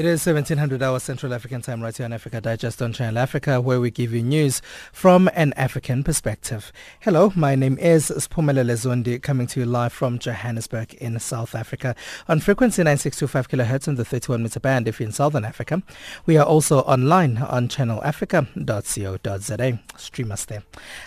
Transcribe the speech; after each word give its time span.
It 0.00 0.06
is 0.06 0.24
1700 0.24 0.82
hours 0.82 1.02
Central 1.02 1.34
African 1.34 1.60
time 1.60 1.82
right 1.82 1.94
here 1.94 2.06
on 2.06 2.14
Africa 2.14 2.40
Digest 2.40 2.80
on 2.80 2.94
Channel 2.94 3.18
Africa 3.18 3.60
where 3.60 3.82
we 3.82 3.90
give 3.90 4.14
you 4.14 4.22
news 4.22 4.62
from 4.94 5.28
an 5.34 5.52
African 5.58 6.02
perspective. 6.02 6.72
Hello, 7.00 7.34
my 7.36 7.54
name 7.54 7.76
is 7.76 8.10
Spumelele 8.10 8.72
Zondi 8.78 9.22
coming 9.22 9.46
to 9.48 9.60
you 9.60 9.66
live 9.66 9.92
from 9.92 10.18
Johannesburg 10.18 10.94
in 10.94 11.20
South 11.20 11.54
Africa 11.54 11.94
on 12.28 12.40
frequency 12.40 12.82
9625 12.82 13.48
kHz 13.50 13.88
on 13.88 13.96
the 13.96 14.06
31 14.06 14.42
meter 14.42 14.58
band 14.58 14.88
if 14.88 15.00
you're 15.00 15.06
in 15.06 15.12
Southern 15.12 15.44
Africa. 15.44 15.82
We 16.24 16.38
are 16.38 16.46
also 16.46 16.78
online 16.78 17.36
on 17.36 17.68
channelafrica.co.za. 17.68 19.78
Stream 19.98 20.32
us 20.32 20.46
there. 20.46 20.62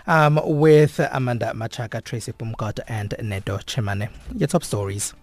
Um, 0.06 0.40
with 0.44 1.00
Amanda 1.12 1.52
Machaka, 1.56 2.04
Tracy 2.04 2.32
Pumkot 2.32 2.80
and 2.88 3.16
Nedo 3.24 3.58
Chemane. 3.58 4.10
Your 4.38 4.46
top 4.46 4.64
stories. 4.64 5.16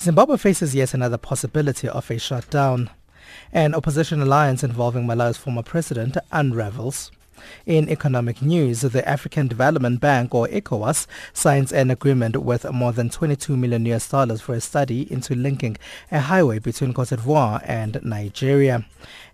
Zimbabwe 0.00 0.38
faces 0.38 0.74
yet 0.74 0.94
another 0.94 1.18
possibility 1.18 1.86
of 1.86 2.10
a 2.10 2.18
shutdown 2.18 2.88
an 3.52 3.74
opposition 3.74 4.20
alliance 4.22 4.62
involving 4.62 5.06
Malawi's 5.06 5.36
former 5.36 5.62
president 5.62 6.16
unravels. 6.32 7.10
In 7.66 7.88
economic 7.88 8.42
news, 8.42 8.82
the 8.82 9.06
African 9.08 9.48
Development 9.48 10.00
Bank, 10.00 10.34
or 10.34 10.46
ECOWAS, 10.48 11.06
signs 11.32 11.72
an 11.72 11.90
agreement 11.90 12.36
worth 12.36 12.70
more 12.70 12.92
than 12.92 13.08
22 13.08 13.56
million 13.56 13.86
US 13.86 14.08
dollars 14.08 14.40
for 14.40 14.54
a 14.54 14.60
study 14.60 15.10
into 15.10 15.34
linking 15.34 15.76
a 16.12 16.20
highway 16.20 16.58
between 16.58 16.92
Cote 16.92 17.08
d'Ivoire 17.08 17.62
and 17.64 17.98
Nigeria. 18.02 18.84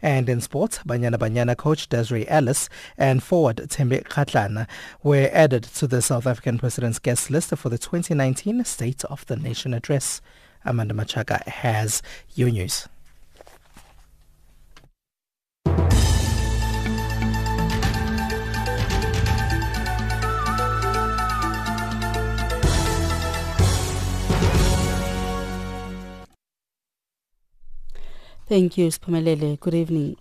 And 0.02 0.28
in 0.28 0.40
sports, 0.40 0.78
Banyana 0.86 1.16
Banyana 1.16 1.56
coach 1.56 1.88
Desiree 1.88 2.28
Ellis 2.28 2.68
and 2.96 3.22
forward 3.22 3.56
Thembi 3.56 4.02
Kgatlana 4.04 4.68
were 5.02 5.28
added 5.32 5.64
to 5.64 5.86
the 5.86 6.02
South 6.02 6.26
African 6.26 6.58
president's 6.58 6.98
guest 6.98 7.30
list 7.30 7.50
for 7.56 7.68
the 7.68 7.78
2019 7.78 8.64
State 8.64 9.04
of 9.06 9.26
the 9.26 9.36
Nation 9.36 9.74
address. 9.74 10.20
Amanda 10.64 10.94
Machaka 10.94 11.46
has 11.46 12.02
your 12.34 12.50
news. 12.50 12.88
Thank 28.48 28.78
you, 28.78 28.90
Spumelele. 28.90 29.58
Good 29.58 29.74
evening. 29.74 30.16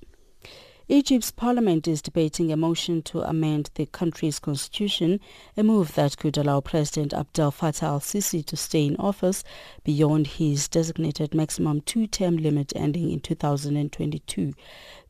Egypt's 0.87 1.29
parliament 1.29 1.87
is 1.87 2.01
debating 2.01 2.51
a 2.51 2.57
motion 2.57 3.03
to 3.03 3.21
amend 3.21 3.69
the 3.75 3.85
country's 3.85 4.39
constitution, 4.39 5.19
a 5.55 5.61
move 5.61 5.93
that 5.93 6.17
could 6.17 6.35
allow 6.35 6.59
President 6.59 7.13
Abdel 7.13 7.51
Fattah 7.51 7.83
al-Sisi 7.83 8.43
to 8.47 8.57
stay 8.57 8.87
in 8.87 8.95
office 8.95 9.43
beyond 9.83 10.25
his 10.25 10.67
designated 10.67 11.35
maximum 11.35 11.81
two-term 11.81 12.37
limit 12.37 12.73
ending 12.75 13.11
in 13.11 13.19
2022. 13.19 14.53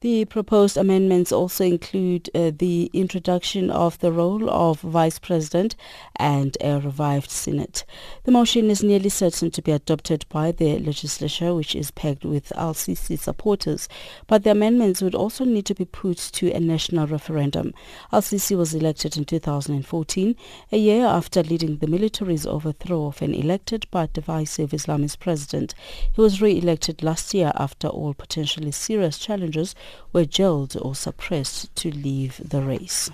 The 0.05 0.25
proposed 0.25 0.77
amendments 0.77 1.31
also 1.31 1.63
include 1.65 2.29
uh, 2.35 2.51
the 2.55 2.91
introduction 2.93 3.71
of 3.71 3.97
the 3.97 4.11
role 4.11 4.47
of 4.51 4.81
Vice 4.81 5.17
President 5.17 5.75
and 6.17 6.55
a 6.61 6.79
revived 6.79 7.31
Senate. 7.31 7.83
The 8.23 8.31
motion 8.31 8.69
is 8.69 8.83
nearly 8.83 9.09
certain 9.09 9.49
to 9.49 9.63
be 9.63 9.71
adopted 9.71 10.27
by 10.29 10.51
the 10.51 10.77
legislature, 10.77 11.55
which 11.55 11.75
is 11.75 11.89
pegged 11.89 12.23
with 12.23 12.55
al-Sisi 12.55 13.17
supporters, 13.17 13.89
but 14.27 14.43
the 14.43 14.51
amendments 14.51 15.01
would 15.01 15.15
also 15.15 15.43
need 15.43 15.65
to 15.65 15.73
be 15.73 15.85
put 15.85 16.19
to 16.33 16.51
a 16.51 16.59
national 16.59 17.07
referendum. 17.07 17.73
al-Sisi 18.13 18.55
was 18.55 18.75
elected 18.75 19.17
in 19.17 19.25
2014, 19.25 20.35
a 20.71 20.77
year 20.77 21.03
after 21.07 21.41
leading 21.41 21.77
the 21.77 21.87
military's 21.87 22.45
overthrow 22.45 23.07
of 23.07 23.23
an 23.23 23.33
elected 23.33 23.87
but 23.89 24.13
divisive 24.13 24.69
Islamist 24.69 25.17
president. 25.17 25.73
He 26.13 26.21
was 26.21 26.43
re-elected 26.43 27.01
last 27.01 27.33
year 27.33 27.51
after 27.55 27.87
all 27.87 28.13
potentially 28.13 28.71
serious 28.71 29.17
challenges 29.17 29.73
were 30.13 30.25
jailed 30.25 30.75
or 30.81 30.95
suppressed 30.95 31.75
to 31.75 31.91
leave 31.91 32.41
the 32.43 32.61
race. 32.61 33.09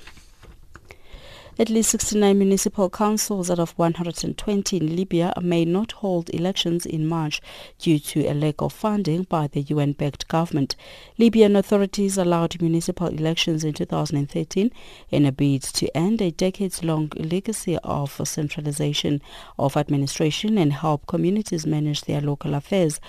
At 1.59 1.69
least 1.69 1.92
69 1.92 2.40
municipal 2.40 2.90
councils 2.90 3.52
out 3.52 3.59
of 3.59 3.78
120 3.78 4.78
in 4.78 4.96
Libya 4.96 5.34
may 5.41 5.66
not 5.66 5.91
hold 5.91 6.30
elections 6.30 6.86
in 6.86 7.06
March 7.06 7.41
due 7.78 8.00
to 8.00 8.25
a 8.25 8.34
lack 8.34 8.62
of 8.62 8.72
funding 8.72 9.24
by 9.24 9.47
the 9.47 9.62
UN-backed 9.62 10.30
government. 10.30 10.75
Libyan 11.18 11.58
authorities 11.58 12.18
allowed 12.18 12.62
municipal 12.62 13.08
elections 13.08 13.66
in 13.66 13.74
2013 13.74 14.72
in 15.09 15.25
a 15.25 15.31
bid 15.31 15.62
to 15.62 15.96
end 15.96 16.22
a 16.22 16.31
decades-long 16.31 17.12
legacy 17.18 17.78
of 17.84 18.20
centralization 18.24 19.22
of 19.59 19.75
administration 19.75 20.58
and 20.58 20.72
help 20.72 21.06
communities 21.06 21.68
manage 21.68 22.02
their 22.03 22.22
local 22.22 22.56
affairs 22.56 23.00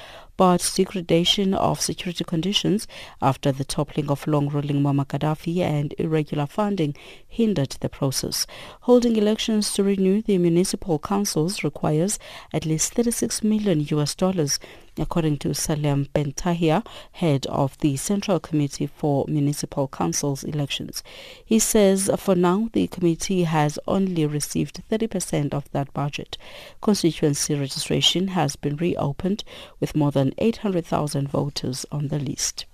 but 0.43 0.73
degradation 0.75 1.55
of 1.55 1.81
security 1.81 2.25
conditions 2.25 2.89
after 3.21 3.53
the 3.53 3.65
toppling 3.65 4.11
of 4.11 4.27
long-ruling 4.27 4.83
Muammar 4.83 5.07
Gaddafi 5.07 5.59
and 5.59 5.95
irregular 5.99 6.47
funding 6.47 6.97
hindered 7.29 7.77
the 7.79 7.89
process. 7.89 8.45
Holding 8.81 9.15
elections 9.15 9.73
to 9.75 9.85
renew 9.85 10.21
the 10.21 10.39
municipal 10.39 10.99
councils 10.99 11.63
requires 11.63 12.19
at 12.53 12.67
least 12.67 12.93
36 12.95 13.45
million 13.45 13.87
US 13.93 14.17
dollars 14.17 14.59
according 14.99 15.39
to 15.39 15.55
Salem 15.55 16.07
Bentahia, 16.15 16.85
head 17.13 17.47
of 17.47 17.79
the 17.79 17.97
Central 17.97 18.39
Committee 18.41 18.87
for 18.87 19.25
Municipal 19.29 19.89
Councils 19.89 20.45
elections. 20.45 21.03
He 21.45 21.59
says 21.59 22.11
for 22.19 22.35
now 22.35 22.69
the 22.73 22.87
committee 22.89 23.45
has 23.45 23.79
only 23.87 24.27
received 24.27 24.83
30% 24.91 25.55
of 25.55 25.71
that 25.73 25.93
budget. 25.93 26.37
Constituency 26.81 27.55
registration 27.55 28.29
has 28.29 28.57
been 28.57 28.77
reopened 28.77 29.45
with 29.81 29.97
more 29.97 30.11
than 30.11 30.35
800,000 30.39 31.29
voters 31.29 31.87
on 31.91 32.09
the 32.09 32.19
list. 32.19 32.67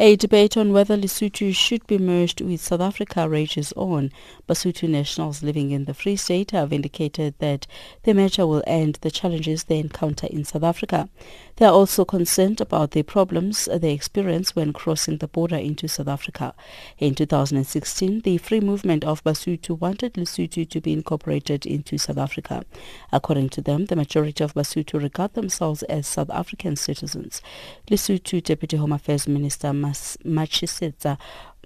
A 0.00 0.14
debate 0.14 0.56
on 0.56 0.72
whether 0.72 0.96
Lesotho 0.96 1.52
should 1.52 1.84
be 1.88 1.98
merged 1.98 2.40
with 2.40 2.60
South 2.60 2.80
Africa 2.80 3.28
rages 3.28 3.72
on. 3.72 4.12
Basotho 4.48 4.88
nationals 4.88 5.42
living 5.42 5.72
in 5.72 5.86
the 5.86 5.92
Free 5.92 6.14
State 6.14 6.52
have 6.52 6.72
indicated 6.72 7.34
that 7.40 7.66
the 8.04 8.14
merger 8.14 8.46
will 8.46 8.62
end 8.64 8.98
the 9.00 9.10
challenges 9.10 9.64
they 9.64 9.80
encounter 9.80 10.28
in 10.28 10.44
South 10.44 10.62
Africa. 10.62 11.08
They 11.58 11.66
are 11.66 11.72
also 11.72 12.04
concerned 12.04 12.60
about 12.60 12.92
the 12.92 13.02
problems 13.02 13.68
they 13.72 13.92
experience 13.92 14.54
when 14.54 14.72
crossing 14.72 15.16
the 15.16 15.26
border 15.26 15.56
into 15.56 15.88
South 15.88 16.06
Africa. 16.06 16.54
In 16.98 17.16
2016, 17.16 18.20
the 18.20 18.38
free 18.38 18.60
movement 18.60 19.02
of 19.02 19.24
Basotho 19.24 19.76
wanted 19.76 20.14
Lesotho 20.14 20.70
to 20.70 20.80
be 20.80 20.92
incorporated 20.92 21.66
into 21.66 21.98
South 21.98 22.18
Africa. 22.18 22.64
According 23.10 23.48
to 23.50 23.60
them, 23.60 23.86
the 23.86 23.96
majority 23.96 24.44
of 24.44 24.54
Basotho 24.54 25.02
regard 25.02 25.34
themselves 25.34 25.82
as 25.82 26.06
South 26.06 26.30
African 26.30 26.76
citizens. 26.76 27.42
Lesotho 27.90 28.40
Deputy 28.40 28.76
Home 28.76 28.92
Affairs 28.92 29.26
Minister 29.26 29.70
Matshisetsa 29.70 31.18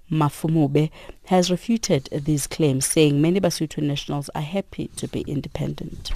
Mafumube 0.09 0.89
has 1.25 1.51
refuted 1.51 2.09
these 2.11 2.47
claims, 2.47 2.87
saying 2.87 3.21
many 3.21 3.39
Basotho 3.39 3.83
nationals 3.83 4.31
are 4.33 4.41
happy 4.41 4.87
to 4.95 5.07
be 5.07 5.21
independent. 5.21 6.11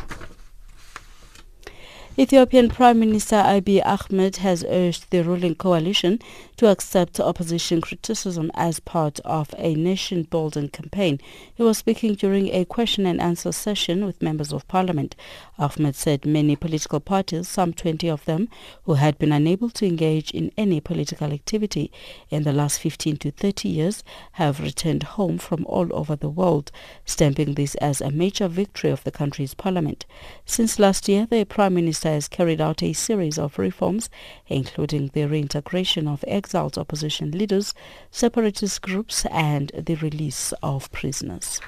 Ethiopian 2.20 2.68
Prime 2.68 3.00
Minister 3.00 3.36
Abiy 3.36 3.80
Ahmed 3.86 4.38
has 4.38 4.66
urged 4.68 5.12
the 5.12 5.24
ruling 5.24 5.54
coalition 5.54 6.18
to 6.56 6.66
accept 6.66 7.20
opposition 7.20 7.80
criticism 7.80 8.50
as 8.56 8.80
part 8.80 9.20
of 9.20 9.54
a 9.56 9.76
nation-building 9.76 10.70
campaign. 10.70 11.20
He 11.54 11.62
was 11.62 11.78
speaking 11.78 12.16
during 12.16 12.48
a 12.50 12.66
question 12.66 13.06
and 13.06 13.22
answer 13.22 13.52
session 13.52 14.04
with 14.04 14.24
members 14.24 14.52
of 14.52 14.68
parliament. 14.68 15.16
Ahmed 15.60 15.96
said 15.96 16.26
many 16.26 16.56
political 16.56 17.00
parties, 17.00 17.48
some 17.48 17.72
20 17.72 18.10
of 18.10 18.26
them, 18.26 18.50
who 18.86 18.96
had 18.96 19.20
been 19.20 19.32
unable 19.32 19.70
to 19.70 19.86
engage 19.86 20.32
in 20.32 20.52
any 20.58 20.82
political 20.82 21.32
activity 21.32 21.92
in 22.32 22.42
the 22.42 22.52
last 22.52 22.80
15 22.80 23.18
to 23.18 23.30
30 23.30 23.70
years, 23.70 24.04
have 24.32 24.60
returned 24.60 25.04
home 25.04 25.38
from 25.38 25.68
all 25.68 25.88
over 25.92 26.16
the 26.16 26.30
world, 26.30 26.72
stamping 27.06 27.54
this 27.54 27.76
as 27.76 28.02
a 28.02 28.10
major 28.10 28.48
victory 28.48 28.90
of 28.90 29.04
the 29.04 29.12
country's 29.12 29.54
parliament. 29.54 30.08
Since 30.48 30.80
last 30.80 31.08
year, 31.08 31.28
the 31.30 31.46
Prime 31.46 31.76
Minister 31.76 32.07
has 32.08 32.28
carried 32.28 32.62
out 32.62 32.82
a 32.82 32.94
series 32.94 33.38
of 33.38 33.60
reforms, 33.60 34.10
including 34.48 35.12
the 35.14 35.26
reintegration 35.26 36.08
of 36.08 36.24
exiled 36.28 36.78
opposition 36.78 37.32
leaders, 37.32 37.74
separatist 38.12 38.82
groups, 38.82 39.26
and 39.32 39.72
the 39.76 39.96
release 39.96 40.54
of 40.64 40.92
prisoners 40.92 41.62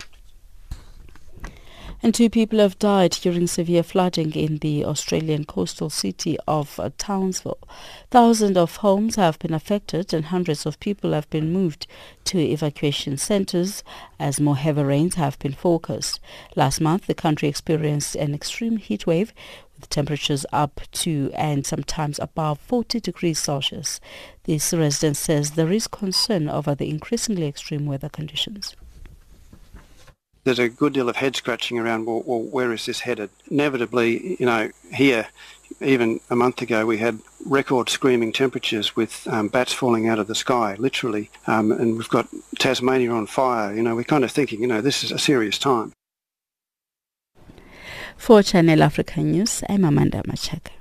and 2.02 2.14
two 2.14 2.30
people 2.30 2.60
have 2.60 2.80
died 2.80 3.12
during 3.12 3.46
severe 3.46 3.84
flooding 3.84 4.32
in 4.34 4.58
the 4.58 4.86
Australian 4.86 5.44
coastal 5.44 5.90
city 5.90 6.38
of 6.48 6.80
Townsville. 6.98 7.60
Thousands 8.10 8.56
of 8.56 8.78
homes 8.78 9.16
have 9.16 9.38
been 9.40 9.54
affected 9.54 10.14
and 10.14 10.26
hundreds 10.26 10.66
of 10.66 10.80
people 10.80 11.12
have 11.12 11.30
been 11.30 11.52
moved 11.52 11.88
to 12.26 12.40
evacuation 12.40 13.18
centres 13.18 13.84
as 14.18 14.40
more 14.40 14.56
heavy 14.56 14.82
rains 14.82 15.16
have 15.16 15.38
been 15.40 15.54
forecast. 15.54 16.20
Last 16.56 16.80
month, 16.80 17.08
the 17.08 17.14
country 17.14 17.50
experienced 17.50 18.16
an 18.16 18.34
extreme 18.34 18.78
heat 18.78 19.06
wave 19.06 19.34
with 19.80 19.90
temperatures 19.90 20.46
up 20.52 20.82
to 20.92 21.32
and 21.34 21.66
sometimes 21.66 22.20
above 22.20 22.60
40 22.60 23.00
degrees 23.00 23.40
Celsius. 23.40 24.00
This 24.44 24.74
resident 24.74 25.18
says 25.18 25.52
there 25.52 25.72
is 25.72 25.88
concern 25.88 26.50
over 26.50 26.76
the 26.76 26.90
increasingly 26.90 27.48
extreme 27.48 27.86
weather 27.86 28.10
conditions 28.10 28.76
there's 30.44 30.60
a 30.60 30.70
good 30.70 30.94
deal 30.94 31.10
of 31.10 31.18
head 31.18 31.36
scratching 31.36 31.78
around, 31.78 32.06
well, 32.06 32.24
well, 32.26 32.42
where 32.42 32.72
is 32.74 32.86
this 32.86 33.02
headed? 33.02 33.30
Inevitably, 33.52 34.38
you 34.40 34.46
know, 34.46 34.72
here, 34.92 35.28
even 35.82 36.20
a 36.30 36.36
month 36.36 36.62
ago, 36.62 36.86
we 36.86 36.98
had 36.98 37.20
record 37.46 37.90
screaming 37.90 38.34
temperatures 38.34 38.96
with 38.96 39.28
um, 39.28 39.48
bats 39.48 39.74
falling 39.74 40.08
out 40.08 40.20
of 40.20 40.28
the 40.28 40.36
sky, 40.36 40.76
literally, 40.80 41.30
um, 41.48 41.72
and 41.72 41.98
we've 41.98 42.10
got 42.10 42.28
Tasmania 42.58 43.12
on 43.12 43.28
fire. 43.28 43.76
You 43.76 43.84
know, 43.84 43.96
we're 43.96 44.04
kind 44.04 44.24
of 44.24 44.32
thinking, 44.32 44.62
you 44.62 44.68
know, 44.68 44.82
this 44.82 45.04
is 45.04 45.12
a 45.12 45.20
serious 45.20 45.60
time. 45.60 45.94
For 48.20 48.44
Channel 48.44 48.84
Africa 48.84 49.22
News, 49.22 49.64
I'm 49.70 49.86
Amanda 49.86 50.22
Machaka. 50.24 50.79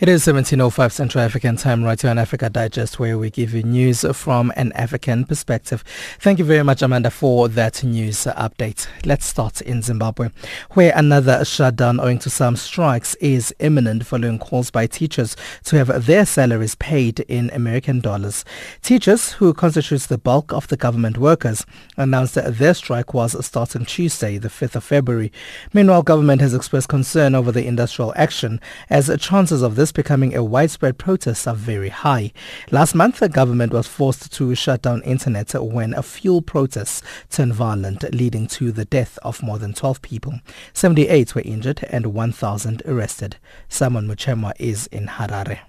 It 0.00 0.08
is 0.08 0.24
17.05 0.24 0.92
Central 0.92 1.22
African 1.22 1.56
time 1.56 1.84
right 1.84 2.00
here 2.00 2.10
on 2.10 2.16
Africa 2.16 2.48
Digest 2.48 2.98
where 2.98 3.18
we 3.18 3.28
give 3.28 3.52
you 3.52 3.62
news 3.62 4.02
from 4.14 4.50
an 4.56 4.72
African 4.72 5.26
perspective. 5.26 5.84
Thank 6.18 6.38
you 6.38 6.44
very 6.46 6.62
much 6.62 6.80
Amanda 6.80 7.10
for 7.10 7.50
that 7.50 7.84
news 7.84 8.24
update. 8.24 8.86
Let's 9.04 9.26
start 9.26 9.60
in 9.60 9.82
Zimbabwe 9.82 10.30
where 10.70 10.94
another 10.96 11.44
shutdown 11.44 12.00
owing 12.00 12.18
to 12.20 12.30
some 12.30 12.56
strikes 12.56 13.14
is 13.16 13.54
imminent 13.58 14.06
following 14.06 14.38
calls 14.38 14.70
by 14.70 14.86
teachers 14.86 15.36
to 15.64 15.76
have 15.76 16.06
their 16.06 16.24
salaries 16.24 16.76
paid 16.76 17.20
in 17.20 17.50
American 17.50 18.00
dollars. 18.00 18.42
Teachers 18.80 19.32
who 19.32 19.52
constitutes 19.52 20.06
the 20.06 20.16
bulk 20.16 20.50
of 20.50 20.66
the 20.68 20.78
government 20.78 21.18
workers 21.18 21.66
announced 21.98 22.36
that 22.36 22.56
their 22.56 22.72
strike 22.72 23.12
was 23.12 23.44
starting 23.44 23.84
Tuesday 23.84 24.38
the 24.38 24.48
5th 24.48 24.76
of 24.76 24.84
February. 24.84 25.30
Meanwhile 25.74 26.04
government 26.04 26.40
has 26.40 26.54
expressed 26.54 26.88
concern 26.88 27.34
over 27.34 27.52
the 27.52 27.66
industrial 27.66 28.14
action 28.16 28.62
as 28.88 29.14
chances 29.20 29.60
of 29.60 29.76
this 29.76 29.89
becoming 29.92 30.34
a 30.34 30.44
widespread 30.44 30.98
protest 30.98 31.46
are 31.46 31.54
very 31.54 31.88
high. 31.88 32.32
Last 32.70 32.94
month, 32.94 33.20
the 33.20 33.28
government 33.28 33.72
was 33.72 33.86
forced 33.86 34.32
to 34.32 34.54
shut 34.54 34.82
down 34.82 35.02
internet 35.02 35.52
when 35.54 35.94
a 35.94 36.02
fuel 36.02 36.42
protests 36.42 37.02
turned 37.30 37.54
violent, 37.54 38.02
leading 38.14 38.46
to 38.48 38.72
the 38.72 38.84
death 38.84 39.18
of 39.22 39.42
more 39.42 39.58
than 39.58 39.74
12 39.74 40.02
people. 40.02 40.34
78 40.72 41.34
were 41.34 41.42
injured 41.42 41.84
and 41.90 42.14
1,000 42.14 42.82
arrested. 42.86 43.36
Simon 43.68 44.06
Muchemwa 44.06 44.52
is 44.58 44.86
in 44.88 45.06
Harare. 45.06 45.60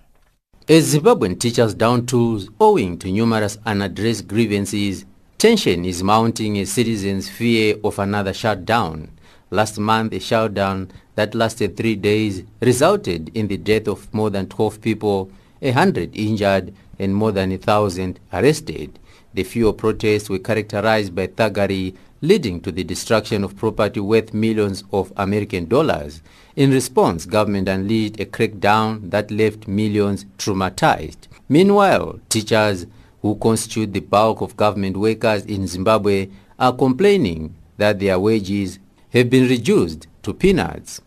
As 0.69 0.93
Zimbabwean 0.93 1.39
teachers 1.39 1.73
down 1.73 2.05
tools 2.05 2.49
owing 2.59 2.97
to 2.99 3.11
numerous 3.11 3.57
unaddressed 3.65 4.27
grievances, 4.27 5.05
tension 5.37 5.83
is 5.85 6.03
mounting 6.03 6.59
as 6.59 6.71
citizens 6.71 7.27
fear 7.27 7.75
of 7.83 7.97
another 7.99 8.31
shutdown. 8.31 9.09
Last 9.53 9.77
month, 9.77 10.13
a 10.13 10.19
shutdown 10.21 10.91
that 11.15 11.35
lasted 11.35 11.75
three 11.75 11.97
days 11.97 12.43
resulted 12.61 13.29
in 13.35 13.49
the 13.49 13.57
death 13.57 13.89
of 13.89 14.13
more 14.13 14.29
than 14.29 14.47
12 14.47 14.79
people, 14.79 15.29
100 15.59 16.15
injured, 16.15 16.73
and 16.97 17.13
more 17.13 17.33
than 17.33 17.49
1,000 17.49 18.17
arrested. 18.31 18.97
The 19.33 19.43
fuel 19.43 19.73
protests 19.73 20.29
were 20.29 20.39
characterized 20.39 21.13
by 21.13 21.27
thuggery, 21.27 21.97
leading 22.21 22.61
to 22.61 22.71
the 22.71 22.85
destruction 22.85 23.43
of 23.43 23.57
property 23.57 23.99
worth 23.99 24.33
millions 24.33 24.85
of 24.93 25.11
American 25.17 25.67
dollars. 25.67 26.21
In 26.55 26.71
response, 26.71 27.25
government 27.25 27.67
unleashed 27.67 28.21
a 28.21 28.25
crackdown 28.25 29.09
that 29.09 29.31
left 29.31 29.67
millions 29.67 30.25
traumatized. 30.37 31.27
Meanwhile, 31.49 32.21
teachers 32.29 32.85
who 33.21 33.35
constitute 33.35 33.91
the 33.91 33.99
bulk 33.99 34.39
of 34.39 34.55
government 34.55 34.95
workers 34.95 35.43
in 35.43 35.67
Zimbabwe 35.67 36.29
are 36.57 36.71
complaining 36.71 37.53
that 37.75 37.99
their 37.99 38.17
wages 38.17 38.79
have 39.11 39.29
been 39.29 39.47
reduced 39.47 40.07
to 40.23 40.33
peanuts. 40.33 41.01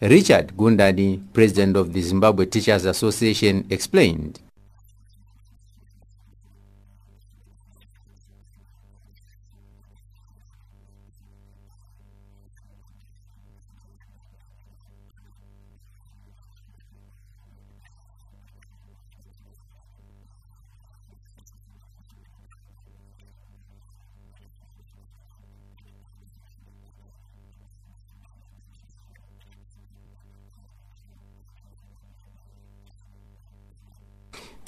Richard 0.00 0.56
Gundani, 0.56 1.22
president 1.32 1.76
of 1.76 1.92
the 1.92 2.00
Zimbabwe 2.00 2.46
Teachers 2.46 2.86
Association, 2.86 3.66
explained. 3.68 4.40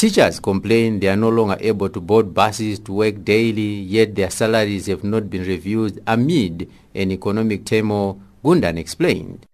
Teachers 0.02 0.40
complain 0.40 0.98
they 0.98 1.06
are 1.06 1.16
no 1.16 1.28
longer 1.28 1.56
able 1.60 1.88
to 1.88 2.00
board 2.00 2.34
buses 2.34 2.80
to 2.80 2.92
work 2.92 3.24
daily, 3.24 3.86
yet 3.86 4.16
their 4.16 4.30
salaries 4.30 4.86
have 4.86 5.04
not 5.04 5.30
been 5.30 5.44
reviewed 5.44 6.02
amid 6.08 6.68
an 6.92 7.12
economic 7.12 7.64
turmoil, 7.64 8.20
Gundani 8.42 8.78
explained. 8.78 9.46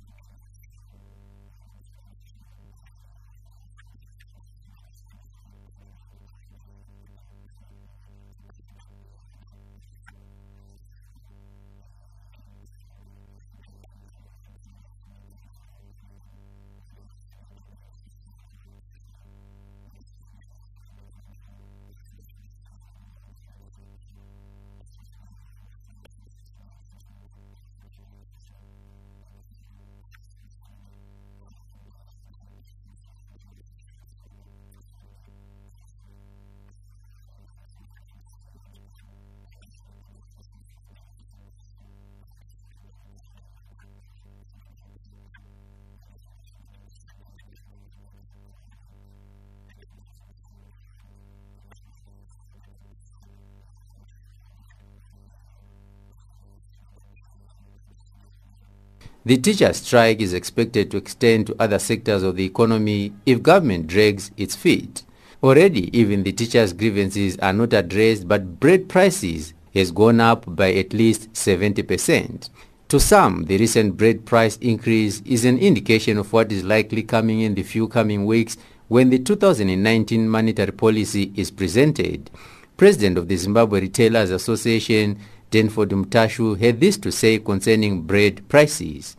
The 59.29 59.37
teacher 59.37 59.75
strike 59.75 60.23
is 60.23 60.33
expected 60.33 60.91
to 60.91 60.97
extend 60.97 61.49
to 61.49 61.57
other 61.59 61.79
sectors 61.79 62.23
of 62.23 62.37
the 62.37 62.47
economy 62.47 63.13
if 63.27 63.43
government 63.43 63.87
drags 63.87 64.31
its 64.39 64.57
feet. 64.57 65.03
Already, 65.43 65.95
even 65.95 66.23
the 66.23 66.33
teachers' 66.33 66.73
grievances 66.73 67.37
are 67.41 67.53
not 67.53 67.75
addressed, 67.75 68.27
but 68.27 68.59
bread 68.59 68.89
prices 68.89 69.53
has 69.75 69.91
gone 69.91 70.19
up 70.23 70.47
by 70.57 70.73
at 70.73 70.95
least 70.95 71.31
70%. 71.35 72.49
To 72.89 72.99
some, 72.99 73.45
the 73.45 73.59
recent 73.59 73.99
bread 73.99 74.25
price 74.25 74.57
increase 74.63 75.21
is 75.27 75.45
an 75.45 75.59
indication 75.59 76.17
of 76.17 76.33
what 76.33 76.51
is 76.51 76.65
likely 76.65 77.03
coming 77.03 77.41
in 77.41 77.55
the 77.55 77.65
few 77.65 77.87
coming 77.87 78.25
weeks 78.25 78.57
when 78.87 79.11
the 79.11 79.19
2019 79.19 80.27
monetary 80.27 80.73
policy 80.73 81.35
is 81.37 81.51
presented. 81.51 82.31
President 82.79 83.19
of 83.19 83.29
the 83.29 83.37
Zimbabwe 83.37 83.83
Retailers 83.83 84.31
Association, 84.31 85.19
Denford 85.51 85.91
Mutashu, 85.91 86.59
had 86.59 86.81
this 86.81 86.97
to 86.97 87.13
say 87.13 87.39
concerning 87.39 88.01
bread 88.05 88.49
prices. 88.49 89.18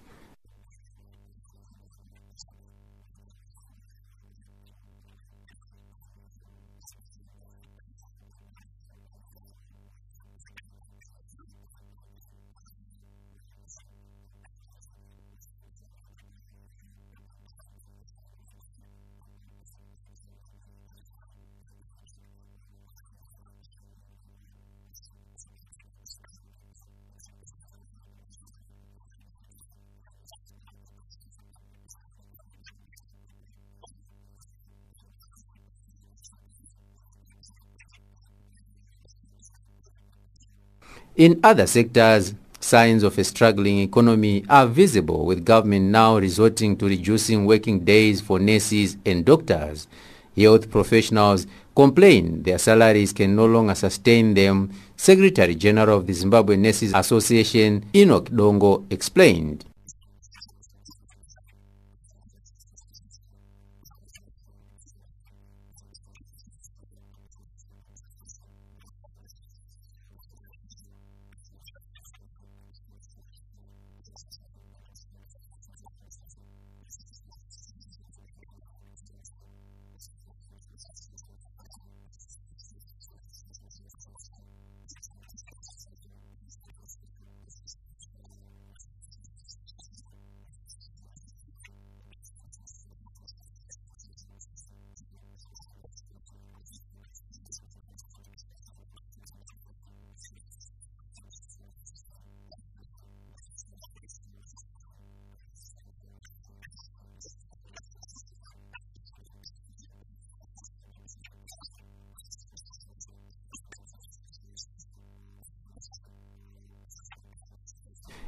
In 41.19 41.37
other 41.43 41.67
sectors, 41.67 42.33
signs 42.61 43.03
of 43.03 43.17
a 43.17 43.25
struggling 43.25 43.79
economy 43.79 44.45
are 44.47 44.65
visible 44.65 45.25
with 45.25 45.43
government 45.43 45.87
now 45.87 46.17
resorting 46.17 46.77
to 46.77 46.85
reducing 46.85 47.45
working 47.45 47.83
days 47.83 48.21
for 48.21 48.39
nurses 48.39 48.95
and 49.05 49.25
doctors. 49.25 49.89
Health 50.37 50.71
professionals 50.71 51.45
complain 51.75 52.43
their 52.43 52.57
salaries 52.57 53.11
can 53.11 53.35
no 53.35 53.47
longer 53.47 53.75
sustain 53.75 54.33
them. 54.33 54.71
Secretary 54.95 55.55
General 55.55 55.97
of 55.97 56.07
the 56.07 56.13
Zimbabwe 56.13 56.55
Nurses 56.55 56.93
Association, 56.93 57.83
Enoch 57.93 58.29
Dongo, 58.29 58.89
explained. 58.89 59.65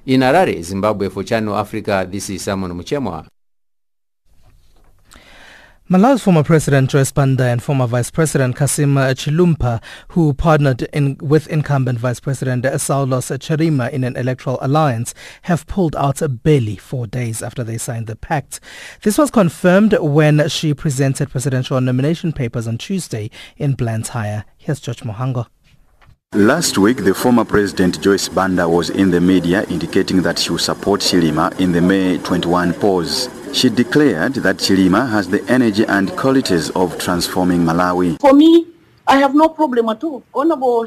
In 0.04 0.22
Harare, 0.22 0.64
Zimbabwe 0.64 1.10
for 1.10 1.24
Channel 1.24 1.56
Africa, 1.56 2.08
this 2.10 2.28
is 2.32 2.42
Simon 2.42 2.72
Muchemwa. 2.72 3.28
Malawi's 5.92 6.24
former 6.24 6.42
President 6.42 6.90
Joyce 6.90 7.12
Banda 7.12 7.44
and 7.44 7.62
former 7.62 7.86
Vice 7.86 8.10
President 8.10 8.56
Cassim 8.56 8.96
Chilumpha, 8.96 9.80
who 10.08 10.34
partnered 10.34 10.82
in, 10.94 11.18
with 11.22 11.46
incumbent 11.50 12.00
Vice 12.00 12.20
President 12.20 12.64
Saulos 12.64 13.30
Chilima 13.38 13.92
in 13.92 14.04
an 14.04 14.16
electoral 14.16 14.58
alliance, 14.62 15.14
have 15.44 15.68
pulled 15.68 15.96
out 15.96 16.20
barely 16.42 16.78
four 16.78 17.06
days 17.06 17.44
after 17.44 17.64
they 17.64 17.78
signed 17.78 18.08
the 18.08 18.16
pact. 18.16 18.60
This 19.04 19.20
was 19.20 19.30
confirmed 19.30 19.94
when 20.00 20.50
she 20.50 20.74
presented 20.74 21.30
presidential 21.30 21.80
nomination 21.80 22.34
papers 22.34 22.68
on 22.68 22.80
Tuesday 22.80 23.30
in 23.56 23.74
Blantyre. 23.74 24.46
Here's 24.58 24.80
George 24.80 25.02
Muhango. 25.02 25.46
Last 26.34 26.78
week, 26.78 27.04
the 27.04 27.14
former 27.14 27.44
President 27.44 28.00
Joyce 28.02 28.30
Banda 28.30 28.70
was 28.70 28.90
in 28.90 29.12
the 29.12 29.20
media 29.20 29.64
indicating 29.64 30.22
that 30.22 30.40
she 30.40 30.54
would 30.54 30.62
support 30.62 31.02
Chilima 31.02 31.60
in 31.60 31.74
the 31.74 31.82
May 31.82 32.20
21 32.20 32.74
polls. 32.76 33.28
She 33.52 33.70
declared 33.70 34.36
that 34.36 34.56
Chilima 34.56 35.10
has 35.12 35.28
the 35.28 35.44
energy 35.52 35.84
and 35.88 36.10
qualities 36.16 36.70
of 36.70 36.98
transforming 36.98 37.66
Malawi. 37.66 38.18
For 38.22 38.32
me, 38.32 38.66
I 39.08 39.18
have 39.18 39.36
no 39.36 39.50
problem 39.50 39.90
at 39.90 40.06
all. 40.06 40.24
Honorable 40.34 40.86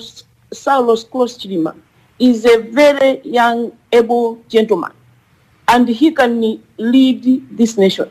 Saulos 0.50 1.10
Klaus 1.10 1.36
Chilima 1.36 1.76
is 2.18 2.46
a 2.46 2.62
very 2.62 3.20
young, 3.22 3.70
able 3.92 4.42
gentleman, 4.48 4.92
and 5.68 5.86
he 5.86 6.10
can 6.10 6.58
lead 6.78 7.46
this 7.54 7.76
nation. 7.76 8.10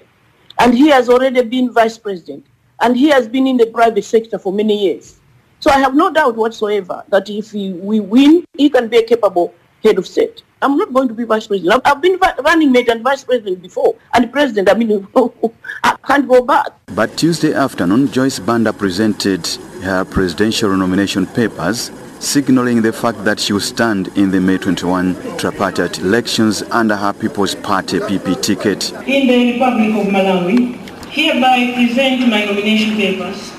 And 0.59 0.75
he 0.75 0.87
has 0.89 1.09
already 1.09 1.41
been 1.41 1.73
vice 1.73 1.97
president, 1.97 2.45
and 2.79 2.95
he 2.95 3.09
has 3.09 3.27
been 3.27 3.47
in 3.47 3.57
the 3.57 3.65
private 3.65 4.05
sector 4.05 4.37
for 4.37 4.53
many 4.53 4.79
years. 4.79 5.19
So 5.63 5.71
I 5.71 5.79
have 5.79 5.95
no 5.95 6.11
doubt 6.11 6.35
whatsoever 6.35 7.05
that 7.07 7.29
if 7.29 7.53
we, 7.53 7.71
we 7.71 8.01
win, 8.01 8.43
he 8.57 8.69
can 8.69 8.89
be 8.89 8.97
a 8.97 9.01
capable 9.01 9.55
head 9.81 9.97
of 9.97 10.05
state. 10.05 10.43
I'm 10.61 10.75
not 10.77 10.91
going 10.91 11.07
to 11.07 11.13
be 11.13 11.23
vice 11.23 11.47
president. 11.47 11.75
I've, 11.87 11.95
I've 11.95 12.01
been 12.01 12.19
running 12.43 12.73
mate 12.73 12.89
and 12.89 13.01
vice 13.01 13.23
president 13.23 13.61
before, 13.61 13.95
and 14.13 14.29
president, 14.29 14.69
I 14.69 14.73
mean, 14.73 15.07
I 15.85 15.95
can't 16.05 16.27
go 16.27 16.43
back. 16.43 16.67
But 16.87 17.15
Tuesday 17.17 17.53
afternoon, 17.53 18.11
Joyce 18.11 18.39
Banda 18.39 18.73
presented 18.73 19.47
her 19.83 20.03
presidential 20.03 20.75
nomination 20.75 21.27
papers 21.27 21.91
signaling 22.19 22.81
the 22.81 22.91
fact 22.91 23.23
that 23.23 23.39
she 23.39 23.53
will 23.53 23.61
stand 23.61 24.09
in 24.17 24.31
the 24.31 24.41
May 24.41 24.57
21 24.57 25.15
tripartite 25.37 25.99
elections 25.99 26.61
under 26.71 26.97
her 26.97 27.13
People's 27.13 27.55
Party 27.55 27.99
PP 27.99 28.41
ticket. 28.41 28.91
In 29.07 29.27
the 29.27 29.53
Republic 29.53 29.95
of 29.95 30.11
Malawi, 30.11 30.75
hereby 31.07 31.71
present 31.73 32.27
my 32.29 32.43
nomination 32.43 32.97
papers 32.97 33.52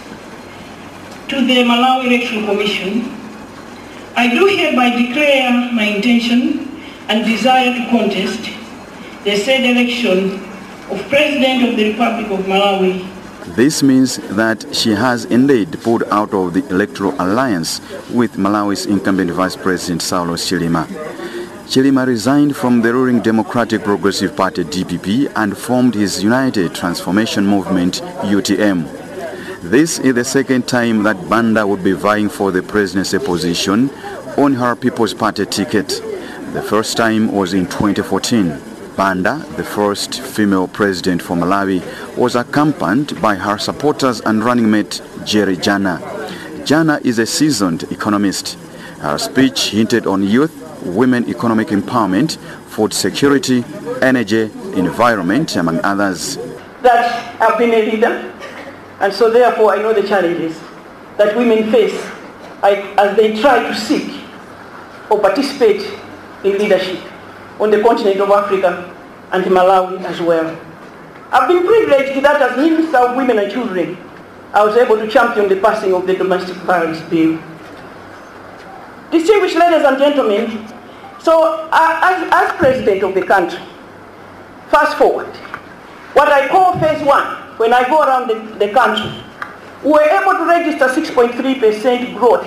to 1.29 1.37
the 1.47 1.55
Malawi 1.65 2.07
Electoral 2.07 2.47
Commission, 2.47 3.05
I 4.17 4.29
do 4.29 4.47
hereby 4.47 4.91
declare 4.91 5.73
my 5.73 5.85
intention 5.85 6.83
and 7.09 7.25
desire 7.25 7.73
to 7.75 7.91
contest 7.91 8.41
the 9.25 9.37
said 9.37 9.65
election 9.65 10.35
of 10.91 11.09
President 11.09 11.69
of 11.69 11.77
the 11.77 11.93
Republic 11.93 12.31
of 12.31 12.45
Malawi. 12.47 13.09
This 13.57 13.83
means 13.83 14.17
that 14.37 14.65
she 14.75 14.91
has 14.91 15.25
indeed 15.27 15.79
pulled 15.83 16.05
out 16.11 16.33
of 16.33 16.55
the 16.55 16.67
electoral 16.69 17.15
alliance 17.19 17.81
with 18.11 18.37
Malawi's 18.37 18.87
incumbent 18.87 19.31
Vice 19.33 19.57
President 19.57 20.01
Saulo 20.01 20.35
Chilima. 20.37 20.87
Chilima 21.67 22.07
resigned 22.07 22.55
from 22.57 22.83
the 22.83 22.93
ruling 22.93 23.21
Democratic 23.21 23.83
Progressive 23.83 24.37
Party 24.37 24.65
DPP 24.65 25.33
and 25.37 25.57
formed 25.57 25.95
his 25.95 26.23
United 26.23 26.75
Transformation 26.75 27.47
Movement 27.47 28.01
UTM. 28.23 29.04
This 29.65 29.99
is 29.99 30.15
the 30.15 30.25
second 30.25 30.69
time 30.69 31.05
that 31.05 31.31
Banda 31.31 31.67
would 31.67 31.83
be 31.83 31.93
vying 31.93 32.29
for 32.29 32.53
the 32.53 32.63
presidency 32.63 33.19
position 33.19 33.89
on 34.37 34.53
her 34.53 34.77
People's 34.77 35.15
Party 35.15 35.47
ticket. 35.47 35.89
The 36.53 36.61
first 36.61 36.99
time 36.99 37.33
was 37.33 37.55
in 37.55 37.65
2014. 37.65 38.61
Banda, 38.95 39.43
the 39.57 39.65
first 39.65 40.21
female 40.21 40.69
president 40.69 41.23
for 41.23 41.35
Malawi, 41.35 41.83
was 42.15 42.37
accompanied 42.37 43.21
by 43.23 43.37
her 43.37 43.57
supporters 43.57 44.21
and 44.21 44.45
running 44.45 44.71
mate 44.71 45.01
Jerry 45.25 45.57
Jana. 45.57 45.99
Jana 46.67 47.01
is 47.03 47.19
a 47.19 47.25
seasoned 47.25 47.85
economist. 47.85 48.59
Her 49.01 49.17
speech 49.17 49.71
hinted 49.71 50.07
on 50.07 50.23
youth, 50.25 50.53
women 50.85 51.27
economic 51.27 51.69
empowerment, 51.69 52.37
food 52.69 52.93
security, 52.93 53.65
energy, 54.03 54.43
environment, 54.77 55.57
among 55.57 55.81
others. 55.81 56.37
That 56.83 57.41
I've 57.41 57.59
been 57.59 57.73
a 57.73 57.91
leader 57.91 58.34
and 59.05 59.13
so 59.13 59.31
therefore 59.31 59.75
I 59.75 59.83
know 59.83 59.93
the 59.93 60.09
challenges 60.09 60.59
that 61.19 61.37
women 61.37 61.71
face 61.71 61.93
as 62.63 63.17
they 63.19 63.39
try 63.39 63.63
to 63.69 63.75
seek 63.75 64.25
or 65.11 65.21
participate 65.21 65.83
in 66.43 66.57
leadership 66.57 67.01
on 67.61 67.71
the 67.71 67.83
continent 67.83 68.19
of 68.21 68.31
Africa 68.31 68.91
and 69.33 69.45
Malawi 69.45 70.03
as 70.05 70.23
well. 70.23 70.49
I've 71.31 71.49
been 71.49 71.67
privileged 71.67 72.23
that 72.25 72.41
as 72.41 72.57
Minister 72.57 72.97
of 72.97 73.17
Women 73.17 73.39
and 73.41 73.53
Children, 73.53 73.99
I 74.55 74.65
was 74.65 74.75
able 74.79 74.97
to 74.97 75.07
champion 75.07 75.51
the 75.51 75.57
passing 75.61 75.93
of 75.93 76.07
the 76.07 76.15
Domestic 76.15 76.57
Violence 76.65 77.03
Bill. 77.11 77.39
Distinguished 79.11 79.57
ladies 79.57 79.85
and 79.85 79.99
gentlemen, 79.99 80.67
so 81.21 81.69
uh, 81.71 82.01
as, 82.03 82.33
as 82.33 82.57
President 82.57 83.03
of 83.03 83.15
the 83.15 83.23
country, 83.23 83.61
fast 84.71 84.97
forward, 84.97 85.29
what 86.15 86.29
I 86.29 86.49
call 86.49 86.79
phase 86.81 87.05
one 87.05 87.44
when 87.59 87.73
I 87.73 87.89
go 87.89 88.03
around 88.03 88.29
the, 88.29 88.67
the 88.67 88.73
country, 88.73 89.11
we 89.83 89.91
were 89.93 90.03
able 90.03 90.33
to 90.33 90.45
register 90.47 90.89
6.3% 90.89 92.17
growth 92.19 92.47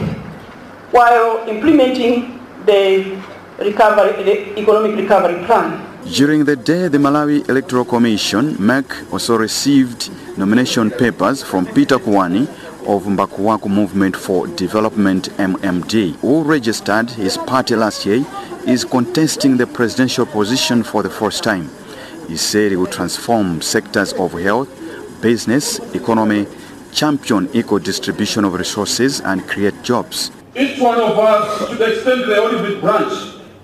while 0.92 1.48
implementing 1.48 2.40
the 2.66 3.20
recovery, 3.60 4.24
the 4.24 4.60
economic 4.60 4.96
recovery 4.96 5.44
plan. 5.46 5.84
During 6.14 6.46
the 6.46 6.56
day, 6.56 6.88
the 6.88 6.98
Malawi 6.98 7.48
Electoral 7.50 7.84
Commission, 7.86 8.56
MEC, 8.56 9.12
also 9.12 9.38
received 9.38 10.10
nomination 10.38 10.90
papers 10.90 11.44
from 11.44 11.66
Peter 11.66 11.98
Kuwani 11.98 12.48
of 12.88 13.04
Mbakuwaku 13.04 13.70
Movement 13.70 14.16
for 14.16 14.48
Development 14.48 15.30
MMD, 15.38 16.16
who 16.22 16.44
registered 16.44 17.10
his 17.12 17.38
party 17.38 17.76
last 17.76 18.06
year, 18.06 18.26
is 18.66 18.86
contesting 18.86 19.58
the 19.58 19.68
presidential 19.68 20.26
position 20.26 20.82
for 20.84 21.04
the 21.04 21.10
first 21.10 21.44
time. 21.44 21.70
He 22.28 22.38
said 22.38 22.72
he 22.72 22.78
will 22.78 22.88
transform 22.88 23.62
sectors 23.62 24.14
of 24.14 24.32
health, 24.34 24.70
business, 25.22 25.80
economy, 25.94 26.48
champion 26.92 27.50
equal 27.54 27.80
distribution 27.80 28.44
of 28.46 28.54
resources 28.54 29.22
and 29.22 29.48
create 29.48 29.82
jobs. 29.84 30.32
Each 30.56 30.80
one 30.80 31.00
of 31.00 31.18
us 31.20 31.70
should 31.70 31.82
extend 31.82 32.22
the 32.24 32.42
Olivet 32.42 32.82
branch 32.82 33.14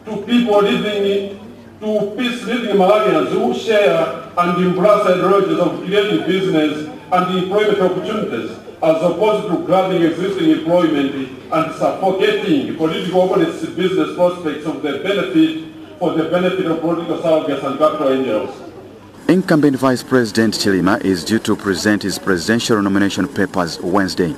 to 0.05 0.17
people 0.23 0.61
living 0.61 1.39
to 1.79 2.15
peace 2.17 2.43
living 2.43 2.75
Malawians 2.77 3.29
who 3.29 3.53
share 3.57 4.31
and 4.37 4.63
embrace 4.63 5.03
the 5.03 5.15
ideologies 5.15 5.59
of 5.59 5.83
creating 5.83 6.25
business 6.25 6.87
and 7.11 7.37
employment 7.37 7.79
opportunities 7.81 8.51
as 8.83 9.01
opposed 9.01 9.47
to 9.47 9.65
grabbing 9.65 10.01
existing 10.01 10.49
employment 10.51 11.15
and 11.51 11.75
suffocating 11.75 12.75
political 12.75 13.25
opponents' 13.25 13.65
business 13.65 14.15
prospects 14.15 14.65
of 14.65 14.81
the 14.81 14.99
benefit 14.99 15.73
for 15.99 16.13
the 16.13 16.25
benefit 16.29 16.65
of 16.65 16.81
political 16.81 17.17
surrogates 17.17 17.63
and 17.63 17.79
capital 17.79 18.09
angels. 18.09 18.62
Incumbent 19.29 19.77
Vice 19.77 20.03
President 20.03 20.53
Chilima 20.53 21.01
is 21.03 21.23
due 21.23 21.39
to 21.39 21.55
present 21.55 22.03
his 22.03 22.19
presidential 22.19 22.81
nomination 22.81 23.25
papers 23.25 23.79
Wednesday, 23.79 24.35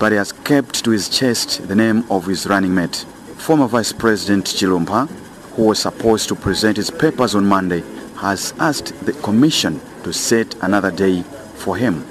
but 0.00 0.10
he 0.10 0.18
has 0.18 0.32
kept 0.32 0.84
to 0.84 0.90
his 0.90 1.08
chest 1.08 1.66
the 1.68 1.76
name 1.76 2.04
of 2.10 2.26
his 2.26 2.44
running 2.46 2.74
mate. 2.74 3.06
Former 3.36 3.68
Vice 3.68 3.92
President 3.92 4.44
Chilumpa, 4.44 5.08
who 5.54 5.66
was 5.66 5.78
supposed 5.78 6.28
to 6.28 6.34
present 6.34 6.76
his 6.76 6.90
papers 6.90 7.36
on 7.36 7.46
Monday, 7.46 7.84
has 8.16 8.52
asked 8.58 8.98
the 9.06 9.12
Commission 9.12 9.80
to 10.02 10.12
set 10.12 10.56
another 10.62 10.90
day 10.90 11.22
for 11.54 11.76
him. 11.76 12.04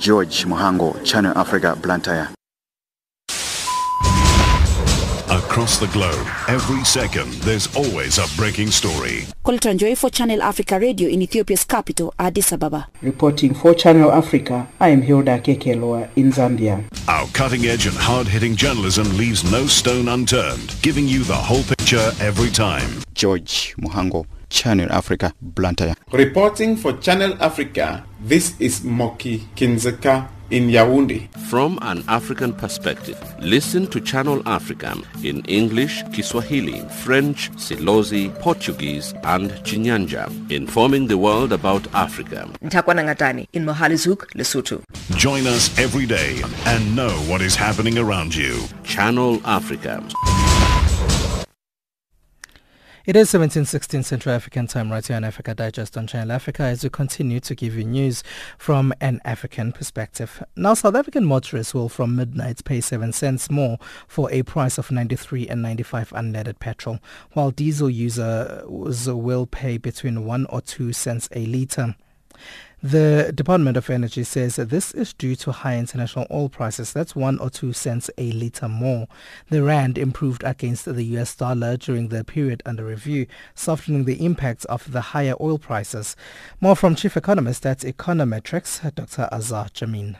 George 0.00 0.44
Muhango, 0.44 1.02
Channel 1.04 1.38
Africa, 1.38 1.76
Blantyre. 1.80 2.37
Across 5.58 5.78
the 5.80 5.88
globe, 5.88 6.24
every 6.46 6.84
second, 6.84 7.32
there's 7.42 7.66
always 7.74 8.18
a 8.18 8.26
breaking 8.36 8.70
story. 8.70 9.24
Colton 9.42 9.76
Joy 9.76 9.96
for 9.96 10.08
Channel 10.08 10.40
Africa 10.40 10.78
Radio 10.78 11.08
in 11.08 11.20
Ethiopia's 11.20 11.64
capital, 11.64 12.14
Addis 12.16 12.52
Ababa. 12.52 12.86
Reporting 13.02 13.54
for 13.54 13.74
Channel 13.74 14.12
Africa, 14.12 14.68
I 14.78 14.90
am 14.90 15.02
Hilda 15.02 15.40
Kekeloa 15.40 16.10
in 16.14 16.30
Zambia. 16.30 16.84
Our 17.08 17.26
cutting-edge 17.32 17.86
and 17.88 17.96
hard-hitting 17.96 18.54
journalism 18.54 19.16
leaves 19.16 19.50
no 19.50 19.66
stone 19.66 20.06
unturned, 20.06 20.76
giving 20.80 21.08
you 21.08 21.24
the 21.24 21.34
whole 21.34 21.64
picture 21.64 22.12
every 22.20 22.50
time. 22.50 23.02
George 23.14 23.74
Muhango, 23.80 24.26
Channel 24.50 24.92
Africa, 24.92 25.32
Blantyre. 25.42 25.96
Reporting 26.12 26.76
for 26.76 26.92
Channel 26.98 27.36
Africa, 27.40 28.06
this 28.20 28.54
is 28.60 28.84
Moki 28.84 29.40
Kinzeka 29.56 30.28
in 30.50 30.68
Yaoundé. 30.68 31.28
From 31.48 31.78
an 31.82 32.04
African 32.08 32.52
perspective, 32.52 33.18
listen 33.40 33.86
to 33.88 34.00
Channel 34.00 34.42
Africa 34.46 34.96
in 35.22 35.40
English, 35.46 36.02
Kiswahili, 36.12 36.80
French, 37.04 37.50
Silozi, 37.52 38.28
Portuguese, 38.40 39.12
and 39.24 39.50
Chinyanja, 39.64 40.28
informing 40.50 41.06
the 41.06 41.18
world 41.18 41.52
about 41.52 41.86
Africa. 41.94 42.48
Ntakwana 42.62 43.04
Ngatani 43.04 43.46
in 43.52 43.64
Mohale's 43.64 44.04
Hoek, 44.04 44.28
Lesotho. 44.34 44.82
Join 45.16 45.46
us 45.46 45.76
every 45.78 46.06
day 46.06 46.40
and 46.66 46.94
know 46.96 47.10
what 47.30 47.40
is 47.40 47.54
happening 47.56 47.98
around 47.98 48.34
you. 48.34 48.60
Channel 48.84 49.40
Africa. 49.44 50.02
It 53.08 53.16
is 53.16 53.32
1716 53.32 54.02
Central 54.02 54.34
African 54.34 54.66
Time 54.66 54.92
right 54.92 55.06
here 55.06 55.16
on 55.16 55.24
Africa 55.24 55.54
Digest 55.54 55.96
on 55.96 56.06
Channel 56.06 56.30
Africa 56.30 56.64
as 56.64 56.84
we 56.84 56.90
continue 56.90 57.40
to 57.40 57.54
give 57.54 57.74
you 57.74 57.82
news 57.84 58.22
from 58.58 58.92
an 59.00 59.22
African 59.24 59.72
perspective. 59.72 60.42
Now, 60.56 60.74
South 60.74 60.94
African 60.94 61.24
motorists 61.24 61.72
will 61.72 61.88
from 61.88 62.16
midnight 62.16 62.62
pay 62.66 62.82
7 62.82 63.14
cents 63.14 63.50
more 63.50 63.78
for 64.08 64.30
a 64.30 64.42
price 64.42 64.76
of 64.76 64.90
93 64.90 65.48
and 65.48 65.62
95 65.62 66.10
unleaded 66.10 66.58
petrol, 66.58 66.98
while 67.32 67.50
diesel 67.50 67.88
users 67.88 69.08
will 69.08 69.46
pay 69.46 69.78
between 69.78 70.26
1 70.26 70.44
or 70.50 70.60
2 70.60 70.92
cents 70.92 71.30
a 71.34 71.46
litre. 71.46 71.96
The 72.80 73.32
Department 73.34 73.76
of 73.76 73.90
Energy 73.90 74.22
says 74.22 74.54
this 74.54 74.92
is 74.92 75.12
due 75.12 75.34
to 75.36 75.50
high 75.50 75.76
international 75.76 76.28
oil 76.30 76.48
prices. 76.48 76.92
That's 76.92 77.16
one 77.16 77.40
or 77.40 77.50
two 77.50 77.72
cents 77.72 78.08
a 78.16 78.30
litre 78.30 78.68
more. 78.68 79.08
The 79.50 79.64
rand 79.64 79.98
improved 79.98 80.44
against 80.44 80.84
the 80.84 81.02
US 81.16 81.34
dollar 81.34 81.76
during 81.76 82.06
the 82.06 82.22
period 82.22 82.62
under 82.64 82.84
review, 82.84 83.26
softening 83.56 84.04
the 84.04 84.24
impacts 84.24 84.64
of 84.66 84.92
the 84.92 85.00
higher 85.00 85.34
oil 85.40 85.58
prices. 85.58 86.14
More 86.60 86.76
from 86.76 86.94
Chief 86.94 87.16
Economist 87.16 87.66
at 87.66 87.78
Econometrix, 87.78 88.94
Dr. 88.94 89.28
Azar 89.32 89.70
Jammine. 89.74 90.16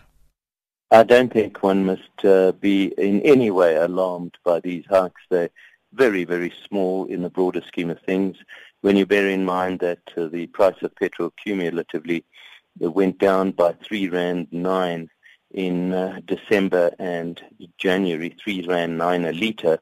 I 0.90 1.04
don't 1.04 1.32
think 1.32 1.62
one 1.62 1.84
must 1.84 2.24
uh, 2.24 2.50
be 2.52 2.86
in 2.98 3.20
any 3.22 3.52
way 3.52 3.76
alarmed 3.76 4.36
by 4.42 4.58
these 4.58 4.84
hikes. 4.90 5.22
They're 5.30 5.50
very, 5.92 6.24
very 6.24 6.52
small 6.66 7.04
in 7.04 7.22
the 7.22 7.30
broader 7.30 7.62
scheme 7.68 7.90
of 7.90 8.00
things. 8.00 8.36
When 8.80 8.96
you 8.96 9.06
bear 9.06 9.28
in 9.28 9.44
mind 9.44 9.78
that 9.78 10.00
uh, 10.16 10.26
the 10.26 10.48
price 10.48 10.82
of 10.82 10.94
petrol 10.96 11.32
cumulatively 11.40 12.24
it 12.80 12.88
went 12.88 13.18
down 13.18 13.52
by 13.52 13.72
three 13.86 14.08
rand 14.08 14.48
nine 14.50 15.08
in 15.50 15.92
uh, 15.92 16.20
December 16.24 16.92
and 16.98 17.40
January, 17.78 18.36
three 18.42 18.64
rand 18.66 18.98
nine 18.98 19.24
a 19.24 19.32
litre, 19.32 19.78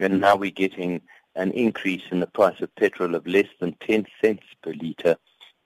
and 0.00 0.20
now 0.20 0.36
we're 0.36 0.50
getting 0.50 1.00
an 1.34 1.52
increase 1.52 2.02
in 2.10 2.20
the 2.20 2.26
price 2.26 2.60
of 2.60 2.74
petrol 2.76 3.14
of 3.14 3.26
less 3.26 3.46
than 3.60 3.76
10 3.86 4.06
cents 4.20 4.44
per 4.62 4.72
litre. 4.72 5.16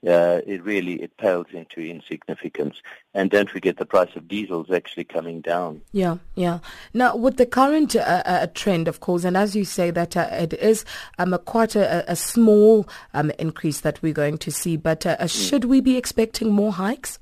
Uh, 0.05 0.41
it 0.45 0.61
really 0.63 1.01
it 1.01 1.15
pales 1.17 1.47
into 1.53 1.79
insignificance. 1.79 2.81
And 3.13 3.31
don't 3.31 3.49
forget 3.49 3.77
the 3.77 3.85
price 3.85 4.13
of 4.15 4.27
diesel 4.27 4.65
is 4.65 4.71
actually 4.71 5.05
coming 5.05 5.39
down. 5.39 5.81
Yeah, 5.93 6.17
yeah. 6.35 6.59
Now 6.93 7.15
with 7.15 7.37
the 7.37 7.45
current 7.45 7.95
uh, 7.95 8.21
uh, 8.25 8.47
trend, 8.53 8.89
of 8.89 8.99
course, 8.99 9.23
and 9.23 9.37
as 9.37 9.55
you 9.55 9.63
say 9.63 9.91
that 9.91 10.17
uh, 10.17 10.27
it 10.31 10.53
is 10.53 10.83
um, 11.19 11.33
a 11.33 11.39
quite 11.39 11.75
a, 11.75 12.09
a 12.11 12.17
small 12.17 12.87
um, 13.13 13.31
increase 13.39 13.79
that 13.81 14.01
we're 14.01 14.13
going 14.13 14.37
to 14.39 14.51
see, 14.51 14.75
but 14.75 15.05
uh, 15.05 15.15
uh, 15.19 15.27
should 15.27 15.65
we 15.65 15.79
be 15.79 15.95
expecting 15.95 16.51
more 16.51 16.73
hikes? 16.73 17.19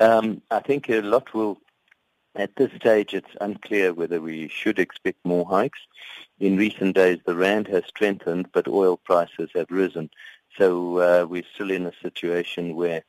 Um, 0.00 0.42
I 0.50 0.60
think 0.60 0.88
a 0.88 1.00
lot 1.00 1.32
will. 1.32 1.58
At 2.34 2.54
this 2.54 2.70
stage, 2.76 3.14
it's 3.14 3.34
unclear 3.40 3.92
whether 3.92 4.20
we 4.20 4.46
should 4.46 4.78
expect 4.78 5.18
more 5.24 5.44
hikes. 5.44 5.80
In 6.38 6.56
recent 6.56 6.94
days, 6.94 7.18
the 7.26 7.34
rand 7.34 7.66
has 7.66 7.82
strengthened, 7.86 8.50
but 8.52 8.68
oil 8.68 8.96
prices 8.96 9.50
have 9.56 9.66
risen. 9.70 10.08
So 10.56 10.98
uh, 10.98 11.26
we're 11.26 11.44
still 11.54 11.70
in 11.70 11.86
a 11.86 11.92
situation 12.02 12.74
where 12.74 13.04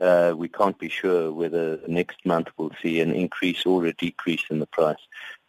uh, 0.00 0.34
we 0.36 0.48
can't 0.48 0.78
be 0.78 0.88
sure 0.88 1.32
whether 1.32 1.80
next 1.86 2.24
month 2.24 2.48
we'll 2.56 2.72
see 2.82 3.00
an 3.00 3.12
increase 3.12 3.66
or 3.66 3.84
a 3.86 3.92
decrease 3.92 4.44
in 4.50 4.58
the 4.58 4.66
price. 4.66 4.96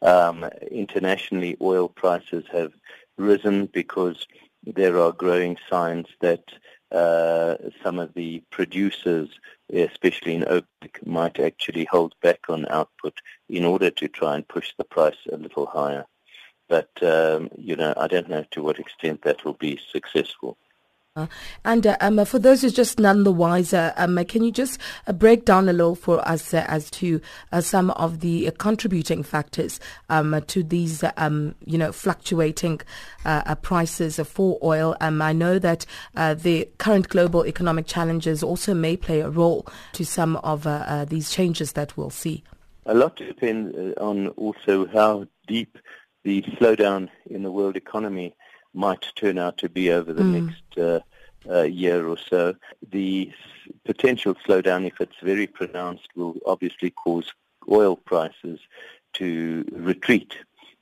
Um, 0.01 0.43
internationally, 0.69 1.57
oil 1.61 1.87
prices 1.87 2.45
have 2.51 2.73
risen 3.17 3.67
because 3.67 4.27
there 4.65 4.97
are 4.97 5.11
growing 5.11 5.57
signs 5.69 6.07
that 6.21 6.43
uh, 6.91 7.55
some 7.83 7.99
of 7.99 8.13
the 8.13 8.43
producers, 8.51 9.29
especially 9.71 10.35
in 10.35 10.43
OPEC, 10.43 11.05
might 11.05 11.39
actually 11.39 11.85
hold 11.85 12.13
back 12.21 12.41
on 12.49 12.67
output 12.69 13.17
in 13.49 13.65
order 13.65 13.89
to 13.89 14.07
try 14.07 14.35
and 14.35 14.47
push 14.47 14.73
the 14.77 14.83
price 14.83 15.17
a 15.31 15.37
little 15.37 15.65
higher. 15.65 16.05
But, 16.69 16.91
um, 17.01 17.49
you 17.57 17.75
know, 17.75 17.93
I 17.97 18.07
don't 18.07 18.29
know 18.29 18.45
to 18.51 18.63
what 18.63 18.79
extent 18.79 19.23
that 19.23 19.43
will 19.43 19.53
be 19.53 19.79
successful. 19.91 20.57
Uh, 21.15 21.27
and 21.63 21.85
uh, 21.85 21.95
um, 22.01 22.25
for 22.25 22.39
those 22.39 22.63
who's 22.63 22.73
just 22.73 22.99
none 22.99 23.23
the 23.23 23.31
wiser, 23.31 23.93
um, 23.97 24.17
can 24.25 24.43
you 24.43 24.51
just 24.51 24.79
uh, 25.05 25.13
break 25.13 25.45
down 25.45 25.69
a 25.69 25.71
little 25.71 25.93
for 25.93 26.27
us 26.27 26.55
uh, 26.55 26.65
as 26.67 26.89
to 26.89 27.21
uh, 27.51 27.61
some 27.61 27.91
of 27.91 28.21
the 28.21 28.47
uh, 28.47 28.51
contributing 28.57 29.21
factors 29.21 29.79
um, 30.09 30.43
to 30.47 30.63
these, 30.63 31.03
um, 31.17 31.53
you 31.65 31.77
know, 31.77 31.91
fluctuating 31.91 32.81
prices 33.61 34.19
for 34.25 34.57
oil? 34.63 34.97
Um, 35.01 35.21
I 35.21 35.33
know 35.33 35.59
that 35.59 35.85
the 36.15 36.67
current 36.79 37.09
global 37.09 37.45
economic 37.45 37.85
challenges 37.85 38.41
also 38.41 38.73
may 38.73 38.97
play 38.97 39.19
a 39.19 39.29
role 39.29 39.67
to 39.91 40.03
some 40.03 40.37
of 40.37 40.63
these 41.09 41.29
changes 41.29 41.73
that 41.73 41.95
we'll 41.95 42.09
see. 42.09 42.43
A 42.87 42.95
lot 42.95 43.17
depends 43.17 43.77
on 43.99 44.29
also 44.29 44.87
how 44.87 45.27
deep 45.47 45.77
the 46.23 46.41
slowdown 46.57 47.09
in 47.27 47.43
the 47.43 47.51
world 47.51 47.77
economy 47.77 48.35
might 48.73 49.05
turn 49.15 49.37
out 49.37 49.57
to 49.59 49.69
be 49.69 49.91
over 49.91 50.13
the 50.13 50.23
mm. 50.23 50.45
next 50.45 50.77
uh, 50.77 50.99
uh, 51.49 51.63
year 51.63 52.07
or 52.07 52.17
so. 52.17 52.55
The 52.91 53.31
potential 53.85 54.35
slowdown, 54.35 54.87
if 54.87 54.99
it's 54.99 55.19
very 55.21 55.47
pronounced, 55.47 56.07
will 56.15 56.35
obviously 56.45 56.91
cause 56.91 57.31
oil 57.69 57.95
prices 57.95 58.59
to 59.13 59.65
retreat, 59.71 60.35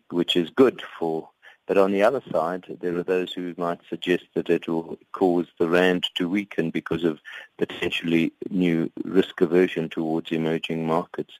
which 0.09 0.35
is 0.35 0.49
good 0.49 0.81
for. 0.97 1.29
But 1.67 1.77
on 1.77 1.91
the 1.91 2.03
other 2.03 2.21
side, 2.31 2.65
there 2.81 2.97
are 2.97 3.03
those 3.03 3.31
who 3.31 3.53
might 3.57 3.79
suggest 3.87 4.25
that 4.33 4.49
it 4.49 4.67
will 4.67 4.97
cause 5.13 5.47
the 5.57 5.69
rand 5.69 6.05
to 6.15 6.27
weaken 6.27 6.69
because 6.69 7.03
of 7.03 7.19
potentially 7.57 8.33
new 8.49 8.91
risk 9.05 9.39
aversion 9.41 9.87
towards 9.87 10.31
emerging 10.31 10.85
markets. 10.85 11.33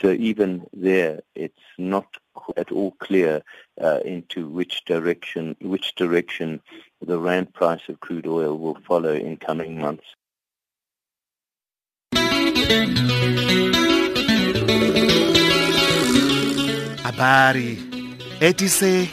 So 0.00 0.10
even 0.10 0.66
there, 0.72 1.20
it's 1.34 1.54
not 1.78 2.06
at 2.56 2.72
all 2.72 2.92
clear 2.98 3.42
uh, 3.80 4.00
into 4.04 4.48
which 4.48 4.84
direction 4.84 5.56
which 5.60 5.94
direction 5.94 6.60
the 7.00 7.18
rand 7.18 7.52
price 7.54 7.80
of 7.88 8.00
crude 8.00 8.26
oil 8.26 8.56
will 8.58 8.78
follow 8.86 9.12
in 9.14 9.36
coming 9.36 9.78
months. 9.78 10.04
Habari 17.04 17.78
etise 18.40 19.08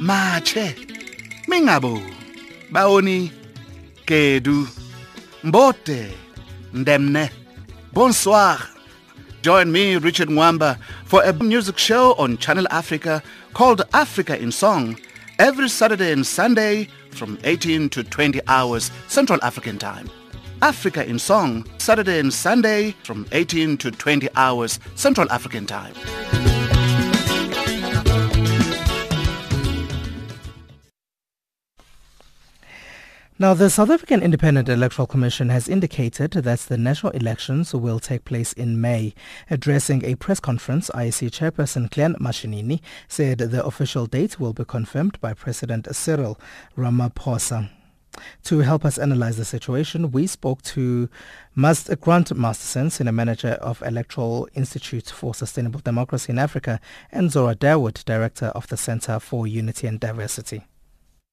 mache 0.00 0.74
mingabo 1.48 2.00
baoni 2.72 3.32
kedu 4.06 4.68
mbote 5.44 6.10
ndemne 6.74 7.30
bonsoir 7.92 8.73
Join 9.44 9.70
me, 9.72 9.96
Richard 9.96 10.30
Mwamba, 10.30 10.78
for 11.04 11.22
a 11.22 11.30
music 11.34 11.76
show 11.76 12.14
on 12.14 12.38
Channel 12.38 12.66
Africa 12.70 13.22
called 13.52 13.82
Africa 13.92 14.40
in 14.40 14.50
Song 14.50 14.98
every 15.38 15.68
Saturday 15.68 16.12
and 16.12 16.26
Sunday 16.26 16.88
from 17.10 17.38
18 17.44 17.90
to 17.90 18.02
20 18.02 18.40
hours 18.48 18.90
Central 19.06 19.38
African 19.42 19.76
Time. 19.76 20.08
Africa 20.62 21.06
in 21.06 21.18
Song, 21.18 21.66
Saturday 21.76 22.20
and 22.20 22.32
Sunday 22.32 22.92
from 23.04 23.26
18 23.32 23.76
to 23.76 23.90
20 23.90 24.30
hours 24.34 24.80
Central 24.94 25.30
African 25.30 25.66
Time. 25.66 25.92
Now, 33.36 33.52
the 33.52 33.68
South 33.68 33.90
African 33.90 34.22
Independent 34.22 34.68
Electoral 34.68 35.08
Commission 35.08 35.48
has 35.48 35.68
indicated 35.68 36.30
that 36.30 36.60
the 36.60 36.78
national 36.78 37.10
elections 37.14 37.74
will 37.74 37.98
take 37.98 38.24
place 38.24 38.52
in 38.52 38.80
May. 38.80 39.12
Addressing 39.50 40.04
a 40.04 40.14
press 40.14 40.38
conference, 40.38 40.88
IEC 40.94 41.30
Chairperson 41.30 41.90
Glenn 41.90 42.14
Mashinini 42.20 42.80
said 43.08 43.38
the 43.38 43.64
official 43.64 44.06
date 44.06 44.38
will 44.38 44.52
be 44.52 44.64
confirmed 44.64 45.20
by 45.20 45.34
President 45.34 45.88
Cyril 45.96 46.38
Ramaphosa. 46.78 47.70
To 48.44 48.60
help 48.60 48.84
us 48.84 48.98
analyze 48.98 49.36
the 49.36 49.44
situation, 49.44 50.12
we 50.12 50.28
spoke 50.28 50.62
to 50.62 51.08
Grant 51.56 52.36
Masterson, 52.36 52.88
Senior 52.88 53.10
Manager 53.10 53.58
of 53.60 53.82
Electoral 53.82 54.48
Institute 54.54 55.08
for 55.08 55.34
Sustainable 55.34 55.80
Democracy 55.80 56.30
in 56.30 56.38
Africa, 56.38 56.78
and 57.10 57.30
Zohra 57.30 57.56
Dawood, 57.56 58.04
Director 58.04 58.46
of 58.54 58.68
the 58.68 58.76
Center 58.76 59.18
for 59.18 59.48
Unity 59.48 59.88
and 59.88 59.98
Diversity. 59.98 60.62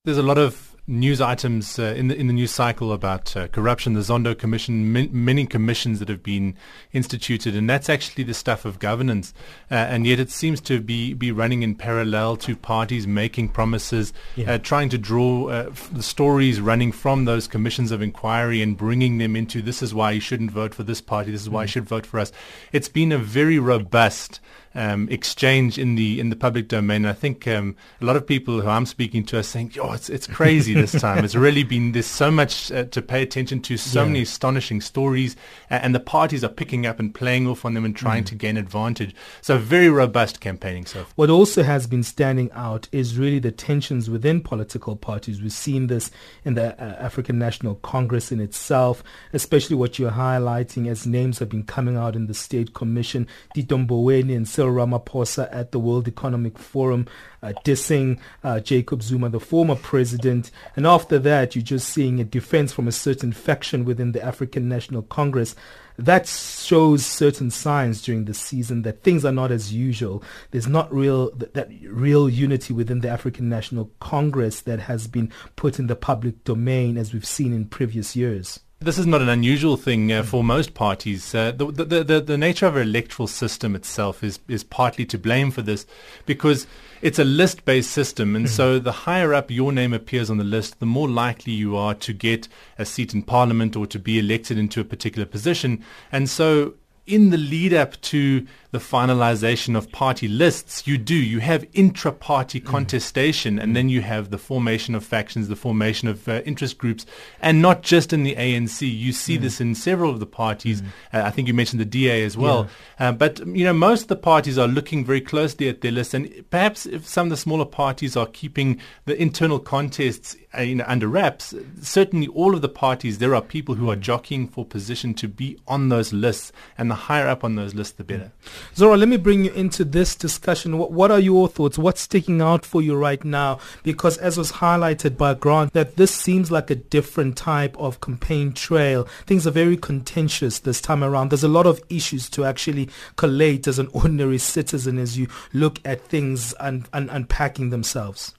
There's 0.04 0.18
a 0.18 0.24
lot 0.24 0.40
of 0.40 0.76
news 0.88 1.22
items 1.22 1.78
uh, 1.78 1.94
in 1.96 2.08
the 2.08 2.16
in 2.18 2.26
the 2.26 2.34
news 2.34 2.50
cycle 2.50 2.92
about 2.92 3.38
uh, 3.38 3.48
corruption, 3.50 3.94
the 3.94 4.00
Zondo 4.00 4.36
Commission, 4.36 4.92
min- 4.92 5.12
many 5.14 5.46
commissions 5.46 6.00
that 6.00 6.10
have 6.10 6.24
been 6.24 6.56
instituted, 6.92 7.56
and 7.56 7.70
that's 7.70 7.88
actually 7.88 8.24
the 8.24 8.34
stuff 8.34 8.66
of 8.66 8.80
governance. 8.80 9.32
Uh, 9.70 9.76
and 9.76 10.08
yet, 10.08 10.20
it 10.20 10.32
seems 10.32 10.60
to 10.62 10.82
be 10.82 11.14
be 11.14 11.32
running 11.32 11.62
in 11.62 11.76
parallel 11.76 12.36
to 12.38 12.56
parties 12.56 13.06
making 13.06 13.50
promises, 13.50 14.12
Yeah. 14.36 14.54
uh, 14.54 14.58
trying 14.58 14.90
to 14.90 14.98
draw 14.98 15.50
uh, 15.50 15.66
f- 15.70 15.92
the 15.94 16.02
stories 16.02 16.60
running 16.60 16.92
from 16.92 17.26
those 17.26 17.46
commissions 17.48 17.92
of 17.92 18.02
inquiry 18.02 18.64
and 18.64 18.76
bringing 18.76 19.20
them 19.20 19.36
into 19.36 19.62
this 19.62 19.84
is 19.84 19.94
why 19.94 20.10
you 20.10 20.20
shouldn't 20.20 20.50
vote 20.50 20.74
for 20.74 20.82
this 20.82 21.00
party, 21.00 21.30
this 21.30 21.42
is 21.42 21.50
why 21.52 21.62
you 21.62 21.68
should 21.68 21.86
vote 21.86 22.08
for 22.08 22.20
us. 22.20 22.32
It's 22.72 22.90
been 22.90 23.12
a 23.12 23.20
very 23.20 23.60
robust 23.60 24.40
um, 24.76 25.08
exchange 25.10 25.78
in 25.78 25.96
the 25.96 26.20
in 26.20 26.30
the 26.30 26.36
public 26.36 26.68
domain. 26.68 27.06
I 27.06 27.14
think 27.14 27.48
um, 27.48 27.76
a 28.02 28.06
lot 28.06 28.16
of 28.16 28.26
people 28.26 28.62
who 28.62 28.68
I'm 28.70 28.86
speaking 28.86 29.24
to 29.26 29.38
are 29.38 29.44
saying, 29.44 29.72
"Yo, 29.74 29.92
it's 29.94 30.10
it's 30.10 30.28
crazy 30.28 30.74
this 30.74 30.92
time. 31.02 31.24
It's 31.26 31.36
really 31.36 31.64
been 31.64 31.92
there's 31.92 32.06
so 32.06 32.32
much 32.32 32.72
uh, 32.72 32.86
to 32.86 33.02
pay 33.02 33.22
attention 33.22 33.62
to, 33.64 33.78
so 33.78 34.02
Yeah. 34.02 34.08
many 34.08 34.22
astonishing 34.22 34.82
stories, 34.82 35.36
uh, 35.70 35.76
and 35.76 35.94
the 35.94 36.00
parties 36.00 36.44
are 36.44 36.50
picking 36.50 36.86
up 36.86 37.00
and 37.00 37.14
playing 37.14 37.48
off 37.48 37.66
on 37.66 37.74
them 37.74 37.86
and 37.86 37.96
trying 37.96 38.24
Mm. 38.24 38.28
to 38.28 38.36
gain 38.36 38.58
advantage. 38.58 39.14
So 39.42 39.58
very 39.58 39.90
robust 39.90 40.40
campaigning 40.40 40.86
so. 40.86 41.06
What 41.16 41.30
also 41.30 41.64
has 41.64 41.88
been 41.88 42.04
standing 42.04 42.50
out 42.54 42.88
is 42.92 43.18
really 43.18 43.40
the 43.40 43.52
tensions 43.52 44.10
within 44.10 44.42
political 44.42 44.96
parties. 44.96 45.42
We've 45.42 45.52
seen 45.52 45.88
this 45.88 46.12
in 46.46 46.54
the 46.56 46.74
uh, 46.82 46.96
African 47.04 47.38
National 47.40 47.76
Congress 47.76 48.32
in 48.32 48.40
itself, 48.40 49.04
especially 49.34 49.76
what 49.76 50.00
you're 50.00 50.12
highlighting 50.12 50.88
as 50.90 51.06
names 51.06 51.40
have 51.40 51.50
been 51.50 51.64
coming 51.64 51.98
out 51.98 52.16
in 52.16 52.28
the 52.28 52.34
State 52.34 52.74
Commission, 52.74 53.28
Tito 53.54 53.78
Mboweni 53.78 54.36
and 54.36 54.48
Cyril 54.62 54.76
Ramaphosa 54.76 55.50
at 55.52 55.72
the 55.72 55.80
World 55.80 56.08
Economic 56.08 56.60
Forum, 56.60 57.08
uh, 57.42 57.54
dissing 57.66 58.20
uh, 58.44 58.60
Jacob 58.60 59.02
Zuma, 59.02 59.28
the 59.30 59.40
former 59.40 59.74
president. 59.74 60.52
And 60.76 60.86
after 60.86 61.18
that, 61.18 61.56
you're 61.56 61.64
just 61.64 61.90
seeing 61.90 62.20
a 62.20 62.24
defense 62.24 62.72
from 62.72 62.88
a 62.88 62.92
certain 62.92 63.32
faction 63.32 63.86
within 63.86 64.12
the 64.12 64.24
African 64.24 64.70
National 64.70 65.02
Congress 65.02 65.56
that 65.98 66.28
shows 66.28 67.06
certain 67.06 67.50
signs 67.50 68.02
during 68.02 68.26
the 68.26 68.34
season 68.34 68.84
that 68.84 69.04
things 69.04 69.26
are 69.26 69.32
not 69.32 69.52
as 69.52 69.74
usual. 69.74 70.24
There's 70.52 70.68
not 70.68 70.94
real 70.94 71.32
that, 71.36 71.56
that 71.56 71.70
real 71.84 72.30
unity 72.30 72.74
within 72.74 73.00
the 73.00 73.10
African 73.10 73.50
National 73.50 73.92
Congress 74.00 74.62
that 74.62 74.82
has 74.82 75.08
been 75.08 75.32
put 75.56 75.80
in 75.80 75.88
the 75.88 75.96
public 75.96 76.44
domain 76.44 76.98
as 76.98 77.14
we've 77.14 77.26
seen 77.26 77.52
in 77.52 77.66
previous 77.66 78.16
years. 78.16 78.60
This 78.84 78.98
is 78.98 79.06
not 79.06 79.22
an 79.22 79.30
unusual 79.30 79.78
thing 79.78 80.12
uh, 80.12 80.24
for 80.24 80.44
most 80.44 80.74
parties. 80.74 81.36
Uh, 81.36 81.52
the, 81.52 81.68
the, 81.68 82.04
the, 82.04 82.20
the 82.20 82.38
nature 82.38 82.66
of 82.66 82.76
our 82.76 82.82
electoral 82.82 83.28
system 83.28 83.76
itself 83.76 84.24
is, 84.24 84.40
is 84.48 84.64
partly 84.64 85.06
to 85.06 85.20
blame 85.20 85.52
for 85.52 85.62
this 85.62 85.86
because 86.26 86.66
it's 87.00 87.20
a 87.20 87.24
list-based 87.24 87.92
system 87.92 88.36
and 88.36 88.50
so 88.50 88.80
the 88.80 88.92
higher 88.92 89.36
up 89.36 89.52
your 89.52 89.72
name 89.72 89.94
appears 89.94 90.32
on 90.32 90.38
the 90.38 90.44
list, 90.44 90.80
the 90.80 90.88
more 90.88 91.08
likely 91.08 91.54
you 91.54 91.78
are 91.78 91.94
to 91.94 92.12
get 92.12 92.48
a 92.80 92.86
seat 92.86 93.14
in 93.14 93.22
parliament 93.22 93.76
or 93.76 93.86
to 93.86 94.00
be 94.00 94.18
elected 94.18 94.58
into 94.58 94.82
a 94.82 94.84
particular 94.84 95.28
position. 95.28 95.86
And 96.12 96.28
so 96.28 96.74
in 97.06 97.30
the 97.30 97.38
lead 97.38 97.74
up 97.74 98.00
to 98.02 98.46
the 98.72 98.78
finalization 98.78 99.76
of 99.76 99.92
party 99.92 100.28
lists, 100.28 100.88
you 100.88 100.98
do. 100.98 101.16
You 101.16 101.40
have 101.40 101.66
intra-party 101.74 102.62
contestation 102.62 103.60
and 103.60 103.76
then 103.76 103.90
you 103.90 104.02
have 104.02 104.30
the 104.30 104.38
formation 104.38 104.96
of 104.96 105.04
factions, 105.04 105.50
the 105.50 105.56
formation 105.58 106.08
of 106.08 106.28
uh, 106.28 106.42
interest 106.46 106.78
groups, 106.78 107.06
and 107.42 107.62
not 107.62 107.82
just 107.82 108.14
in 108.14 108.24
the 108.24 108.36
ANC. 108.36 108.82
You 108.82 109.12
see 109.12 109.36
this 109.36 109.60
in 109.60 109.76
several 109.76 110.10
of 110.10 110.20
the 110.20 110.26
parties. 110.26 110.82
Uh, 111.14 111.24
I 111.24 111.32
think 111.32 111.48
you 111.50 111.54
mentioned 111.54 111.82
the 111.82 111.86
DA 111.86 112.24
as 112.24 112.38
well. 112.38 112.68
Uh, 112.98 113.12
but, 113.12 113.46
you 113.46 113.66
know, 113.66 113.74
most 113.74 114.04
of 114.04 114.08
the 114.08 114.16
parties 114.16 114.58
are 114.58 114.68
looking 114.68 115.04
very 115.04 115.22
closely 115.22 115.68
at 115.68 115.82
their 115.82 115.92
lists 115.92 116.14
and 116.14 116.46
perhaps 116.50 116.86
if 116.86 117.06
some 117.06 117.28
of 117.28 117.32
the 117.32 117.38
smaller 117.38 117.66
parties 117.66 118.16
are 118.16 118.28
keeping 118.28 118.80
the 119.06 119.22
internal 119.22 119.60
contests 119.60 120.38
uh, 120.58 120.62
you 120.62 120.76
know, 120.76 120.86
under 120.88 121.08
wraps, 121.08 121.54
certainly 121.82 122.28
all 122.28 122.54
of 122.54 122.62
the 122.62 122.70
parties, 122.70 123.18
there 123.18 123.34
are 123.34 123.42
people 123.42 123.76
who 123.76 123.90
are 123.90 123.96
jockeying 123.96 124.48
for 124.48 124.66
position 124.66 125.14
to 125.14 125.28
be 125.28 125.58
on 125.68 125.90
those 125.90 126.12
lists 126.12 126.52
and 126.78 126.91
the 126.92 126.96
higher 126.96 127.30
up 127.30 127.46
on 127.46 127.56
those 127.56 127.74
lists, 127.74 127.94
the 127.94 128.04
better. 128.04 128.32
Mm. 128.44 128.76
Zohra, 128.76 129.00
let 129.00 129.08
me 129.08 129.16
bring 129.16 129.46
you 129.46 129.52
into 129.54 129.86
this 129.86 130.14
discussion. 130.14 130.78
What, 130.78 130.92
what 130.92 131.10
are 131.10 131.20
your 131.20 131.48
thoughts? 131.48 131.78
What's 131.78 132.02
sticking 132.02 132.42
out 132.42 132.66
for 132.66 132.82
you 132.82 132.98
right 132.98 133.24
now? 133.24 133.60
Because 133.82 134.18
as 134.18 134.38
was 134.38 134.52
highlighted 134.52 135.16
by 135.16 135.34
Grant, 135.34 135.72
that 135.72 135.96
this 135.96 136.14
seems 136.14 136.52
like 136.52 136.70
a 136.70 136.76
different 136.76 137.38
type 137.38 137.78
of 137.78 138.02
campaign 138.02 138.52
trail. 138.52 139.06
Things 139.26 139.48
are 139.48 139.52
very 139.52 139.78
contentious 139.78 140.60
this 140.60 140.82
time 140.82 141.02
around. 141.02 141.30
There's 141.30 141.46
a 141.46 141.48
lot 141.48 141.66
of 141.66 141.82
issues 141.90 142.30
to 142.32 142.44
actually 142.44 142.90
collate 143.16 143.68
as 143.68 143.80
an 143.80 143.88
ordinary 143.94 144.38
citizen 144.38 144.98
as 144.98 145.18
you 145.18 145.28
look 145.54 145.80
at 145.86 146.02
things 146.02 146.54
and, 146.60 146.90
and 146.92 147.10
unpacking 147.10 147.70
themselves. 147.70 148.36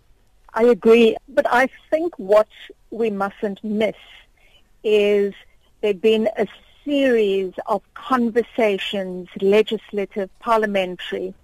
I 0.52 0.64
agree, 0.64 1.16
but 1.30 1.46
I 1.50 1.70
think 1.90 2.18
what 2.18 2.48
we 2.90 3.08
mustn't 3.08 3.64
miss 3.64 3.96
is 4.84 5.32
there've 5.80 6.02
been 6.02 6.28
a 6.36 6.46
series 6.84 7.52
of 7.66 7.82
conversations, 7.94 9.28
legislative, 9.40 10.30
parliamentary, 10.40 11.34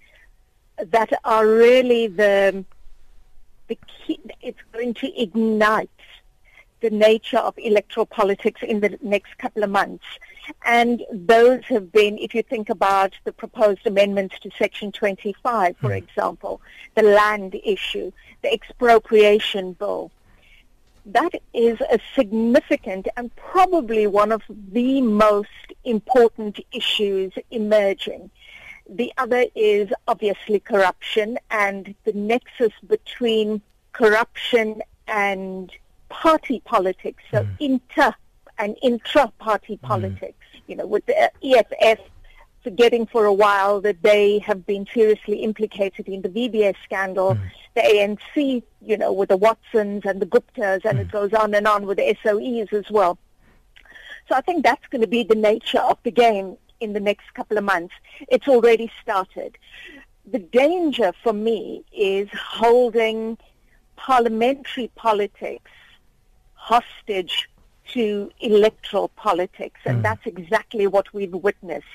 that 0.78 1.12
are 1.24 1.46
really 1.46 2.06
the 2.06 2.64
the 3.68 3.78
key. 3.86 4.18
It's 4.40 4.60
going 4.72 4.94
to 4.94 5.20
ignite 5.20 5.90
the 6.80 6.90
nature 6.90 7.38
of 7.38 7.54
electoral 7.58 8.06
politics 8.06 8.62
in 8.62 8.80
the 8.80 8.98
next 9.02 9.36
couple 9.38 9.62
of 9.62 9.70
months. 9.70 10.04
And 10.64 11.04
those 11.12 11.64
have 11.64 11.92
been, 11.92 12.18
if 12.18 12.34
you 12.34 12.42
think 12.42 12.70
about 12.70 13.14
the 13.24 13.32
proposed 13.32 13.86
amendments 13.86 14.38
to 14.40 14.50
Section 14.56 14.92
25, 14.92 15.76
for 15.76 15.92
example, 15.92 16.60
the 16.94 17.02
land 17.02 17.60
issue, 17.64 18.12
the 18.42 18.52
expropriation 18.52 19.72
bill, 19.74 20.10
that 21.08 21.32
is 21.54 21.80
a 21.80 21.98
significant 22.14 23.08
and 23.16 23.34
probably 23.36 24.06
one 24.06 24.30
of 24.30 24.42
the 24.48 25.00
most 25.00 25.48
important 25.84 26.60
issues 26.72 27.32
emerging. 27.50 28.30
The 28.88 29.12
other 29.16 29.46
is 29.54 29.90
obviously 30.06 30.60
corruption 30.60 31.38
and 31.50 31.94
the 32.04 32.12
nexus 32.12 32.72
between 32.86 33.62
corruption 33.92 34.82
and 35.06 35.72
party 36.08 36.60
politics, 36.64 37.22
so 37.30 37.42
mm. 37.42 37.56
inter 37.58 38.14
and 38.58 38.76
intra-party 38.82 39.76
mm. 39.76 39.82
politics. 39.82 40.44
You 40.66 40.76
know, 40.76 40.86
with 40.86 41.06
the 41.06 41.30
EFF 41.42 42.00
forgetting 42.62 43.06
for 43.06 43.24
a 43.24 43.32
while 43.32 43.80
that 43.80 44.02
they 44.02 44.38
have 44.40 44.66
been 44.66 44.86
seriously 44.92 45.38
implicated 45.42 46.08
in 46.08 46.22
the 46.22 46.28
VBS 46.28 46.74
scandal, 46.84 47.34
mm. 47.34 47.50
the 47.74 47.80
ANC, 47.80 48.62
you 48.82 48.96
know, 48.96 49.12
with 49.12 49.28
the 49.28 49.36
Watsons 49.36 50.04
and 50.04 50.20
the 50.20 50.26
Guptas, 50.26 50.84
and 50.84 50.98
it 50.98 51.08
mm. 51.08 51.12
goes 51.12 51.32
on 51.32 51.54
and 51.54 51.66
on 51.66 51.86
with 51.86 51.98
the 51.98 52.16
SOEs 52.22 52.72
as 52.72 52.90
well. 52.90 53.18
So 54.28 54.34
I 54.34 54.40
think 54.40 54.64
that's 54.64 54.86
going 54.88 55.00
to 55.00 55.06
be 55.06 55.22
the 55.22 55.34
nature 55.34 55.78
of 55.78 55.98
the 56.02 56.10
game 56.10 56.56
in 56.80 56.92
the 56.92 57.00
next 57.00 57.32
couple 57.34 57.56
of 57.56 57.64
months. 57.64 57.94
It's 58.28 58.46
already 58.46 58.90
started. 59.00 59.56
The 60.26 60.38
danger 60.38 61.12
for 61.22 61.32
me 61.32 61.84
is 61.96 62.28
holding 62.32 63.38
parliamentary 63.96 64.90
politics 64.94 65.70
hostage 66.54 67.48
to 67.92 68.30
electoral 68.40 69.08
politics, 69.08 69.80
and 69.86 69.98
mm. 69.98 70.02
that's 70.02 70.26
exactly 70.26 70.86
what 70.86 71.12
we've 71.14 71.32
witnessed. 71.32 71.86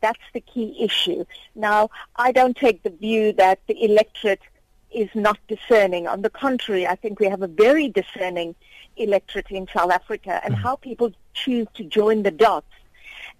That's 0.00 0.20
the 0.32 0.40
key 0.40 0.76
issue. 0.78 1.24
Now, 1.54 1.90
I 2.16 2.32
don't 2.32 2.56
take 2.56 2.82
the 2.82 2.90
view 2.90 3.32
that 3.34 3.60
the 3.66 3.82
electorate 3.84 4.42
is 4.90 5.08
not 5.14 5.38
discerning. 5.48 6.06
On 6.06 6.22
the 6.22 6.30
contrary, 6.30 6.86
I 6.86 6.94
think 6.94 7.20
we 7.20 7.26
have 7.26 7.42
a 7.42 7.48
very 7.48 7.88
discerning 7.88 8.54
electorate 8.96 9.50
in 9.50 9.66
South 9.74 9.90
Africa, 9.90 10.40
and 10.44 10.54
mm. 10.54 10.58
how 10.58 10.76
people 10.76 11.12
choose 11.34 11.66
to 11.74 11.84
join 11.84 12.22
the 12.22 12.30
dots 12.30 12.72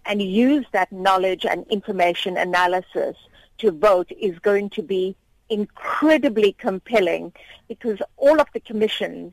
and 0.05 0.23
use 0.23 0.66
that 0.73 0.92
knowledge 0.92 1.45
and 1.45 1.66
information 1.69 2.37
analysis 2.37 3.16
to 3.59 3.71
vote 3.71 4.11
is 4.21 4.38
going 4.38 4.71
to 4.71 4.83
be 4.83 5.16
incredibly 5.49 6.53
compelling 6.53 7.33
because 7.69 7.99
all 8.16 8.40
of 8.40 8.49
the 8.53 8.61
commissions 8.61 9.33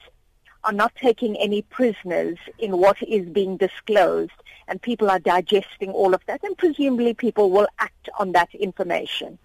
are 0.63 0.73
not 0.73 0.93
taking 0.95 1.35
any 1.37 1.61
prisoners 1.63 2.37
in 2.59 2.77
what 2.77 3.01
is 3.03 3.27
being 3.29 3.57
disclosed 3.57 4.31
and 4.67 4.81
people 4.81 5.09
are 5.09 5.19
digesting 5.19 5.91
all 5.91 6.13
of 6.13 6.21
that 6.25 6.43
and 6.43 6.57
presumably 6.57 7.13
people 7.13 7.51
will 7.51 7.67
act 7.79 8.09
on 8.19 8.31
that 8.31 8.53
information. 8.55 9.37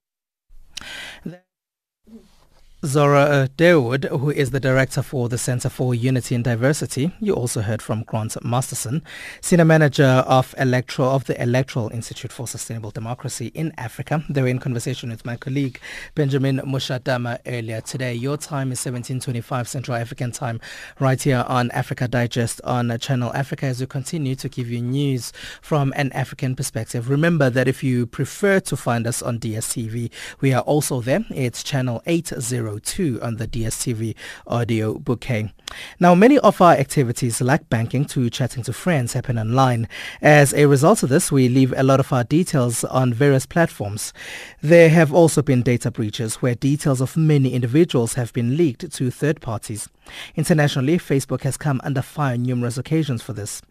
Zohra 2.83 3.43
uh, 3.43 3.47
Dawood, 3.57 4.05
who 4.05 4.31
is 4.31 4.53
the 4.53 4.61
director 4.61 5.03
for 5.03 5.29
the 5.29 5.37
Center 5.37 5.69
for 5.69 5.97
Unity 5.97 6.37
and 6.37 6.45
Diversity. 6.45 7.11
You 7.19 7.35
also 7.35 7.61
heard 7.61 7.83
from 7.83 8.05
Grant 8.05 8.37
Masterson, 8.45 9.03
senior 9.41 9.64
manager 9.64 10.23
of 10.29 10.55
electoral 10.57 11.11
of 11.11 11.25
the 11.25 11.43
Electoral 11.43 11.88
Institute 11.88 12.31
for 12.31 12.47
Sustainable 12.47 12.93
Democracy 12.93 13.51
in 13.53 13.73
Africa. 13.77 14.23
They 14.31 14.43
were 14.43 14.49
in 14.49 14.61
conversation 14.61 15.11
with 15.11 15.27
my 15.27 15.35
colleague 15.35 15.81
Benjamin 16.14 16.59
Mushadama 16.59 17.41
earlier 17.47 17.81
today. 17.81 18.14
Your 18.14 18.37
time 18.37 18.71
is 18.71 18.79
17:25 18.79 19.67
Central 19.67 19.97
African 19.97 20.31
Time, 20.31 20.61
right 21.01 21.21
here 21.21 21.45
on 21.49 21.73
Africa 21.73 22.07
Digest 22.07 22.61
on 22.62 22.97
Channel 23.01 23.35
Africa. 23.35 23.67
As 23.67 23.81
we 23.81 23.87
continue 23.87 24.37
to 24.37 24.49
give 24.49 24.71
you 24.71 24.81
news 24.81 25.33
from 25.62 25.93
an 25.97 26.12
African 26.12 26.55
perspective. 26.55 27.11
Remember 27.11 27.51
that 27.51 27.67
if 27.67 27.83
you 27.83 28.07
prefer 28.07 28.61
to 28.61 28.77
find 28.77 29.05
us 29.09 29.21
on 29.21 29.41
DSTV, 29.41 30.12
we 30.41 30.53
are 30.53 30.62
also 30.62 31.01
there. 31.01 31.25
It's 31.31 31.64
channel 31.64 32.03
80 32.07 32.37
2 32.76 33.20
on 33.22 33.37
the 33.37 33.46
DSTV 33.46 34.14
audio 34.46 34.98
bouquet. 34.98 35.52
Now, 36.00 36.14
many 36.14 36.38
of 36.38 36.61
our 36.61 36.72
activities 36.72 37.40
like 37.40 37.70
banking 37.70 38.04
to 38.07 38.28
chatting 38.28 38.64
to 38.64 38.72
friends 38.72 39.12
happen 39.12 39.38
online. 39.38 39.88
As 40.20 40.52
a 40.52 40.66
result 40.66 41.02
of 41.02 41.09
this, 41.09 41.31
we 41.31 41.48
leave 41.48 41.72
a 41.76 41.83
lot 41.83 42.00
of 42.00 42.12
our 42.12 42.24
details 42.24 42.85
on 42.85 43.14
various 43.14 43.46
platforms. 43.46 44.12
There 44.61 44.88
have 44.90 45.12
also 45.12 45.40
been 45.40 45.62
data 45.62 45.90
breaches 45.90 46.37
where 46.37 46.54
details 46.54 47.00
of 47.00 47.16
many 47.16 47.54
individuals 47.54 48.14
have 48.14 48.33
been 48.33 48.57
leaked 48.57 48.90
to 48.90 49.11
third 49.11 49.40
parties. 49.40 49.88
Internationally, 50.37 50.99
Facebook 50.99 51.42
has 51.42 51.57
come 51.57 51.81
under 51.85 52.03
fire 52.03 52.35
on 52.35 52.42
numerous 52.42 52.79
occasions 52.79 53.23
for 53.23 53.33
this. 53.33 53.62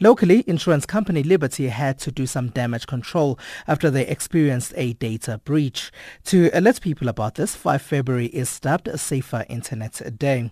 Locally, 0.00 0.44
insurance 0.46 0.86
company 0.86 1.22
Liberty 1.22 1.68
had 1.68 1.98
to 2.00 2.10
do 2.10 2.26
some 2.26 2.48
damage 2.48 2.86
control 2.86 3.38
after 3.66 3.90
they 3.90 4.06
experienced 4.06 4.72
a 4.76 4.92
data 4.94 5.40
breach. 5.44 5.92
To 6.24 6.50
alert 6.52 6.80
people 6.80 7.08
about 7.08 7.36
this, 7.36 7.54
5 7.54 7.80
February 7.80 8.26
is 8.26 8.58
dubbed 8.60 8.88
a 8.88 8.98
Safer 8.98 9.44
Internet 9.48 10.18
Day. 10.18 10.50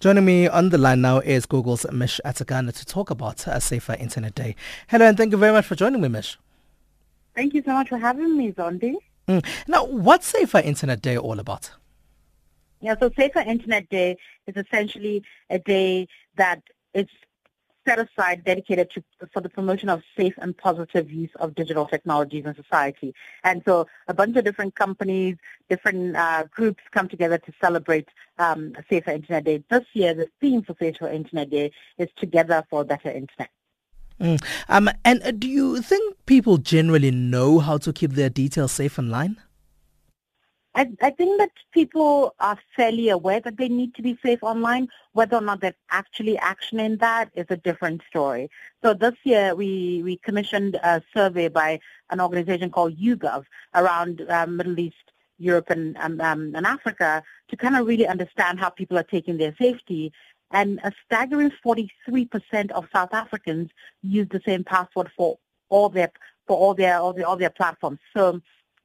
Joining 0.00 0.24
me 0.24 0.48
on 0.48 0.70
the 0.70 0.78
line 0.78 1.00
now 1.00 1.18
is 1.18 1.46
Google's 1.46 1.86
Mish 1.90 2.20
Atagana 2.24 2.74
to 2.76 2.84
talk 2.84 3.10
about 3.10 3.46
a 3.46 3.60
Safer 3.60 3.94
Internet 3.94 4.34
Day. 4.34 4.56
Hello 4.88 5.06
and 5.06 5.16
thank 5.16 5.32
you 5.32 5.38
very 5.38 5.52
much 5.52 5.66
for 5.66 5.74
joining 5.74 6.00
me, 6.00 6.08
Mish. 6.08 6.38
Thank 7.34 7.54
you 7.54 7.62
so 7.62 7.72
much 7.72 7.88
for 7.88 7.98
having 7.98 8.36
me, 8.36 8.52
Zondi. 8.52 8.94
Mm. 9.28 9.44
Now, 9.66 9.84
what's 9.84 10.26
Safer 10.26 10.58
Internet 10.58 11.00
Day 11.02 11.16
all 11.16 11.38
about? 11.38 11.70
Yeah, 12.82 12.96
so 12.98 13.10
Safer 13.16 13.40
Internet 13.40 13.88
Day 13.90 14.16
is 14.48 14.56
essentially 14.56 15.22
a 15.48 15.58
day 15.60 16.08
that 16.36 16.62
is 16.94 17.06
set 17.86 17.98
aside 17.98 18.44
dedicated 18.44 18.90
to 18.90 19.02
for 19.32 19.40
the 19.40 19.48
promotion 19.48 19.88
of 19.88 20.02
safe 20.16 20.34
and 20.38 20.56
positive 20.56 21.10
use 21.10 21.30
of 21.40 21.54
digital 21.54 21.86
technologies 21.86 22.44
in 22.44 22.54
society. 22.54 23.14
And 23.44 23.62
so 23.64 23.86
a 24.08 24.14
bunch 24.14 24.36
of 24.36 24.44
different 24.44 24.74
companies, 24.74 25.36
different 25.68 26.16
uh, 26.16 26.44
groups 26.50 26.82
come 26.90 27.08
together 27.08 27.38
to 27.38 27.52
celebrate 27.60 28.08
um, 28.38 28.72
Safer 28.90 29.12
Internet 29.12 29.44
Day. 29.44 29.64
This 29.70 29.84
year, 29.92 30.14
the 30.14 30.28
theme 30.40 30.62
for 30.62 30.76
Safer 30.78 31.08
Internet 31.08 31.50
Day 31.50 31.72
is 31.98 32.08
Together 32.16 32.64
for 32.68 32.82
a 32.82 32.84
Better 32.84 33.10
Internet. 33.10 33.50
Mm. 34.20 34.44
Um, 34.68 34.90
and 35.04 35.22
uh, 35.22 35.30
do 35.32 35.48
you 35.48 35.82
think 35.82 36.16
people 36.26 36.58
generally 36.58 37.10
know 37.10 37.58
how 37.58 37.78
to 37.78 37.92
keep 37.92 38.12
their 38.12 38.30
details 38.30 38.72
safe 38.72 38.98
online? 38.98 39.36
I, 40.74 40.90
I 41.02 41.10
think 41.10 41.38
that 41.38 41.50
people 41.72 42.34
are 42.40 42.58
fairly 42.74 43.10
aware 43.10 43.40
that 43.40 43.58
they 43.58 43.68
need 43.68 43.94
to 43.94 44.02
be 44.02 44.18
safe 44.24 44.42
online. 44.42 44.88
Whether 45.12 45.36
or 45.36 45.42
not 45.42 45.60
they're 45.60 45.74
actually 45.90 46.36
actioning 46.38 46.98
that 47.00 47.30
is 47.34 47.46
a 47.50 47.56
different 47.56 48.00
story. 48.08 48.50
So 48.82 48.94
this 48.94 49.14
year 49.24 49.54
we, 49.54 50.02
we 50.02 50.16
commissioned 50.18 50.76
a 50.76 51.02
survey 51.14 51.48
by 51.48 51.80
an 52.10 52.20
organization 52.20 52.70
called 52.70 52.98
YouGov 52.98 53.44
around 53.74 54.24
uh, 54.28 54.46
Middle 54.46 54.78
East, 54.78 55.12
Europe, 55.38 55.68
and, 55.68 55.96
um, 55.98 56.20
and 56.54 56.66
Africa 56.66 57.22
to 57.48 57.56
kind 57.56 57.76
of 57.76 57.86
really 57.86 58.06
understand 58.06 58.58
how 58.58 58.70
people 58.70 58.96
are 58.96 59.02
taking 59.02 59.36
their 59.36 59.54
safety. 59.60 60.10
And 60.52 60.80
a 60.84 60.92
staggering 61.04 61.52
43% 61.64 62.70
of 62.70 62.86
South 62.94 63.12
Africans 63.12 63.70
use 64.02 64.28
the 64.30 64.40
same 64.46 64.64
password 64.64 65.10
for 65.16 65.38
all 65.68 65.88
their 65.88 66.12
for 66.46 66.56
all 66.56 66.74
their 66.74 66.98
all 66.98 67.12
their 67.12 67.26
all 67.26 67.36
their 67.36 67.50
platforms. 67.50 67.98
So 68.14 68.40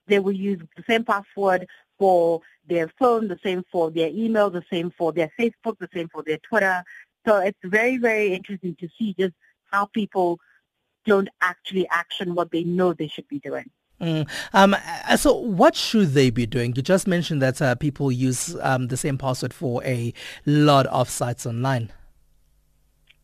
they 0.07 0.19
will 0.19 0.33
use 0.33 0.59
the 0.75 0.83
same 0.87 1.03
password 1.03 1.67
for 1.97 2.41
their 2.67 2.89
phone, 2.99 3.27
the 3.27 3.39
same 3.43 3.63
for 3.71 3.91
their 3.91 4.09
email, 4.09 4.49
the 4.49 4.63
same 4.69 4.91
for 4.97 5.11
their 5.11 5.31
Facebook, 5.39 5.77
the 5.79 5.89
same 5.93 6.09
for 6.09 6.23
their 6.23 6.37
Twitter. 6.39 6.83
So 7.25 7.37
it's 7.37 7.59
very, 7.63 7.97
very 7.97 8.33
interesting 8.33 8.75
to 8.79 8.87
see 8.97 9.15
just 9.17 9.33
how 9.71 9.85
people 9.85 10.39
don't 11.05 11.29
actually 11.41 11.87
action 11.89 12.35
what 12.35 12.51
they 12.51 12.63
know 12.63 12.93
they 12.93 13.07
should 13.07 13.27
be 13.27 13.39
doing. 13.39 13.69
Mm. 13.99 14.29
Um, 14.53 14.75
uh, 14.75 15.17
so 15.17 15.33
what 15.33 15.75
should 15.75 16.09
they 16.09 16.29
be 16.29 16.45
doing? 16.45 16.75
You 16.75 16.83
just 16.83 17.07
mentioned 17.07 17.41
that 17.41 17.61
uh, 17.61 17.75
people 17.75 18.11
use 18.11 18.55
um, 18.61 18.87
the 18.87 18.97
same 18.97 19.17
password 19.17 19.53
for 19.53 19.83
a 19.83 20.13
lot 20.45 20.85
of 20.87 21.09
sites 21.09 21.45
online. 21.45 21.91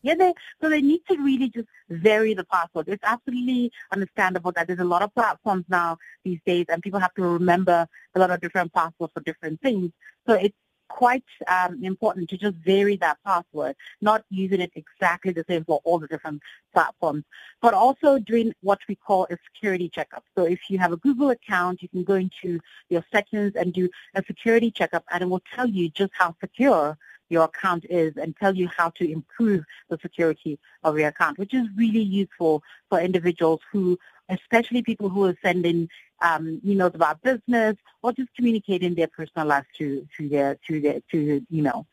Yeah, 0.04 0.16
they, 0.16 0.34
so 0.60 0.68
they 0.68 0.82
need 0.82 1.00
to 1.08 1.16
really 1.16 1.48
just 1.48 1.66
vary 1.88 2.34
the 2.34 2.44
password. 2.44 2.88
It's 2.88 3.02
absolutely 3.04 3.72
understandable 3.90 4.52
that 4.52 4.66
there's 4.66 4.78
a 4.78 4.84
lot 4.84 5.00
of 5.00 5.14
platforms 5.14 5.64
now 5.70 5.96
these 6.24 6.40
days 6.44 6.66
and 6.68 6.82
people 6.82 7.00
have 7.00 7.14
to 7.14 7.22
remember 7.22 7.88
a 8.14 8.18
lot 8.18 8.30
of 8.30 8.42
different 8.42 8.74
passwords 8.74 9.14
for 9.14 9.20
different 9.20 9.62
things. 9.62 9.92
So 10.26 10.34
it's 10.34 10.54
quite 10.90 11.24
um, 11.48 11.82
important 11.82 12.28
to 12.28 12.36
just 12.36 12.54
vary 12.58 12.96
that 12.96 13.16
password, 13.24 13.76
not 14.02 14.24
using 14.28 14.60
it 14.60 14.72
exactly 14.74 15.32
the 15.32 15.42
same 15.48 15.64
for 15.64 15.80
all 15.84 15.98
the 15.98 16.06
different 16.06 16.42
platforms, 16.74 17.24
but 17.62 17.72
also 17.72 18.18
doing 18.18 18.52
what 18.60 18.80
we 18.86 18.96
call 18.96 19.26
a 19.30 19.38
security 19.54 19.88
checkup. 19.88 20.22
So 20.36 20.44
if 20.44 20.68
you 20.68 20.78
have 20.78 20.92
a 20.92 20.98
Google 20.98 21.30
account, 21.30 21.82
you 21.82 21.88
can 21.88 22.04
go 22.04 22.16
into 22.16 22.60
your 22.90 23.02
settings 23.10 23.52
and 23.56 23.72
do 23.72 23.88
a 24.14 24.22
security 24.26 24.70
checkup 24.70 25.04
and 25.10 25.22
it 25.22 25.30
will 25.30 25.42
tell 25.54 25.66
you 25.66 25.88
just 25.88 26.12
how 26.14 26.36
secure 26.42 26.98
your 27.28 27.44
account 27.44 27.84
is 27.88 28.16
and 28.16 28.36
tell 28.36 28.54
you 28.54 28.68
how 28.68 28.90
to 28.90 29.10
improve 29.10 29.64
the 29.88 29.98
security 30.00 30.58
of 30.82 30.98
your 30.98 31.08
account, 31.08 31.38
which 31.38 31.54
is 31.54 31.66
really 31.76 32.02
useful 32.02 32.62
for 32.88 33.00
individuals 33.00 33.60
who, 33.70 33.98
especially 34.28 34.82
people 34.82 35.08
who 35.08 35.24
are 35.24 35.36
sending 35.42 35.88
um, 36.22 36.60
emails 36.66 36.94
about 36.94 37.22
business 37.22 37.76
or 38.02 38.12
just 38.12 38.34
communicating 38.34 38.94
their 38.94 39.08
personal 39.08 39.46
life 39.46 39.66
to, 39.78 40.06
to 40.16 40.28
their 40.28 40.58
to 40.66 40.80
their 40.80 41.00
to 41.10 41.44
email. 41.52 41.86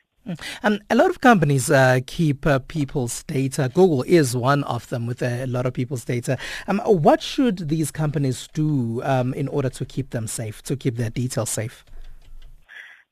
Um, 0.62 0.80
a 0.92 0.96
lot 0.96 1.10
of 1.10 1.22
companies 1.22 1.72
uh, 1.72 2.00
keep 2.06 2.46
uh, 2.46 2.60
people's 2.60 3.24
data. 3.24 3.72
Google 3.74 4.04
is 4.04 4.38
one 4.38 4.64
of 4.66 4.88
them 4.90 5.08
with 5.08 5.24
a 5.24 5.48
lot 5.48 5.66
of 5.66 5.74
people's 5.74 6.06
data. 6.06 6.38
Um, 6.68 6.80
what 6.80 7.24
should 7.24 7.70
these 7.70 7.90
companies 7.90 8.48
do 8.54 9.02
um, 9.04 9.34
in 9.34 9.48
order 9.48 9.70
to 9.70 9.84
keep 9.84 10.12
them 10.12 10.28
safe, 10.28 10.62
to 10.64 10.76
keep 10.76 10.98
their 10.98 11.10
details 11.10 11.50
safe? 11.50 11.84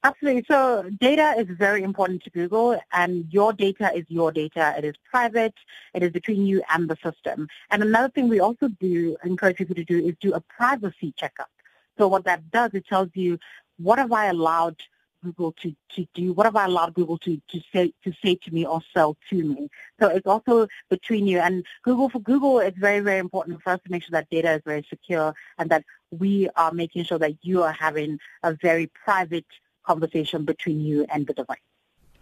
Absolutely. 0.02 0.46
So 0.50 0.90
data 1.02 1.36
is 1.38 1.48
very 1.58 1.84
important 1.84 2.24
to 2.24 2.30
Google 2.30 2.80
and 2.94 3.26
your 3.34 3.52
data 3.52 3.92
is 3.94 4.06
your 4.08 4.32
data. 4.32 4.74
It 4.78 4.86
is 4.86 4.96
private. 5.10 5.56
It 5.94 6.04
is 6.04 6.12
between 6.12 6.46
you 6.46 6.64
and 6.70 6.90
the 6.90 6.96
system. 7.04 7.50
And 7.70 7.84
another 7.84 8.10
thing 8.10 8.30
we 8.30 8.40
also 8.40 8.70
do, 8.80 9.18
encourage 9.26 9.58
people 9.58 9.76
to 9.76 9.84
do, 9.84 10.00
is 10.00 10.16
do 10.22 10.34
a 10.34 10.40
privacy 10.40 11.14
checkup. 11.18 11.50
So 11.98 12.08
what 12.08 12.24
that 12.24 12.50
does, 12.50 12.74
it 12.74 12.88
tells 12.88 13.10
you 13.14 13.40
what 13.78 14.00
have 14.00 14.14
I 14.14 14.28
allowed 14.28 14.78
Google 15.22 15.52
to, 15.62 15.76
to 15.96 16.08
do, 16.14 16.32
what 16.32 16.46
have 16.46 16.56
I 16.56 16.64
allowed 16.64 16.94
Google 16.94 17.18
to, 17.18 17.42
to 17.50 17.62
say 17.74 17.92
to 18.06 18.14
say 18.24 18.36
to 18.36 18.52
me 18.54 18.66
or 18.66 18.80
sell 18.94 19.18
to 19.30 19.44
me. 19.44 19.68
So 20.00 20.08
it's 20.08 20.26
also 20.26 20.70
between 20.90 21.28
you 21.28 21.40
and 21.40 21.66
Google. 21.84 22.08
For 22.08 22.22
Google, 22.22 22.60
it's 22.60 22.78
very, 22.78 23.02
very 23.02 23.20
important 23.20 23.62
for 23.62 23.72
us 23.72 23.82
to 23.84 23.92
make 23.92 24.04
sure 24.04 24.12
that 24.14 24.30
data 24.30 24.54
is 24.54 24.62
very 24.66 24.86
secure 24.90 25.34
and 25.58 25.70
that 25.72 25.84
we 26.10 26.48
are 26.56 26.72
making 26.72 27.04
sure 27.04 27.20
that 27.20 27.34
you 27.42 27.64
are 27.64 27.74
having 27.74 28.18
a 28.44 28.54
very 28.54 28.88
private 28.88 29.46
conversation 29.86 30.46
between 30.46 30.82
you 30.82 31.06
and 31.10 31.28
the 31.28 31.34
device. 31.34 31.58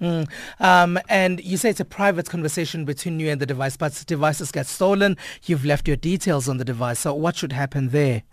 Mm. 0.01 0.29
Um, 0.59 0.99
and 1.09 1.43
you 1.43 1.57
say 1.57 1.69
it's 1.71 1.79
a 1.79 1.85
private 1.85 2.29
conversation 2.29 2.85
between 2.85 3.19
you 3.19 3.29
and 3.29 3.41
the 3.41 3.45
device, 3.45 3.77
but 3.77 4.03
devices 4.05 4.51
get 4.51 4.67
stolen. 4.67 5.17
You've 5.45 5.65
left 5.65 5.87
your 5.87 5.97
details 5.97 6.47
on 6.47 6.57
the 6.57 6.65
device. 6.65 6.99
So 6.99 7.13
what 7.13 7.35
should 7.35 7.51
happen 7.51 7.89
there? 7.89 8.23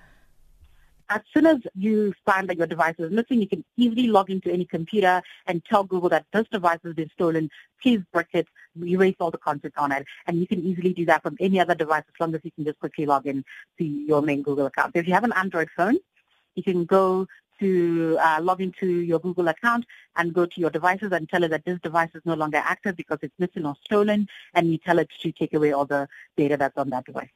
As 1.11 1.21
soon 1.35 1.47
as 1.47 1.59
you 1.75 2.15
find 2.25 2.49
that 2.49 2.57
your 2.57 2.67
device 2.67 2.95
is 2.99 3.11
missing, 3.11 3.41
you 3.41 3.47
can 3.47 3.63
easily 3.77 4.07
log 4.07 4.31
into 4.31 4.51
any 4.51 4.65
computer 4.65 5.23
and 5.47 5.63
tell 5.65 5.85
Google 5.85 6.09
that 6.09 6.25
this 6.33 6.47
device 6.51 6.79
has 6.83 6.95
been 6.95 7.11
stolen. 7.11 7.51
Please 7.83 8.01
break 8.13 8.29
it, 8.33 8.49
erase 8.83 9.15
all 9.21 9.31
the 9.31 9.39
content 9.39 9.75
on 9.77 9.93
it. 9.93 10.07
And 10.27 10.41
you 10.41 10.47
can 10.47 10.61
easily 10.61 10.95
do 10.95 11.05
that 11.07 11.23
from 11.23 11.37
any 11.41 11.61
other 11.61 11.75
device 11.75 12.05
as 12.09 12.15
long 12.19 12.35
as 12.35 12.41
you 12.43 12.51
can 12.53 12.65
just 12.65 12.81
quickly 12.81 13.05
log 13.05 13.27
in 13.27 13.45
to 13.79 13.85
your 13.85 14.23
main 14.23 14.43
Google 14.43 14.67
account. 14.67 14.95
So 14.95 15.01
if 15.01 15.07
you 15.07 15.13
have 15.13 15.25
an 15.25 15.35
Android 15.37 15.69
phone, 15.77 15.99
you 16.55 16.63
can 16.63 16.85
go 16.85 17.27
to 17.61 18.19
uh, 18.21 18.39
log 18.41 18.61
into 18.61 18.87
your 18.87 19.19
Google 19.19 19.49
account 19.49 19.85
and 20.17 20.33
go 20.33 20.47
to 20.47 20.61
your 20.61 20.71
devices 20.71 21.13
and 21.13 21.29
tell 21.29 21.45
it 21.45 21.49
that 21.49 21.65
this 21.65 21.79
device 21.81 22.11
is 22.15 22.23
no 22.25 22.35
longer 22.35 22.59
active 22.59 22.97
because 22.97 23.19
it's 23.23 23.35
missing 23.39 23.67
or 23.67 23.75
stolen, 23.85 24.29
and 24.55 24.71
you 24.71 24.79
tell 24.79 24.99
it 24.99 25.09
to 25.21 25.33
take 25.33 25.55
away 25.55 25.73
all 25.73 25.85
the 25.85 26.09
data 26.37 26.57
that's 26.57 26.77
on 26.77 26.91
that 26.91 27.05
device. 27.05 27.29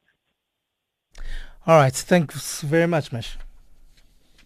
All 1.67 1.77
right. 1.77 1.95
Thanks 1.95 2.63
very 2.63 2.87
much, 2.87 3.13
Mish. 3.13 3.37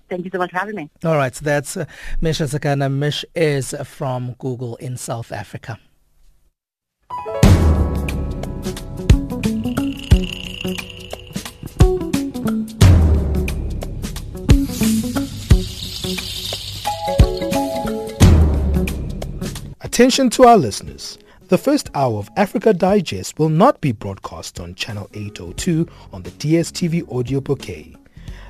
Thank 0.08 0.24
you 0.24 0.30
so 0.30 0.38
much 0.38 0.50
for 0.50 0.58
having 0.58 0.76
me. 0.76 0.90
All 1.04 1.16
right. 1.16 1.35
So 1.35 1.44
that's 1.44 1.76
uh, 1.76 1.85
Mish. 2.20 2.40
Mish 2.40 3.24
is 3.35 3.74
from 3.85 4.35
Google 4.38 4.76
in 4.76 4.96
South 4.96 5.32
Africa. 5.32 5.78
Attention 19.92 20.31
to 20.31 20.44
our 20.44 20.57
listeners. 20.57 21.18
The 21.48 21.59
first 21.59 21.90
hour 21.94 22.16
of 22.16 22.31
Africa 22.38 22.72
Digest 22.72 23.38
will 23.38 23.50
not 23.50 23.78
be 23.83 23.92
broadcast 23.92 24.59
on 24.59 24.74
Channel 24.74 25.11
802 25.12 25.87
on 26.14 26.22
the 26.22 26.31
DSTV 26.31 27.14
audio 27.14 27.42
bouquet. 27.42 27.94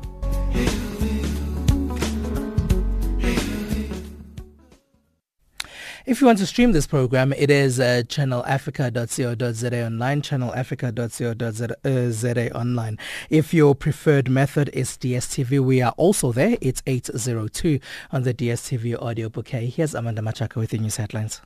If 6.06 6.22
you 6.22 6.26
want 6.26 6.38
to 6.38 6.46
stream 6.46 6.72
this 6.72 6.87
program, 6.87 7.35
it 7.35 7.50
is 7.50 7.78
uh, 7.78 8.04
channelafrica.co.za 8.06 9.87
online, 9.87 10.22
channelafrica.co.za 10.22 12.58
online. 12.58 12.98
If 13.28 13.52
your 13.52 13.74
preferred 13.74 14.30
method 14.30 14.70
is 14.72 14.92
DSTV, 14.92 15.61
we 15.61 15.82
are 15.82 15.92
also 15.98 16.32
there. 16.32 16.56
It's 16.62 16.82
802 16.87 17.80
on 18.12 18.22
the 18.22 18.32
DSTV 18.32 19.02
audio 19.02 19.28
bouquet. 19.28 19.66
Here's 19.66 19.94
Amanda 19.94 20.22
Machaka 20.22 20.56
with 20.56 20.70
the 20.70 20.78
news 20.78 20.96
headlines. 20.96 21.42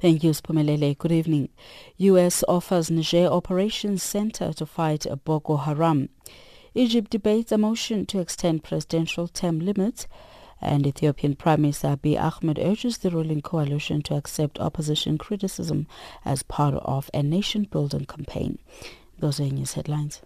Thank 0.00 0.22
you, 0.22 0.30
Spumelele. 0.30 0.96
Good 0.96 1.10
evening. 1.10 1.48
U.S. 1.96 2.44
offers 2.46 2.88
Niger 2.88 3.26
Operations 3.26 4.00
Center 4.00 4.52
to 4.52 4.64
fight 4.64 5.06
Boko 5.24 5.56
Haram. 5.56 6.08
Egypt 6.72 7.10
debates 7.10 7.50
a 7.50 7.58
motion 7.58 8.06
to 8.06 8.20
extend 8.20 8.62
presidential 8.62 9.26
term 9.26 9.58
limits. 9.58 10.06
And 10.60 10.86
Ethiopian 10.86 11.34
Prime 11.34 11.62
Minister 11.62 11.96
Abiy 11.96 12.16
Ahmed 12.16 12.60
urges 12.60 12.98
the 12.98 13.10
ruling 13.10 13.42
coalition 13.42 14.02
to 14.02 14.14
accept 14.14 14.60
opposition 14.60 15.18
criticism 15.18 15.88
as 16.24 16.44
part 16.44 16.74
of 16.74 17.10
a 17.12 17.24
nation-building 17.24 18.06
campaign. 18.06 18.60
Those 19.18 19.40
are 19.40 19.44
news 19.44 19.72
headlines. 19.72 20.20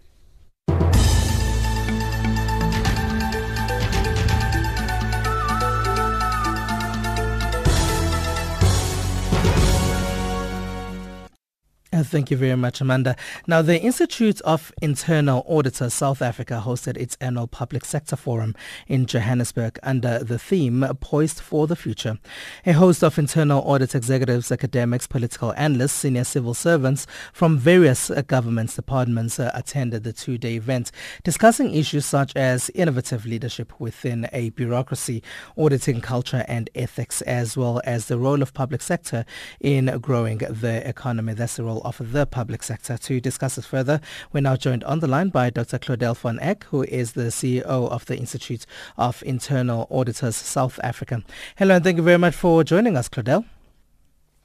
Thank 11.92 12.30
you 12.30 12.38
very 12.38 12.56
much, 12.56 12.80
Amanda. 12.80 13.14
Now, 13.46 13.60
the 13.60 13.78
Institute 13.78 14.40
of 14.42 14.72
Internal 14.80 15.44
Auditors 15.46 15.92
South 15.92 16.22
Africa 16.22 16.62
hosted 16.64 16.96
its 16.96 17.18
annual 17.20 17.46
public 17.46 17.84
sector 17.84 18.16
forum 18.16 18.54
in 18.88 19.04
Johannesburg 19.04 19.78
under 19.82 20.18
the 20.20 20.38
theme 20.38 20.86
Poised 21.00 21.40
for 21.40 21.66
the 21.66 21.76
Future. 21.76 22.18
A 22.64 22.72
host 22.72 23.04
of 23.04 23.18
internal 23.18 23.60
audit 23.60 23.94
executives, 23.94 24.50
academics, 24.50 25.06
political 25.06 25.52
analysts, 25.52 25.92
senior 25.92 26.24
civil 26.24 26.54
servants 26.54 27.06
from 27.30 27.58
various 27.58 28.08
uh, 28.10 28.22
government 28.22 28.74
departments 28.74 29.38
uh, 29.38 29.50
attended 29.52 30.02
the 30.02 30.14
two-day 30.14 30.54
event, 30.54 30.92
discussing 31.24 31.74
issues 31.74 32.06
such 32.06 32.34
as 32.34 32.70
innovative 32.70 33.26
leadership 33.26 33.70
within 33.78 34.30
a 34.32 34.48
bureaucracy, 34.50 35.22
auditing 35.58 36.00
culture 36.00 36.46
and 36.48 36.70
ethics, 36.74 37.20
as 37.22 37.54
well 37.54 37.82
as 37.84 38.06
the 38.06 38.16
role 38.16 38.40
of 38.40 38.54
public 38.54 38.80
sector 38.80 39.26
in 39.60 39.86
growing 40.00 40.38
the 40.38 40.82
economy. 40.88 41.34
That's 41.34 41.56
the 41.56 41.64
role 41.64 41.81
of 41.82 42.12
the 42.12 42.26
public 42.26 42.62
sector. 42.62 42.96
To 42.96 43.20
discuss 43.20 43.56
this 43.56 43.66
further, 43.66 44.00
we're 44.32 44.40
now 44.40 44.56
joined 44.56 44.84
on 44.84 45.00
the 45.00 45.06
line 45.06 45.28
by 45.28 45.50
Dr. 45.50 45.78
Claudel 45.78 46.16
van 46.16 46.38
Eck, 46.40 46.64
who 46.64 46.82
is 46.84 47.12
the 47.12 47.30
CEO 47.30 47.64
of 47.64 48.06
the 48.06 48.16
Institute 48.16 48.66
of 48.96 49.22
Internal 49.24 49.86
Auditors 49.90 50.36
South 50.36 50.80
Africa. 50.82 51.22
Hello, 51.56 51.76
and 51.76 51.84
thank 51.84 51.96
you 51.96 52.02
very 52.02 52.18
much 52.18 52.34
for 52.34 52.64
joining 52.64 52.96
us, 52.96 53.08
Claudel. 53.08 53.44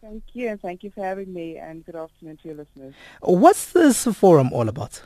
Thank 0.02 0.24
you, 0.34 0.50
and 0.50 0.62
thank 0.62 0.84
you 0.84 0.92
for 0.92 1.04
having 1.04 1.34
me, 1.34 1.58
and 1.58 1.86
good 1.86 1.96
afternoon 1.96 2.38
to 2.38 2.48
your 2.48 2.58
listeners. 2.58 2.94
What's 3.22 3.72
this 3.74 4.06
forum 4.06 4.54
all 4.54 4.70
about? 4.70 5.02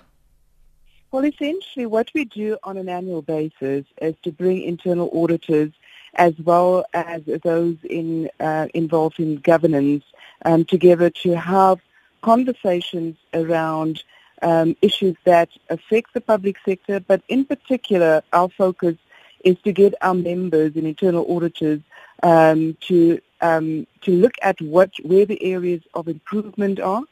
Well, 1.11 1.25
essentially, 1.25 1.85
what 1.85 2.09
we 2.13 2.25
do 2.25 2.57
on 2.63 2.77
an 2.77 2.87
annual 2.87 3.21
basis 3.21 3.85
is 4.01 4.15
to 4.23 4.31
bring 4.31 4.61
internal 4.61 5.09
auditors 5.13 5.71
as 6.15 6.33
well 6.39 6.85
as 6.93 7.23
those 7.43 7.77
in, 7.83 8.29
uh, 8.39 8.67
involved 8.73 9.19
in 9.19 9.37
governance 9.37 10.03
um, 10.45 10.65
together 10.65 11.09
to 11.09 11.35
have 11.35 11.79
conversations 12.21 13.17
around 13.33 14.03
um, 14.41 14.75
issues 14.81 15.15
that 15.23 15.49
affect 15.69 16.13
the 16.13 16.21
public 16.21 16.57
sector, 16.65 16.99
but 16.99 17.21
in 17.27 17.45
particular, 17.45 18.23
our 18.33 18.49
focus 18.49 18.95
is 19.43 19.57
to 19.63 19.71
get 19.71 19.93
our 20.01 20.13
members 20.13 20.75
and 20.75 20.85
internal 20.85 21.25
auditors 21.35 21.81
um, 22.23 22.77
to 22.81 23.19
um, 23.41 23.87
to 24.01 24.11
look 24.11 24.35
at 24.41 24.61
what 24.61 24.91
where 25.03 25.25
the 25.25 25.41
areas 25.43 25.81
of 25.93 26.07
improvement 26.07 26.79
are. 26.79 27.03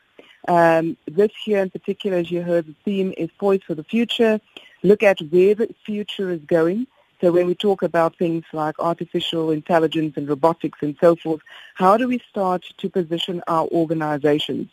Um, 0.47 0.97
this 1.05 1.31
year, 1.45 1.61
in 1.61 1.69
particular, 1.69 2.17
as 2.17 2.31
you 2.31 2.41
heard, 2.41 2.67
the 2.67 2.75
theme 2.85 3.13
is 3.17 3.29
poised 3.37 3.63
for 3.63 3.75
the 3.75 3.83
future. 3.83 4.39
Look 4.83 5.03
at 5.03 5.19
where 5.19 5.55
the 5.55 5.73
future 5.85 6.29
is 6.29 6.41
going. 6.41 6.87
So 7.19 7.33
when 7.33 7.47
we 7.47 7.55
talk 7.55 7.83
about 7.83 8.15
things 8.15 8.45
like 8.53 8.79
artificial 8.79 9.51
intelligence 9.51 10.15
and 10.15 10.29
robotics 10.29 10.79
and 10.81 10.95
so 11.01 11.17
forth, 11.17 11.41
how 11.75 11.97
do 11.97 12.07
we 12.07 12.19
start 12.29 12.63
to 12.77 12.89
position 12.89 13.43
our 13.47 13.67
organizations? 13.67 14.69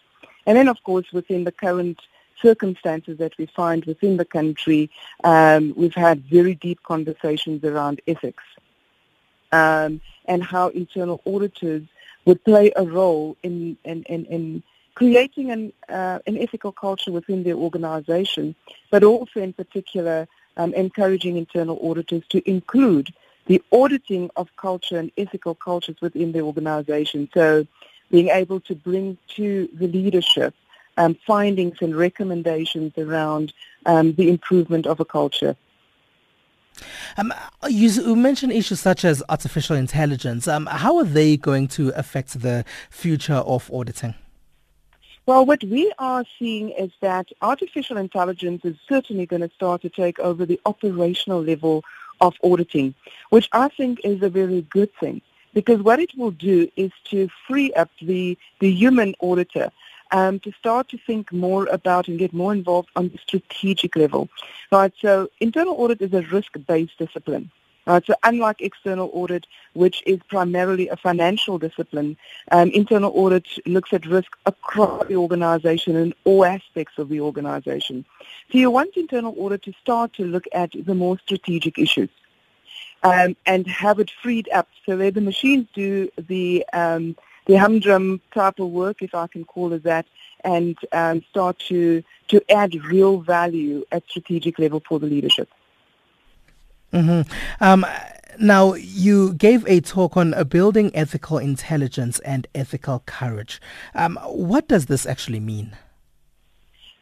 And 0.46 0.56
then, 0.56 0.68
of 0.68 0.82
course, 0.84 1.06
within 1.12 1.44
the 1.44 1.52
current 1.52 1.98
circumstances 2.40 3.18
that 3.18 3.36
we 3.38 3.46
find 3.46 3.84
within 3.84 4.16
the 4.16 4.24
country, 4.24 4.90
um, 5.24 5.74
we've 5.76 5.94
had 5.94 6.24
very 6.24 6.54
deep 6.54 6.82
conversations 6.82 7.64
around 7.64 8.00
ethics 8.06 8.44
um, 9.52 10.00
and 10.26 10.42
how 10.42 10.68
internal 10.68 11.20
auditors 11.26 11.82
would 12.24 12.42
play 12.44 12.72
a 12.76 12.84
role 12.84 13.36
in, 13.42 13.76
in, 13.84 14.02
in, 14.04 14.24
in 14.26 14.62
creating 14.94 15.50
an, 15.50 15.72
uh, 15.88 16.18
an 16.26 16.36
ethical 16.38 16.72
culture 16.72 17.12
within 17.12 17.44
their 17.44 17.54
organization, 17.54 18.54
but 18.90 19.04
also 19.04 19.40
in 19.40 19.52
particular 19.52 20.26
um, 20.56 20.72
encouraging 20.74 21.36
internal 21.36 21.78
auditors 21.88 22.22
to 22.28 22.48
include 22.48 23.12
the 23.46 23.62
auditing 23.70 24.28
of 24.36 24.48
culture 24.56 24.98
and 24.98 25.12
ethical 25.16 25.54
cultures 25.54 25.96
within 26.00 26.32
the 26.32 26.40
organization. 26.40 27.28
So 27.32 27.66
being 28.10 28.28
able 28.28 28.60
to 28.60 28.74
bring 28.74 29.18
to 29.36 29.68
the 29.74 29.88
leadership 29.88 30.54
um, 30.96 31.16
findings 31.26 31.78
and 31.80 31.94
recommendations 31.94 32.92
around 32.96 33.52
um, 33.84 34.14
the 34.14 34.28
improvement 34.28 34.86
of 34.86 35.00
a 35.00 35.04
culture. 35.04 35.56
Um, 37.16 37.32
you, 37.68 38.16
mentioned 38.16 38.52
issues 38.52 38.80
such 38.80 39.04
as 39.04 39.22
artificial 39.28 39.76
intelligence. 39.76 40.46
Um, 40.46 40.66
how 40.66 40.98
are 40.98 41.04
they 41.04 41.36
going 41.36 41.68
to 41.68 41.88
affect 41.98 42.40
the 42.40 42.64
future 42.90 43.34
of 43.34 43.70
auditing? 43.72 44.14
Well, 45.24 45.44
what 45.44 45.64
we 45.64 45.92
are 45.98 46.24
seeing 46.38 46.70
is 46.70 46.92
that 47.00 47.28
artificial 47.42 47.96
intelligence 47.96 48.64
is 48.64 48.76
certainly 48.88 49.26
going 49.26 49.42
to 49.42 49.50
start 49.54 49.82
to 49.82 49.88
take 49.88 50.20
over 50.20 50.46
the 50.46 50.60
operational 50.66 51.42
level 51.42 51.82
of 52.20 52.34
auditing, 52.44 52.94
which 53.30 53.48
I 53.52 53.68
think 53.68 54.00
is 54.04 54.22
a 54.22 54.28
very 54.28 54.62
good 54.62 54.94
thing 55.00 55.20
because 55.56 55.80
what 55.80 55.98
it 55.98 56.10
will 56.18 56.32
do 56.32 56.70
is 56.76 56.92
to 57.04 57.30
free 57.48 57.72
up 57.72 57.88
the, 58.02 58.36
the 58.60 58.70
human 58.70 59.14
auditor 59.20 59.72
um, 60.10 60.38
to 60.40 60.52
start 60.52 60.86
to 60.90 60.98
think 60.98 61.32
more 61.32 61.66
about 61.68 62.08
and 62.08 62.18
get 62.18 62.34
more 62.34 62.52
involved 62.52 62.90
on 62.94 63.08
the 63.08 63.16
strategic 63.16 63.96
level. 63.96 64.28
Right, 64.70 64.92
so 65.00 65.30
internal 65.40 65.72
audit 65.80 66.02
is 66.02 66.12
a 66.12 66.20
risk-based 66.20 66.98
discipline. 66.98 67.50
Right, 67.86 68.04
so 68.04 68.14
unlike 68.22 68.60
external 68.60 69.08
audit, 69.14 69.46
which 69.72 70.02
is 70.04 70.20
primarily 70.28 70.88
a 70.88 70.96
financial 70.96 71.56
discipline, 71.58 72.18
um, 72.52 72.68
internal 72.72 73.12
audit 73.14 73.46
looks 73.64 73.94
at 73.94 74.04
risk 74.04 74.32
across 74.44 75.06
the 75.06 75.16
organization 75.16 75.96
and 75.96 76.14
all 76.24 76.44
aspects 76.44 76.98
of 76.98 77.08
the 77.08 77.22
organization. 77.22 78.04
So 78.52 78.58
you 78.58 78.70
want 78.70 78.94
internal 78.94 79.34
audit 79.38 79.62
to 79.62 79.72
start 79.80 80.12
to 80.14 80.24
look 80.26 80.44
at 80.52 80.72
the 80.78 80.94
more 80.94 81.18
strategic 81.20 81.78
issues 81.78 82.10
um, 83.02 83.36
and 83.46 83.66
have 83.66 83.98
it 83.98 84.10
freed 84.22 84.48
up 84.52 84.68
so 84.84 84.96
that 84.96 85.14
the 85.14 85.20
machines 85.20 85.66
do 85.74 86.10
the 86.16 86.64
um, 86.72 87.16
the 87.46 87.56
humdrum 87.56 88.20
type 88.34 88.58
of 88.58 88.68
work, 88.70 89.02
if 89.02 89.14
I 89.14 89.28
can 89.28 89.44
call 89.44 89.72
it 89.72 89.84
that, 89.84 90.06
and 90.44 90.76
um, 90.92 91.22
start 91.30 91.58
to 91.68 92.02
to 92.28 92.42
add 92.50 92.74
real 92.84 93.20
value 93.20 93.84
at 93.92 94.02
strategic 94.08 94.58
level 94.58 94.82
for 94.86 94.98
the 94.98 95.06
leadership. 95.06 95.48
Mm-hmm. 96.92 97.32
Um, 97.60 97.86
now, 98.38 98.74
you 98.74 99.34
gave 99.34 99.66
a 99.66 99.80
talk 99.80 100.16
on 100.16 100.34
uh, 100.34 100.44
building 100.44 100.90
ethical 100.94 101.38
intelligence 101.38 102.18
and 102.20 102.46
ethical 102.54 103.02
courage. 103.06 103.60
Um, 103.94 104.18
what 104.24 104.68
does 104.68 104.86
this 104.86 105.06
actually 105.06 105.40
mean? 105.40 105.76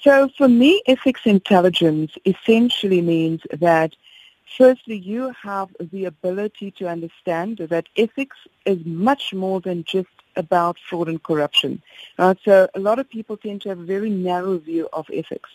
So 0.00 0.28
for 0.36 0.48
me, 0.48 0.82
ethics 0.86 1.22
intelligence 1.24 2.12
essentially 2.26 3.00
means 3.00 3.40
that 3.50 3.96
Firstly, 4.46 4.96
you 4.96 5.32
have 5.42 5.70
the 5.80 6.04
ability 6.04 6.70
to 6.72 6.88
understand 6.88 7.58
that 7.58 7.88
ethics 7.96 8.36
is 8.64 8.84
much 8.84 9.34
more 9.34 9.60
than 9.60 9.84
just 9.84 10.08
about 10.36 10.78
fraud 10.78 11.08
and 11.08 11.22
corruption. 11.22 11.82
Uh, 12.18 12.34
so 12.44 12.68
a 12.74 12.80
lot 12.80 12.98
of 12.98 13.08
people 13.08 13.36
tend 13.36 13.62
to 13.62 13.68
have 13.70 13.80
a 13.80 13.84
very 13.84 14.10
narrow 14.10 14.58
view 14.58 14.88
of 14.92 15.06
ethics. 15.12 15.50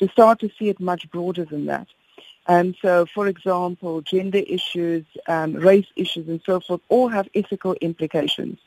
To 0.00 0.08
start 0.08 0.40
to 0.40 0.50
see 0.58 0.68
it 0.68 0.80
much 0.80 1.08
broader 1.10 1.44
than 1.44 1.66
that. 1.66 1.86
And 2.46 2.76
so, 2.82 3.06
for 3.06 3.28
example, 3.28 4.02
gender 4.02 4.42
issues, 4.46 5.04
um, 5.28 5.54
race 5.54 5.86
issues, 5.96 6.28
and 6.28 6.40
so 6.44 6.60
forth 6.60 6.80
all 6.88 7.08
have 7.08 7.28
ethical 7.34 7.74
implications. 7.74 8.58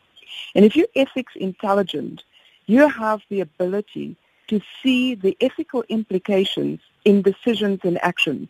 And 0.56 0.66
if 0.66 0.76
you're 0.76 0.88
ethics 0.96 1.34
intelligent, 1.36 2.24
you 2.66 2.88
have 2.88 3.22
the 3.30 3.42
ability 3.42 4.16
to 4.48 4.62
see 4.82 5.16
the 5.16 5.38
ethical 5.42 5.84
implications 5.90 6.80
in 7.06 7.22
decisions 7.22 7.82
and 7.84 8.02
actions. 8.04 8.48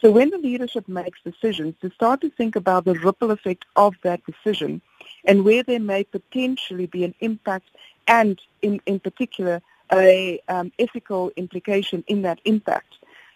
So 0.00 0.10
when 0.10 0.30
the 0.30 0.38
leadership 0.38 0.88
makes 0.88 1.20
decisions, 1.22 1.74
to 1.82 1.90
start 1.90 2.22
to 2.22 2.30
think 2.30 2.56
about 2.56 2.86
the 2.86 2.94
ripple 2.94 3.30
effect 3.30 3.66
of 3.76 3.94
that 4.02 4.20
decision 4.24 4.80
and 5.26 5.44
where 5.44 5.62
there 5.62 5.80
may 5.80 6.04
potentially 6.04 6.86
be 6.86 7.04
an 7.04 7.14
impact 7.20 7.68
and, 8.08 8.40
in, 8.62 8.80
in 8.86 8.98
particular, 8.98 9.60
a 9.92 10.40
um, 10.48 10.72
ethical 10.78 11.30
implication 11.36 12.02
in 12.06 12.22
that 12.22 12.40
impact 12.44 12.94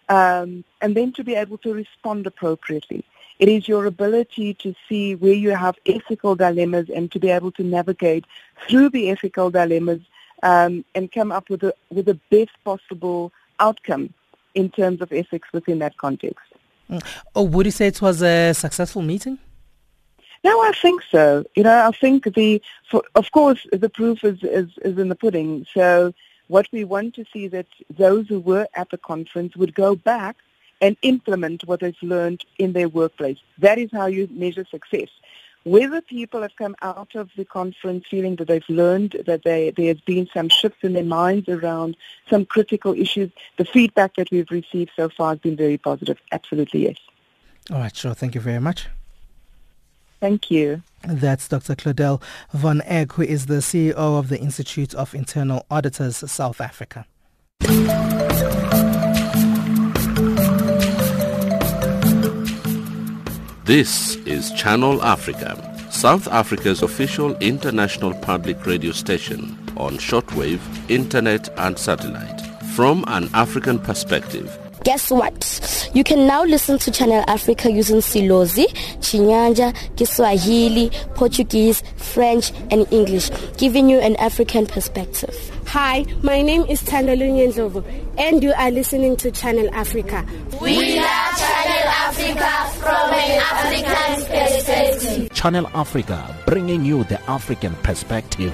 um, 0.09 0.63
and 0.81 0.95
then 0.95 1.11
to 1.13 1.23
be 1.23 1.35
able 1.35 1.57
to 1.59 1.73
respond 1.73 2.25
appropriately. 2.25 3.03
It 3.37 3.49
is 3.49 3.67
your 3.67 3.85
ability 3.85 4.53
to 4.55 4.73
see 4.87 5.15
where 5.15 5.33
you 5.33 5.51
have 5.51 5.75
ethical 5.85 6.35
dilemmas 6.35 6.89
and 6.89 7.11
to 7.11 7.19
be 7.19 7.29
able 7.29 7.51
to 7.53 7.63
navigate 7.63 8.25
through 8.67 8.89
the 8.89 9.09
ethical 9.09 9.51
dilemmas 9.51 10.01
um, 10.41 10.85
and 10.95 11.11
come 11.11 11.31
up 11.31 11.49
with, 11.49 11.63
a, 11.63 11.73
with 11.89 12.05
the 12.05 12.19
best 12.31 12.51
possible 12.63 13.31
outcome 13.59 14.13
in 14.53 14.69
terms 14.69 15.01
of 15.01 15.11
ethics 15.11 15.49
within 15.51 15.79
that 15.79 15.97
context. 15.97 16.54
Oh, 17.35 17.43
would 17.43 17.65
you 17.65 17.71
say 17.71 17.87
it 17.87 18.01
was 18.01 18.21
a 18.21 18.53
successful 18.53 19.01
meeting? 19.01 19.39
No, 20.43 20.61
I 20.61 20.73
think 20.73 21.01
so. 21.09 21.43
You 21.55 21.63
know, 21.63 21.87
I 21.87 21.91
think 21.91 22.35
the, 22.35 22.61
for, 22.89 23.03
of 23.15 23.31
course, 23.31 23.65
the 23.71 23.89
proof 23.89 24.23
is, 24.23 24.43
is, 24.43 24.69
is 24.83 24.97
in 24.97 25.09
the 25.09 25.15
pudding. 25.15 25.65
So 25.73 26.13
what 26.47 26.67
we 26.71 26.83
want 26.83 27.15
to 27.15 27.25
see 27.33 27.47
that 27.47 27.65
those 27.89 28.27
who 28.27 28.39
were 28.39 28.67
at 28.75 28.91
the 28.91 28.97
conference 28.97 29.55
would 29.55 29.73
go 29.73 29.95
back 29.95 30.35
and 30.81 30.95
implement 31.01 31.63
what 31.65 31.79
they've 31.79 31.95
learned 32.03 32.45
in 32.59 32.73
their 32.73 32.89
workplace. 32.89 33.39
That 33.57 33.79
is 33.79 33.89
how 33.91 34.05
you 34.05 34.27
measure 34.31 34.65
success. 34.69 35.09
Whether 35.65 35.99
people 35.99 36.43
have 36.43 36.55
come 36.57 36.75
out 36.83 37.15
of 37.15 37.31
the 37.35 37.43
conference 37.43 38.05
feeling 38.09 38.35
that 38.35 38.47
they've 38.47 38.69
learned, 38.69 39.23
that 39.25 39.43
they, 39.43 39.71
there 39.71 39.87
has 39.87 39.99
been 40.01 40.29
some 40.31 40.47
shifts 40.47 40.77
in 40.83 40.93
their 40.93 41.03
minds 41.03 41.49
around 41.49 41.97
some 42.29 42.45
critical 42.45 42.93
issues, 42.93 43.31
the 43.57 43.65
feedback 43.65 44.15
that 44.15 44.29
we've 44.31 44.49
received 44.51 44.91
so 44.95 45.09
far 45.09 45.31
has 45.31 45.39
been 45.39 45.55
very 45.55 45.79
positive. 45.79 46.19
Absolutely, 46.31 46.83
yes. 46.83 46.97
All 47.71 47.79
right, 47.79 47.95
sure. 47.95 48.13
Thank 48.13 48.35
you 48.35 48.41
very 48.41 48.59
much. 48.59 48.87
Thank 50.19 50.51
you. 50.51 50.83
That's 51.03 51.47
Dr. 51.47 51.75
Claudel 51.75 52.21
Van 52.53 52.83
Eck, 52.85 53.13
who 53.13 53.23
is 53.23 53.47
the 53.47 53.55
CEO 53.55 53.95
of 53.95 54.29
the 54.29 54.39
Institute 54.39 54.93
of 54.93 55.15
Internal 55.15 55.65
Auditors, 55.71 56.17
South 56.31 56.61
Africa. 56.61 57.07
This 63.65 64.17
is 64.27 64.51
Channel 64.51 65.01
Africa, 65.01 65.57
South 65.89 66.27
Africa's 66.27 66.83
official 66.83 67.35
international 67.37 68.13
public 68.13 68.63
radio 68.63 68.91
station 68.91 69.57
on 69.75 69.97
shortwave, 69.97 70.59
internet 70.87 71.49
and 71.57 71.75
satellite. 71.75 72.41
From 72.75 73.03
an 73.07 73.27
African 73.33 73.79
perspective, 73.79 74.55
guess 74.85 75.09
what? 75.09 75.89
You 75.93 76.03
can 76.03 76.27
now 76.27 76.45
listen 76.45 76.77
to 76.77 76.91
Channel 76.91 77.23
Africa 77.27 77.71
using 77.71 77.97
Silozi, 77.97 78.67
Chinyanja, 79.01 79.75
Kiswahili, 79.97 80.91
Portuguese, 81.15 81.81
French, 81.97 82.51
and 82.69 82.87
English, 82.93 83.31
giving 83.57 83.89
you 83.89 83.97
an 83.99 84.15
African 84.17 84.67
perspective. 84.67 85.35
Hi, 85.65 86.05
my 86.21 86.43
name 86.43 86.65
is 86.69 86.83
Tandalo 86.83 87.27
Nyenzovo, 87.27 87.83
and 88.19 88.43
you 88.43 88.53
are 88.53 88.69
listening 88.69 89.17
to 89.17 89.31
Channel 89.31 89.73
Africa. 89.73 90.23
We 90.61 90.99
are 90.99 91.31
Channel 91.33 91.87
Africa 92.05 92.79
from 92.79 93.13
an 93.13 93.41
African 93.41 94.25
perspective. 94.37 95.33
Channel 95.33 95.67
Africa, 95.73 96.37
bringing 96.45 96.85
you 96.85 97.03
the 97.05 97.19
African 97.29 97.73
perspective. 97.77 98.53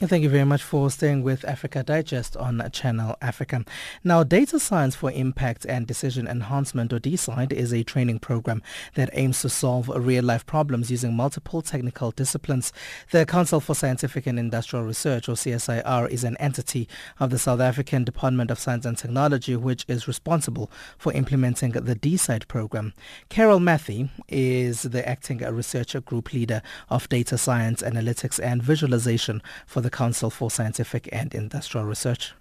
Thank 0.00 0.22
you 0.22 0.28
very 0.28 0.44
much 0.44 0.62
for 0.62 0.88
staying 0.92 1.24
with 1.24 1.44
Africa 1.44 1.82
Digest 1.82 2.36
on 2.36 2.62
Channel 2.70 3.16
Africa. 3.20 3.64
Now, 4.04 4.22
Data 4.22 4.60
Science 4.60 4.94
for 4.94 5.10
Impact 5.10 5.66
and 5.66 5.88
Decision 5.88 6.28
Enhancement, 6.28 6.92
or 6.92 7.00
DSIDE, 7.00 7.52
is 7.52 7.74
a 7.74 7.82
training 7.82 8.20
program 8.20 8.62
that 8.94 9.10
aims 9.14 9.40
to 9.42 9.48
solve 9.48 9.88
real-life 9.88 10.46
problems 10.46 10.88
using 10.92 11.14
multiple 11.14 11.62
technical 11.62 12.12
disciplines. 12.12 12.72
The 13.10 13.26
Council 13.26 13.58
for 13.58 13.74
Scientific 13.74 14.28
and 14.28 14.38
Industrial 14.38 14.84
Research, 14.84 15.28
or 15.28 15.32
CSIR, 15.32 16.08
is 16.10 16.22
an 16.22 16.36
entity 16.36 16.88
of 17.18 17.30
the 17.30 17.38
South 17.40 17.58
African 17.58 18.04
Department 18.04 18.52
of 18.52 18.60
Science 18.60 18.86
and 18.86 18.96
Technology, 18.96 19.56
which 19.56 19.84
is 19.88 20.06
responsible 20.06 20.70
for 20.96 21.12
implementing 21.12 21.72
the 21.72 21.96
DSIDE 21.96 22.46
program. 22.46 22.94
Carol 23.30 23.58
Matthey 23.58 24.10
is 24.28 24.82
the 24.82 25.06
acting 25.08 25.38
research 25.38 25.96
group 26.04 26.32
leader 26.32 26.62
of 26.88 27.08
Data 27.08 27.36
Science, 27.36 27.82
Analytics 27.82 28.38
and 28.40 28.62
Visualization 28.62 29.42
for 29.66 29.80
the 29.80 29.87
the 29.88 29.96
Council 29.96 30.28
for 30.28 30.50
Scientific 30.50 31.08
and 31.12 31.34
Industrial 31.34 31.86
Research. 31.86 32.34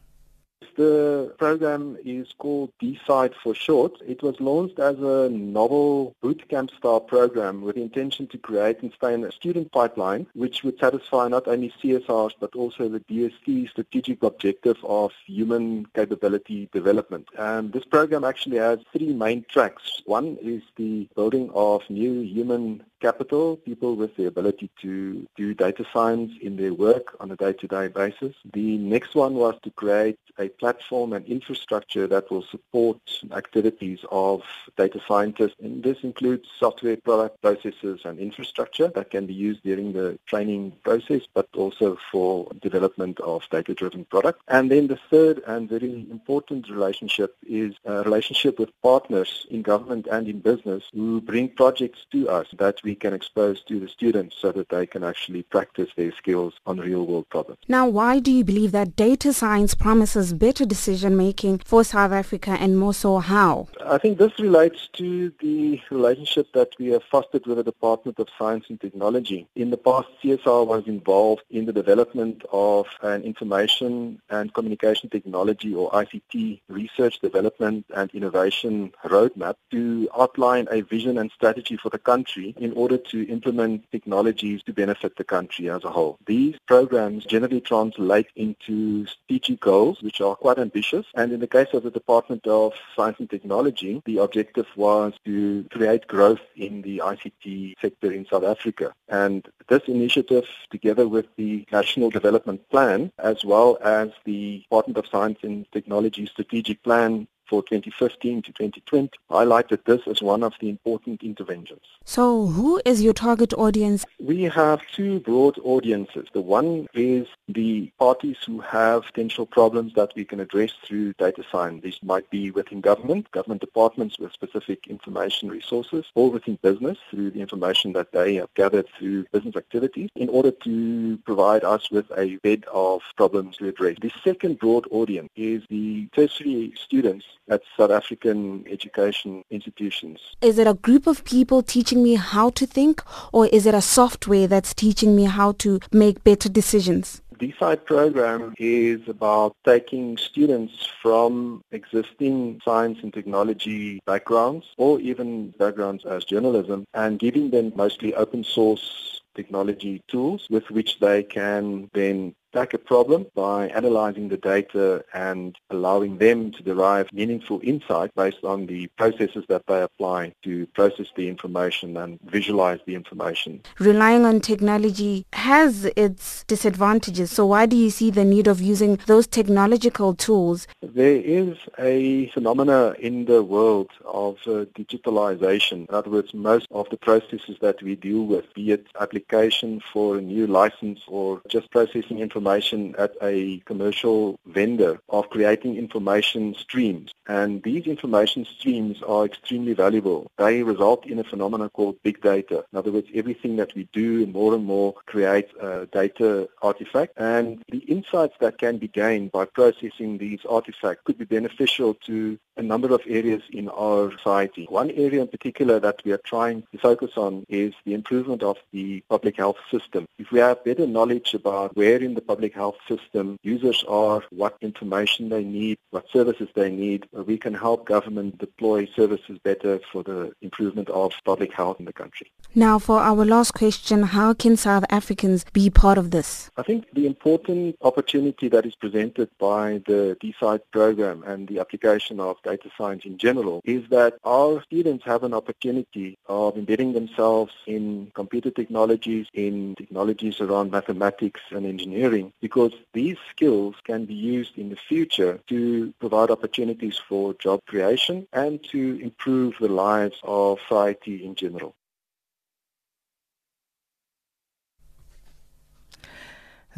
The 0.76 1.34
program 1.40 1.98
is 2.06 2.28
called 2.38 2.72
DSIDE 2.80 3.34
for 3.42 3.56
short. 3.56 3.94
It 4.06 4.22
was 4.22 4.40
launched 4.40 4.78
as 4.78 4.96
a 5.00 5.28
novel 5.30 6.16
bootcamp 6.22 6.70
style 6.78 7.00
program 7.00 7.62
with 7.62 7.76
the 7.78 7.82
intention 7.82 8.28
to 8.28 8.38
create 8.38 8.84
and 8.84 8.92
sustain 8.92 9.24
a 9.24 9.32
student 9.32 9.72
pipeline 9.72 10.28
which 10.36 10.64
would 10.64 10.78
satisfy 10.78 11.30
not 11.30 11.48
only 11.48 11.74
CSIR's 11.82 12.36
but 12.40 12.54
also 12.56 12.90
the 12.90 13.00
DST 13.00 13.72
strategic 13.72 14.22
objective 14.22 14.78
of 14.84 15.12
human 15.26 15.88
capability 15.96 16.70
development. 16.72 17.28
And 17.40 17.74
this 17.74 17.86
program 17.86 18.24
actually 18.24 18.58
has 18.58 18.78
three 18.96 19.14
main 19.14 19.46
tracks. 19.50 20.04
One 20.06 20.38
is 20.42 20.62
the 20.76 21.10
building 21.16 21.50
of 21.56 21.90
new 21.90 22.22
human 22.22 22.84
capital, 23.00 23.58
people 23.58 23.96
with 23.96 24.16
the 24.16 24.26
ability 24.26 24.70
to 24.82 25.28
do 25.36 25.54
data 25.54 25.86
science 25.94 26.32
in 26.42 26.58
their 26.58 26.74
work 26.74 27.16
on 27.20 27.32
a 27.32 27.36
day-to-day 27.36 27.90
basis. 27.90 28.36
The 28.54 28.78
next 28.78 29.16
one 29.16 29.36
was 29.36 29.56
to 29.64 29.72
create 29.72 30.20
a 30.40 30.50
platform 30.50 31.14
and 31.14 31.26
infrastructure 31.26 32.08
that 32.08 32.30
will 32.30 32.44
support 32.44 33.00
activities 33.32 34.00
of 34.12 34.44
data 34.78 35.02
scientists. 35.08 35.56
And 35.62 35.84
this 35.84 35.98
includes 36.04 36.48
software 36.60 36.98
product 36.98 37.42
processes 37.42 38.02
and 38.06 38.20
infrastructure 38.20 38.88
that 38.90 39.10
can 39.10 39.26
be 39.26 39.34
used 39.34 39.64
during 39.64 39.94
the 39.94 40.20
training 40.28 40.74
process, 40.84 41.22
but 41.34 41.48
also 41.56 41.98
for 42.12 42.52
development 42.62 43.20
of 43.22 43.48
data-driven 43.50 44.06
products. 44.06 44.42
And 44.48 44.70
then 44.72 44.88
the 44.88 45.00
third 45.10 45.42
and 45.48 45.70
very 45.70 46.08
important 46.12 46.70
relationship 46.70 47.36
is 47.48 47.74
a 47.86 48.04
relationship 48.04 48.60
with 48.60 48.70
partners 48.82 49.48
in 49.50 49.62
government 49.62 50.08
and 50.12 50.28
in 50.28 50.40
business 50.40 50.84
who 50.94 51.22
bring 51.22 51.50
projects 51.50 52.06
to 52.12 52.30
us 52.30 52.48
that 52.58 52.84
we 52.88 52.96
can 52.96 53.14
expose 53.14 53.62
to 53.64 53.82
the 53.82 53.90
students 53.90 54.34
so 54.42 54.50
that 54.54 54.70
they 54.70 54.86
can 54.94 55.04
actually 55.04 55.44
practice 55.44 55.90
their 55.98 56.14
skills 56.14 56.54
on 56.66 56.80
real-world 56.80 57.28
problems. 57.28 57.60
Now, 57.68 57.86
why 58.00 58.20
do 58.20 58.32
you 58.32 58.46
believe 58.46 58.72
that 58.72 58.96
data 58.96 59.34
science 59.34 59.76
promises 59.76 60.28
better 60.32 60.66
decision-making 60.66 61.56
for 61.72 61.84
South 61.84 62.14
Africa 62.14 62.52
and 62.64 62.80
more 62.84 62.94
so 62.94 63.20
how? 63.20 63.68
I 63.86 63.98
think 63.98 64.20
this 64.20 64.40
relates 64.40 64.88
to 65.00 65.34
the 65.42 65.82
relationship 65.92 66.48
that 66.54 66.70
we 66.80 66.88
have 66.96 67.04
fostered 67.12 67.46
with 67.46 67.58
the 67.58 67.64
Department 67.64 68.20
of 68.20 68.30
Science 68.40 68.64
and 68.70 68.80
Technology. 68.80 69.42
In 69.64 69.70
the 69.70 69.82
past, 69.90 70.08
CSIR 70.24 70.66
was 70.66 70.88
involved 70.88 71.44
in 71.50 71.66
the 71.66 71.74
development 71.74 72.46
of 72.54 72.86
an 73.02 73.24
information 73.24 74.22
and 74.30 74.54
communication 74.54 75.10
technology 75.10 75.76
or 75.76 75.92
ICT 75.92 76.62
research 76.70 77.20
development 77.20 77.86
and 77.94 78.10
innovation 78.12 78.94
roadmap 79.04 79.56
to 79.72 80.08
outline 80.18 80.70
a 80.72 80.80
vision 80.96 81.18
and 81.18 81.30
strategy 81.32 81.76
for 81.76 81.90
the 81.90 82.00
country 82.12 82.56
in 82.58 82.77
order 82.78 82.98
to 82.98 83.28
implement 83.28 83.90
technologies 83.92 84.64
to 84.64 84.74
benefit 84.74 85.16
the 85.16 85.24
country 85.24 85.70
as 85.70 85.84
a 85.84 85.90
whole. 85.90 86.18
These 86.26 86.56
programs 86.68 87.26
generally 87.26 87.62
translate 87.62 88.28
into 88.36 89.06
strategic 89.08 89.60
goals, 89.60 90.02
which 90.02 90.22
are 90.22 90.36
quite 90.36 90.60
ambitious. 90.60 91.06
And 91.16 91.32
in 91.32 91.40
the 91.40 91.48
case 91.48 91.70
of 91.74 91.84
the 91.84 91.92
Department 91.92 92.46
of 92.48 92.74
Science 92.96 93.18
and 93.20 93.30
Technology, 93.30 94.02
the 94.06 94.20
objective 94.20 94.68
was 94.76 95.14
to 95.26 95.66
create 95.72 96.08
growth 96.08 96.42
in 96.56 96.82
the 96.82 97.00
ICT 97.04 97.74
sector 97.82 98.12
in 98.12 98.26
South 98.26 98.44
Africa. 98.44 98.94
And 99.08 99.48
this 99.68 99.84
initiative, 99.88 100.46
together 100.72 101.08
with 101.08 101.28
the 101.36 101.66
National 101.72 102.10
Development 102.10 102.62
Plan, 102.70 103.12
as 103.20 103.44
well 103.44 103.78
as 103.84 104.10
the 104.26 104.60
Department 104.64 104.98
of 104.98 105.08
Science 105.08 105.40
and 105.44 105.66
Technology 105.72 106.26
strategic 106.26 106.84
plan 106.84 107.28
for 107.48 107.64
2015 107.64 108.42
to 108.44 108.52
2020 108.52 109.10
highlighted 109.30 109.84
this 109.86 110.02
as 110.08 110.22
one 110.22 110.44
of 110.44 110.54
the 110.60 110.70
important 110.70 111.24
interventions. 111.24 111.82
So 112.06 112.48
who 112.48 112.82
is 112.86 113.02
your 113.02 113.14
target 113.14 113.54
audience? 113.54 114.06
We 114.20 114.44
have 114.44 114.82
two 114.94 115.20
broad 115.20 115.58
audiences. 115.64 116.28
The 116.34 116.42
one 116.42 116.88
is 116.94 117.28
the 117.48 117.92
parties 118.00 118.38
who 118.46 118.60
have 118.62 119.04
potential 119.06 119.46
problems 119.46 119.94
that 119.94 120.14
we 120.16 120.26
can 120.26 120.40
address 120.40 120.72
through 120.86 121.14
data 121.14 121.44
science. 121.52 121.84
This 121.84 122.02
might 122.04 122.30
be 122.30 122.52
within 122.52 122.82
government, 122.82 123.32
government 123.32 123.62
departments 123.62 124.20
with 124.20 124.34
specific 124.34 124.88
information 124.88 125.50
resources, 125.50 126.06
or 126.16 126.32
within 126.32 126.58
business 126.62 126.98
through 127.10 127.32
the 127.32 127.42
information 127.42 127.94
that 127.94 128.12
they 128.12 128.36
have 128.36 128.54
gathered 128.54 128.88
through 128.98 129.26
business 129.32 129.56
activities 129.56 130.10
in 130.16 130.30
order 130.30 130.52
to 130.52 131.18
provide 131.26 131.64
us 131.64 131.92
with 131.92 132.06
a 132.18 132.38
bed 132.38 132.66
of 132.72 133.02
problems 133.16 133.58
to 133.58 133.68
address. 133.68 133.98
The 134.02 134.12
second 134.24 134.60
broad 134.60 134.86
audience 134.92 135.30
is 135.36 135.64
the 135.70 136.08
tertiary 136.16 136.74
students 136.76 137.26
at 137.50 137.62
South 137.78 137.92
African 137.92 138.66
education 138.70 139.44
institutions. 139.50 140.20
Is 140.42 140.58
it 140.58 140.68
a 140.68 140.74
group 140.74 141.08
of 141.08 141.24
people 141.24 141.62
teaching 141.64 142.04
me 142.04 142.16
how 142.16 142.50
to 142.52 142.66
think 142.66 143.02
or 143.32 143.48
is 143.48 143.66
it 143.66 143.74
a 143.74 143.82
software 143.82 144.48
that's 144.48 144.74
teaching 144.74 145.16
me 145.16 145.26
how 145.26 145.54
to 145.54 145.80
make 145.92 146.24
better 146.24 146.50
decisions? 146.50 147.22
DSIDE 147.38 147.86
program 147.86 148.54
is 148.58 149.08
about 149.08 149.56
taking 149.64 150.18
students 150.18 150.90
from 151.02 151.62
existing 151.72 152.60
science 152.66 152.98
and 153.04 153.14
technology 153.14 154.00
backgrounds 154.06 154.66
or 154.78 155.00
even 155.00 155.52
backgrounds 155.60 156.04
as 156.06 156.26
journalism 156.26 156.86
and 156.96 157.20
giving 157.20 157.52
them 157.52 157.72
mostly 157.76 158.16
open 158.16 158.44
source 158.44 159.22
technology 159.36 160.02
tools 160.08 160.48
with 160.50 160.70
which 160.72 161.00
they 161.00 161.22
can 161.22 161.90
then 161.94 162.34
tackle 162.58 162.78
a 162.78 162.80
problem 162.80 163.26
by 163.36 163.68
analyzing 163.70 164.30
the 164.30 164.38
data 164.38 165.04
and 165.14 165.56
allowing 165.70 166.18
them 166.18 166.52
to 166.52 166.64
derive 166.64 167.08
meaningful 167.14 167.60
insight 167.64 168.10
based 168.16 168.44
on 168.44 168.66
the 168.66 168.88
processes 169.00 169.44
that 169.48 169.64
they 169.68 169.82
apply 169.82 170.34
to 170.44 170.66
process 170.80 171.08
the 171.16 171.28
information 171.28 171.98
and 171.98 172.20
visualize 172.24 172.80
the 172.88 172.96
information. 172.96 173.62
Relying 173.80 174.26
on 174.26 174.40
technology 174.40 175.26
has 175.34 175.86
its 175.96 176.44
disadvantages. 176.46 177.32
So 177.32 177.46
why 177.46 177.68
do 177.68 177.76
you 177.76 177.92
see 177.92 178.10
the 178.10 178.26
need 178.26 178.48
of 178.48 178.60
using 178.60 178.96
those 179.06 179.28
technological 179.28 180.16
tools? 180.16 180.68
There 180.82 181.22
is 181.40 181.58
a 181.78 182.28
phenomena 182.30 182.96
in 183.00 183.26
the 183.26 183.44
world 183.44 183.92
of 184.06 184.36
uh, 184.48 184.66
digitalization. 184.82 185.88
In 185.90 185.96
other 186.00 186.10
words, 186.10 186.34
most 186.34 186.68
of 186.72 186.90
the 186.90 186.98
processes 186.98 187.58
that 187.62 187.82
we 187.84 187.96
deal 187.96 188.24
with, 188.26 188.46
be 188.56 188.72
it 188.72 188.88
application 189.00 189.82
for 189.94 190.18
a 190.18 190.22
new 190.22 190.48
license 190.48 191.00
or 191.08 191.42
just 191.48 191.70
processing 191.72 192.20
information 192.20 192.47
information 192.48 192.96
at 192.98 193.14
a 193.22 193.60
commercial 193.66 194.40
vendor 194.46 195.00
of 195.10 195.30
creating 195.30 195.76
information 195.76 196.56
streams. 196.56 197.14
And 197.28 197.62
these 197.64 197.88
information 197.88 198.46
streams 198.46 199.04
are 199.04 199.26
extremely 199.26 199.74
valuable. 199.74 200.32
They 200.38 200.64
result 200.64 201.06
in 201.06 201.20
a 201.20 201.26
phenomenon 201.26 201.70
called 201.70 202.02
big 202.04 202.22
data. 202.22 202.64
In 202.72 202.80
other 202.80 202.92
words, 202.92 203.08
everything 203.14 203.58
that 203.58 203.76
we 203.76 203.90
do 203.92 204.26
more 204.28 204.56
and 204.56 204.64
more 204.64 204.94
creates 205.08 205.52
a 205.60 205.88
data 205.88 206.48
artifact. 206.62 207.14
And 207.18 207.62
the 207.70 207.80
insights 207.80 208.36
that 208.40 208.58
can 208.58 208.78
be 208.78 208.88
gained 208.88 209.34
by 209.34 209.44
processing 209.44 210.18
these 210.18 210.40
artifacts 210.50 211.02
could 211.04 211.18
be 211.18 211.26
beneficial 211.26 211.96
to 212.06 212.40
a 212.56 212.62
number 212.64 212.94
of 212.94 213.02
areas 213.08 213.44
in 213.52 213.68
our 213.70 214.12
society. 214.18 214.66
One 214.70 214.90
area 214.92 215.22
in 215.22 215.28
particular 215.28 215.80
that 215.82 216.02
we 216.06 216.14
are 216.14 216.24
trying 216.34 216.64
to 216.72 216.78
focus 216.78 217.12
on 217.18 217.46
is 217.50 217.74
the 217.86 217.94
improvement 217.94 218.42
of 218.42 218.58
the 218.72 219.04
public 219.10 219.36
health 219.38 219.58
system. 219.70 220.08
If 220.18 220.32
we 220.32 220.40
have 220.40 220.64
better 220.64 220.88
knowledge 220.88 221.34
about 221.34 221.76
where 221.76 222.02
in 222.02 222.16
the 222.16 222.22
public 222.28 222.54
health 222.54 222.78
system 222.88 223.38
users 223.44 223.84
are, 223.88 224.22
what 224.32 224.58
information 224.62 225.30
they 225.30 225.44
need, 225.44 225.78
what 225.92 226.06
services 226.12 226.50
they 226.54 226.70
need, 226.70 227.08
we 227.14 227.38
can 227.38 227.54
help 227.54 227.88
government 227.88 228.38
deploy 228.38 228.86
services 228.96 229.40
better 229.44 229.80
for 229.92 230.04
the 230.04 230.32
improvement 230.42 230.90
of 230.90 231.14
public 231.26 231.52
health 231.54 231.78
in 231.80 231.86
the 231.86 231.94
country. 231.94 232.28
Now 232.54 232.80
for 232.80 233.00
our 233.00 233.24
last 233.26 233.52
question, 233.54 234.04
how 234.04 234.34
can 234.34 234.58
South 234.58 234.86
Africans 234.90 235.46
be 235.54 235.70
part 235.70 235.98
of 235.98 236.12
this? 236.12 236.50
I 236.58 236.64
think 236.64 236.86
the 236.94 237.06
important 237.06 237.76
opportunity 237.82 238.48
that 238.50 238.66
is 238.66 238.76
presented 238.76 239.30
by 239.40 239.82
the 239.88 240.18
DSIDE 240.22 240.62
program 240.72 241.24
and 241.24 241.48
the 241.48 241.60
application 241.60 242.20
of 242.20 242.36
data 242.44 242.70
science 242.78 243.04
in 243.06 243.18
general 243.18 243.62
is 243.64 243.84
that 243.90 244.18
our 244.24 244.62
students 244.64 245.04
have 245.06 245.24
an 245.24 245.34
opportunity 245.34 246.18
of 246.28 246.58
embedding 246.58 246.94
themselves 246.94 247.54
in 247.66 248.12
computer 248.14 248.52
technologies, 248.52 249.28
in 249.34 249.76
technologies 249.76 250.42
around 250.42 250.72
mathematics 250.72 251.42
and 251.52 251.66
engineering, 251.66 252.17
because 252.42 252.74
these 252.94 253.18
skills 253.32 253.76
can 253.84 254.06
be 254.06 254.14
used 254.14 254.58
in 254.58 254.70
the 254.70 254.76
future 254.76 255.40
to 255.48 255.94
provide 256.00 256.30
opportunities 256.32 256.98
for 257.08 257.34
job 257.36 257.60
creation 257.68 258.28
and 258.34 258.64
to 258.72 259.00
improve 259.02 259.54
the 259.60 259.68
lives 259.70 260.18
of 260.24 260.60
society 260.68 261.26
in 261.26 261.36
general. 261.36 261.74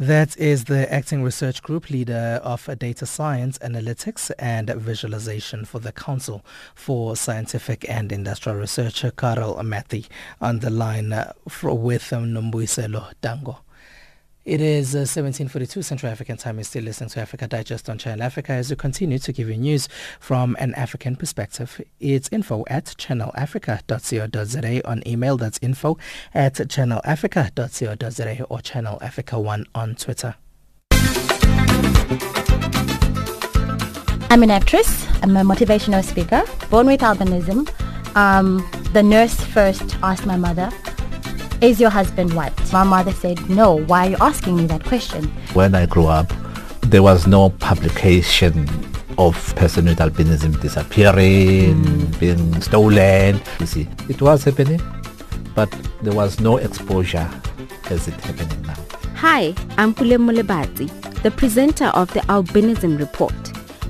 That 0.00 0.34
is 0.38 0.64
the 0.64 0.90
acting 0.90 1.22
research 1.22 1.62
group 1.62 1.90
leader 1.90 2.40
of 2.42 2.70
data 2.78 3.04
science, 3.04 3.58
analytics 3.58 4.30
and 4.38 4.70
visualization 4.70 5.66
for 5.66 5.78
the 5.78 5.92
Council 5.92 6.42
for 6.74 7.16
Scientific 7.16 7.86
and 7.86 8.10
Industrial 8.10 8.56
Research, 8.56 9.04
Carol 9.18 9.56
Mathy, 9.56 10.06
on 10.40 10.60
the 10.60 10.70
line 10.70 11.12
uh, 11.12 11.34
with 11.62 12.14
um, 12.14 12.32
Nombuyiselo 12.32 13.12
Dango. 13.20 13.58
It 14.44 14.62
is 14.62 14.94
uh, 14.94 15.04
1742 15.04 15.82
Central 15.82 16.10
African 16.10 16.38
time. 16.38 16.56
You're 16.56 16.64
still 16.64 16.84
listening 16.84 17.10
to 17.10 17.20
Africa 17.20 17.46
Digest 17.46 17.90
on 17.90 17.98
Channel 17.98 18.22
Africa 18.22 18.52
as 18.52 18.70
we 18.70 18.76
continue 18.76 19.18
to 19.18 19.32
give 19.32 19.50
you 19.50 19.56
news 19.56 19.86
from 20.18 20.56
an 20.58 20.74
African 20.74 21.14
perspective. 21.14 21.78
It's 22.00 22.30
info 22.32 22.64
at 22.68 22.86
channelafrica.co.za 22.86 24.88
on 24.88 25.02
email. 25.06 25.36
That's 25.36 25.58
info 25.60 25.98
at 26.32 26.54
channelafrica.co.za 26.54 28.44
or 28.44 28.60
Channel 28.62 28.98
Africa 29.02 29.38
1 29.38 29.66
on 29.74 29.94
Twitter. 29.94 30.36
I'm 34.30 34.42
an 34.42 34.50
actress. 34.50 35.06
I'm 35.22 35.36
a 35.36 35.42
motivational 35.42 36.02
speaker, 36.02 36.44
born 36.70 36.86
with 36.86 37.00
albinism. 37.00 37.68
Um, 38.16 38.66
the 38.92 39.02
nurse 39.02 39.38
first 39.40 39.96
asked 40.02 40.24
my 40.24 40.36
mother, 40.36 40.70
is 41.62 41.80
your 41.80 41.90
husband 41.90 42.32
white? 42.34 42.72
My 42.72 42.84
mother 42.84 43.12
said, 43.12 43.48
no. 43.50 43.74
Why 43.74 44.06
are 44.06 44.10
you 44.10 44.16
asking 44.20 44.56
me 44.56 44.66
that 44.66 44.84
question? 44.84 45.24
When 45.52 45.74
I 45.74 45.86
grew 45.86 46.06
up, 46.06 46.32
there 46.82 47.02
was 47.02 47.26
no 47.26 47.50
publication 47.50 48.68
of 49.18 49.54
person 49.56 49.84
with 49.84 49.98
albinism 49.98 50.58
disappearing, 50.60 51.84
mm. 51.84 52.20
being 52.20 52.60
stolen. 52.62 53.40
You 53.58 53.66
see, 53.66 53.88
it 54.08 54.22
was 54.22 54.44
happening, 54.44 54.80
but 55.54 55.70
there 56.02 56.14
was 56.14 56.40
no 56.40 56.56
exposure 56.56 57.30
as 57.90 58.08
it 58.08 58.14
happening 58.20 58.62
now. 58.62 58.76
Hi, 59.16 59.54
I'm 59.76 59.92
Pule 59.92 60.16
Mulebati, 60.18 60.88
the 61.22 61.30
presenter 61.30 61.88
of 61.88 62.10
the 62.14 62.20
Albinism 62.20 62.98
Report, 62.98 63.34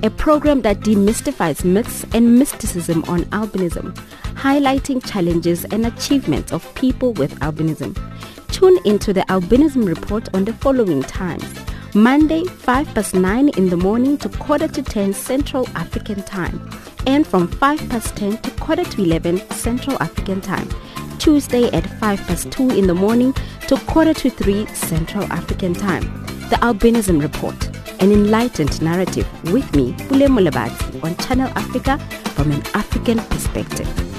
a 0.03 0.09
program 0.09 0.61
that 0.63 0.81
demystifies 0.81 1.63
myths 1.63 2.05
and 2.13 2.37
mysticism 2.37 3.05
on 3.07 3.21
albinism 3.25 3.97
highlighting 4.41 5.05
challenges 5.05 5.65
and 5.65 5.85
achievements 5.85 6.51
of 6.51 6.73
people 6.73 7.13
with 7.13 7.39
albinism. 7.41 7.95
Tune 8.47 8.75
into 8.85 9.13
the 9.13 9.21
Albinism 9.29 9.87
Report 9.87 10.27
on 10.33 10.45
the 10.45 10.53
following 10.53 11.03
times. 11.03 11.45
Monday, 11.93 12.43
5 12.45 12.87
past 12.95 13.13
9 13.13 13.49
in 13.49 13.69
the 13.69 13.77
morning 13.77 14.17
to 14.17 14.29
quarter 14.29 14.67
to 14.67 14.81
10 14.81 15.13
Central 15.13 15.69
African 15.75 16.23
Time, 16.23 16.59
and 17.05 17.27
from 17.27 17.47
5 17.49 17.87
past 17.87 18.15
10 18.15 18.39
to 18.39 18.49
quarter 18.59 18.83
to 18.83 19.03
11 19.03 19.47
Central 19.51 19.95
African 20.01 20.41
Time. 20.41 20.67
Tuesday 21.19 21.69
at 21.71 21.85
5 21.99 22.19
past 22.25 22.51
2 22.51 22.71
in 22.71 22.87
the 22.87 22.95
morning 22.95 23.35
to 23.67 23.77
quarter 23.85 24.15
to 24.15 24.31
3 24.31 24.65
Central 24.73 25.23
African 25.31 25.75
Time. 25.75 26.01
The 26.49 26.57
Albinism 26.63 27.21
Report, 27.21 27.67
an 28.01 28.11
enlightened 28.11 28.81
narrative 28.81 29.27
with 29.53 29.75
me, 29.75 29.95
Ule 30.09 30.29
Mulabati, 30.29 31.03
on 31.03 31.15
Channel 31.17 31.49
Africa 31.55 31.99
from 32.33 32.51
an 32.51 32.63
African 32.73 33.19
perspective. 33.19 34.10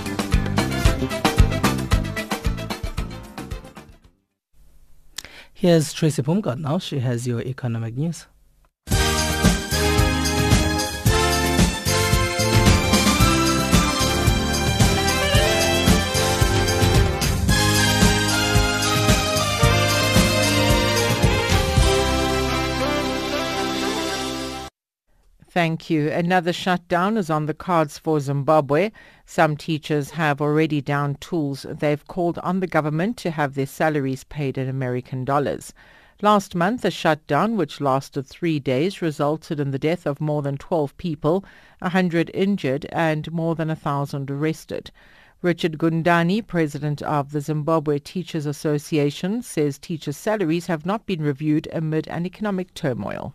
Here's 5.52 5.92
Tracy 5.92 6.22
Pumgott 6.22 6.58
now. 6.58 6.78
She 6.78 6.98
has 6.98 7.26
your 7.26 7.40
economic 7.40 7.96
news. 7.96 8.26
Thank 25.52 25.90
you. 25.90 26.08
Another 26.08 26.50
shutdown 26.50 27.18
is 27.18 27.28
on 27.28 27.44
the 27.44 27.52
cards 27.52 27.98
for 27.98 28.18
Zimbabwe. 28.20 28.90
Some 29.26 29.58
teachers 29.58 30.12
have 30.12 30.40
already 30.40 30.80
downed 30.80 31.20
tools. 31.20 31.66
They've 31.68 32.06
called 32.08 32.38
on 32.38 32.60
the 32.60 32.66
government 32.66 33.18
to 33.18 33.30
have 33.32 33.52
their 33.52 33.66
salaries 33.66 34.24
paid 34.24 34.56
in 34.56 34.66
American 34.66 35.26
dollars. 35.26 35.74
Last 36.22 36.54
month, 36.54 36.86
a 36.86 36.90
shutdown 36.90 37.58
which 37.58 37.82
lasted 37.82 38.26
three 38.26 38.60
days 38.60 39.02
resulted 39.02 39.60
in 39.60 39.72
the 39.72 39.78
death 39.78 40.06
of 40.06 40.22
more 40.22 40.40
than 40.40 40.56
12 40.56 40.96
people, 40.96 41.44
100 41.80 42.30
injured 42.32 42.86
and 42.86 43.30
more 43.30 43.54
than 43.54 43.68
1,000 43.68 44.30
arrested. 44.30 44.90
Richard 45.42 45.76
Gundani, 45.76 46.40
president 46.40 47.02
of 47.02 47.32
the 47.32 47.42
Zimbabwe 47.42 47.98
Teachers 47.98 48.46
Association, 48.46 49.42
says 49.42 49.78
teachers' 49.78 50.16
salaries 50.16 50.64
have 50.68 50.86
not 50.86 51.04
been 51.04 51.20
reviewed 51.20 51.68
amid 51.74 52.08
an 52.08 52.24
economic 52.24 52.72
turmoil. 52.72 53.34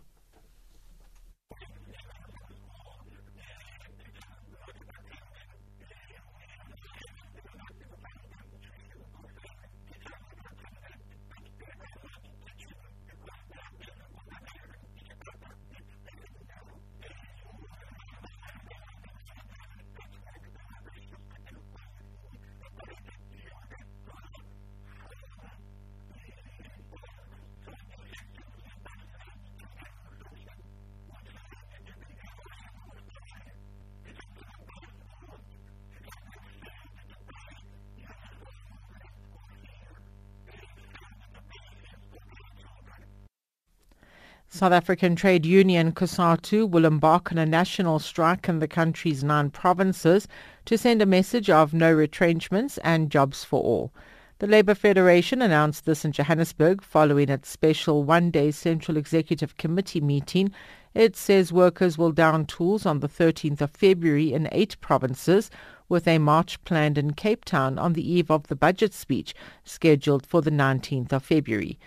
South 44.50 44.72
African 44.72 45.14
trade 45.14 45.44
union 45.44 45.92
COSATU 45.92 46.70
will 46.70 46.86
embark 46.86 47.30
on 47.30 47.36
a 47.36 47.44
national 47.44 47.98
strike 47.98 48.48
in 48.48 48.60
the 48.60 48.66
country's 48.66 49.22
nine 49.22 49.50
provinces 49.50 50.26
to 50.64 50.78
send 50.78 51.02
a 51.02 51.06
message 51.06 51.50
of 51.50 51.74
no 51.74 51.92
retrenchments 51.92 52.78
and 52.78 53.10
jobs 53.10 53.44
for 53.44 53.62
all. 53.62 53.92
The 54.38 54.46
Labour 54.46 54.74
Federation 54.74 55.42
announced 55.42 55.84
this 55.84 56.02
in 56.02 56.12
Johannesburg 56.12 56.82
following 56.82 57.28
its 57.28 57.50
special 57.50 58.04
one-day 58.04 58.52
Central 58.52 58.96
Executive 58.96 59.58
Committee 59.58 60.00
meeting. 60.00 60.50
It 60.94 61.14
says 61.14 61.52
workers 61.52 61.98
will 61.98 62.12
down 62.12 62.46
tools 62.46 62.86
on 62.86 63.00
the 63.00 63.08
13th 63.08 63.60
of 63.60 63.72
February 63.72 64.32
in 64.32 64.48
eight 64.50 64.80
provinces, 64.80 65.50
with 65.90 66.08
a 66.08 66.16
march 66.16 66.62
planned 66.64 66.96
in 66.96 67.12
Cape 67.12 67.44
Town 67.44 67.78
on 67.78 67.92
the 67.92 68.10
eve 68.10 68.30
of 68.30 68.46
the 68.46 68.56
budget 68.56 68.94
speech 68.94 69.34
scheduled 69.64 70.24
for 70.24 70.40
the 70.40 70.50
19th 70.50 71.12
of 71.12 71.22
February. 71.22 71.78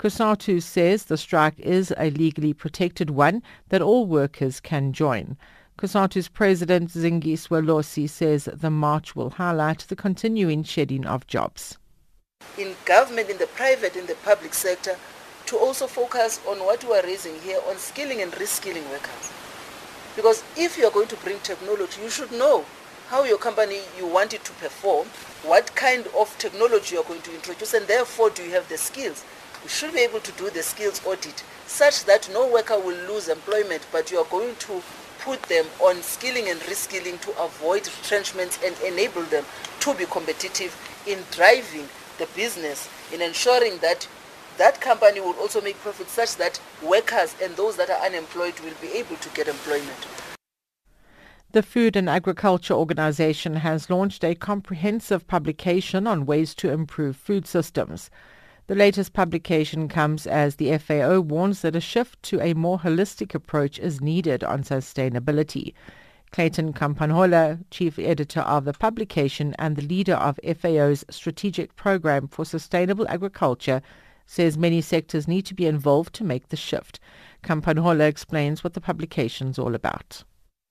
COSATU 0.00 0.62
says 0.62 1.04
the 1.04 1.18
strike 1.18 1.58
is 1.58 1.92
a 1.98 2.08
legally 2.08 2.54
protected 2.54 3.10
one 3.10 3.42
that 3.68 3.82
all 3.82 4.06
workers 4.06 4.58
can 4.58 4.94
join. 4.94 5.36
COSATU's 5.76 6.26
president 6.26 6.88
Zingiswa 6.88 7.62
Losi 7.62 8.08
says 8.08 8.48
the 8.50 8.70
march 8.70 9.14
will 9.14 9.28
highlight 9.28 9.80
the 9.80 9.96
continuing 9.96 10.62
shedding 10.64 11.04
of 11.04 11.26
jobs. 11.26 11.76
In 12.56 12.76
government, 12.86 13.28
in 13.28 13.36
the 13.36 13.46
private, 13.48 13.94
in 13.94 14.06
the 14.06 14.14
public 14.24 14.54
sector, 14.54 14.96
to 15.44 15.58
also 15.58 15.86
focus 15.86 16.40
on 16.48 16.60
what 16.60 16.82
we 16.82 16.96
are 16.96 17.02
raising 17.02 17.38
here 17.42 17.60
on 17.68 17.76
skilling 17.76 18.22
and 18.22 18.32
reskilling 18.32 18.88
workers. 18.88 19.30
Because 20.16 20.42
if 20.56 20.78
you 20.78 20.86
are 20.86 20.90
going 20.90 21.08
to 21.08 21.16
bring 21.16 21.40
technology, 21.40 22.00
you 22.00 22.08
should 22.08 22.32
know 22.32 22.64
how 23.08 23.24
your 23.24 23.36
company 23.36 23.80
you 23.98 24.06
want 24.06 24.32
it 24.32 24.44
to 24.44 24.52
perform, 24.52 25.08
what 25.42 25.74
kind 25.74 26.06
of 26.18 26.34
technology 26.38 26.94
you 26.94 27.02
are 27.02 27.06
going 27.06 27.20
to 27.20 27.34
introduce, 27.34 27.74
and 27.74 27.86
therefore 27.86 28.30
do 28.30 28.42
you 28.42 28.52
have 28.52 28.66
the 28.70 28.78
skills 28.78 29.26
we 29.62 29.68
should 29.68 29.92
be 29.92 30.00
able 30.00 30.20
to 30.20 30.32
do 30.32 30.50
the 30.50 30.62
skills 30.62 31.04
audit 31.06 31.44
such 31.66 32.04
that 32.04 32.28
no 32.32 32.48
worker 32.48 32.78
will 32.78 32.96
lose 33.06 33.28
employment, 33.28 33.86
but 33.92 34.10
you 34.10 34.18
are 34.18 34.26
going 34.26 34.54
to 34.56 34.82
put 35.20 35.42
them 35.44 35.66
on 35.80 36.02
skilling 36.02 36.48
and 36.48 36.60
reskilling 36.60 37.20
to 37.20 37.30
avoid 37.42 37.86
retrenchments 37.86 38.58
and 38.64 38.74
enable 38.80 39.22
them 39.22 39.44
to 39.80 39.94
be 39.94 40.06
competitive 40.06 40.74
in 41.06 41.18
driving 41.30 41.88
the 42.18 42.26
business, 42.34 42.88
in 43.12 43.22
ensuring 43.22 43.78
that 43.78 44.08
that 44.58 44.80
company 44.80 45.20
will 45.20 45.34
also 45.34 45.60
make 45.60 45.78
profit 45.80 46.08
such 46.08 46.36
that 46.36 46.60
workers 46.82 47.34
and 47.42 47.56
those 47.56 47.76
that 47.76 47.88
are 47.88 48.04
unemployed 48.04 48.58
will 48.60 48.74
be 48.80 48.88
able 48.88 49.16
to 49.16 49.28
get 49.30 49.48
employment. 49.48 50.06
The 51.52 51.62
Food 51.62 51.96
and 51.96 52.08
Agriculture 52.08 52.74
Organization 52.74 53.56
has 53.56 53.90
launched 53.90 54.22
a 54.22 54.34
comprehensive 54.34 55.26
publication 55.26 56.06
on 56.06 56.26
ways 56.26 56.54
to 56.56 56.70
improve 56.70 57.16
food 57.16 57.46
systems. 57.46 58.10
The 58.70 58.76
latest 58.76 59.14
publication 59.14 59.88
comes 59.88 60.28
as 60.28 60.54
the 60.54 60.78
FAO 60.78 61.18
warns 61.18 61.62
that 61.62 61.74
a 61.74 61.80
shift 61.80 62.22
to 62.22 62.40
a 62.40 62.54
more 62.54 62.78
holistic 62.78 63.34
approach 63.34 63.80
is 63.80 64.00
needed 64.00 64.44
on 64.44 64.62
sustainability. 64.62 65.74
Clayton 66.30 66.72
Campanhola, 66.74 67.64
chief 67.72 67.98
editor 67.98 68.42
of 68.42 68.64
the 68.64 68.72
publication 68.72 69.56
and 69.58 69.74
the 69.74 69.82
leader 69.82 70.14
of 70.14 70.38
FAO's 70.44 71.04
strategic 71.10 71.74
program 71.74 72.28
for 72.28 72.44
sustainable 72.44 73.08
agriculture, 73.08 73.82
says 74.26 74.56
many 74.56 74.80
sectors 74.80 75.26
need 75.26 75.46
to 75.46 75.54
be 75.54 75.66
involved 75.66 76.14
to 76.14 76.22
make 76.22 76.50
the 76.50 76.56
shift. 76.56 77.00
Campanhola 77.42 78.06
explains 78.06 78.62
what 78.62 78.74
the 78.74 78.80
publication 78.80 79.48
is 79.48 79.58
all 79.58 79.74
about. 79.74 80.22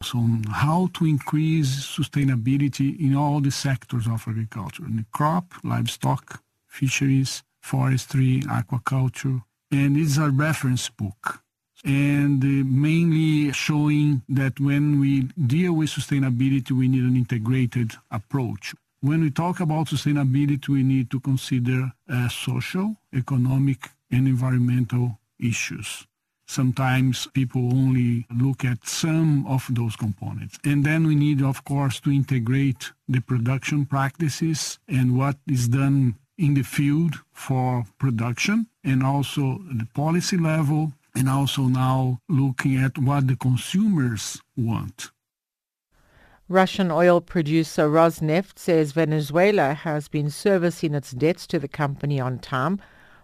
So 0.04 0.26
how 0.54 0.88
to 0.93 1.06
increase 1.06 1.86
sustainability 1.97 2.97
in 2.97 3.14
all 3.14 3.41
the 3.41 3.52
sectors 3.52 4.08
of 4.08 4.26
agriculture, 4.26 4.86
in 4.86 4.95
the 4.95 5.06
crop, 5.12 5.52
livestock, 5.66 6.41
fisheries, 6.66 7.43
forestry, 7.62 8.41
aquaculture, 8.41 9.43
and 9.72 9.97
it's 9.97 10.18
a 10.18 10.30
reference 10.30 10.89
book. 10.89 11.41
And 11.86 12.43
uh, 12.43 12.66
mainly 12.66 13.53
showing 13.53 14.24
that 14.28 14.60
when 14.60 14.99
we 14.99 15.30
deal 15.47 15.74
with 15.74 15.89
sustainability, 15.89 16.72
we 16.72 16.88
need 16.88 17.03
an 17.03 17.16
integrated 17.16 17.93
approach. 18.12 18.76
When 19.01 19.22
we 19.22 19.32
talk 19.32 19.62
about 19.62 19.88
sustainability, 19.88 20.68
we 20.68 20.84
need 20.84 21.10
to 21.12 21.22
consider 21.22 21.93
uh, 22.10 22.28
social, 22.28 22.97
economic, 23.14 23.89
and 24.12 24.28
environmental 24.28 25.20
issues. 25.39 26.05
Sometimes 26.47 27.28
people 27.28 27.72
only 27.72 28.26
look 28.36 28.66
at 28.66 28.86
some 28.86 29.45
of 29.45 29.68
those 29.70 29.95
components. 29.95 30.57
And 30.66 30.84
then 30.84 31.05
we 31.05 31.16
need, 31.16 31.41
of 31.41 31.64
course, 31.64 31.99
to 32.01 32.12
integrate 32.12 32.91
the 33.07 33.22
production 33.22 33.86
practices 33.86 34.80
and 34.88 35.18
what 35.18 35.38
is 35.47 35.68
done 35.70 36.16
in 36.40 36.54
the 36.54 36.64
field 36.64 37.16
for 37.34 37.86
production 38.00 38.66
and 38.86 39.04
also 39.04 39.60
the 39.74 39.86
policy 39.94 40.38
level 40.38 40.94
and 41.14 41.28
also 41.28 41.64
now 41.64 42.18
looking 42.30 42.78
at 42.78 42.98
what 42.98 43.28
the 43.28 43.36
consumers 43.36 44.42
want. 44.56 45.12
Russian 46.48 46.90
oil 46.92 47.20
producer 47.20 47.90
Rosneft 47.90 48.58
says 48.58 48.94
Venezuela 48.94 49.74
has 49.74 50.08
been 50.08 50.30
servicing 50.30 50.96
its 50.96 51.12
debts 51.12 51.46
to 51.48 51.60
the 51.60 51.68
company 51.68 52.22
on 52.22 52.40
time. 52.40 52.80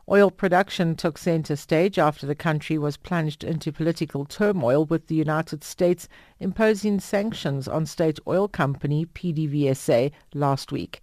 Oil 0.10 0.30
production 0.30 0.96
took 0.96 1.18
center 1.18 1.56
stage 1.56 1.98
after 1.98 2.28
the 2.28 2.36
country 2.36 2.78
was 2.78 2.98
plunged 2.98 3.44
into 3.44 3.72
political 3.72 4.26
turmoil 4.26 4.86
with 4.86 5.08
the 5.08 5.16
United 5.16 5.64
States 5.64 6.10
imposing 6.40 7.00
sanctions 7.00 7.68
on 7.68 7.86
state 7.86 8.20
oil 8.28 8.48
company 8.48 9.06
PDVSA 9.06 10.12
last 10.34 10.72
week. 10.72 11.02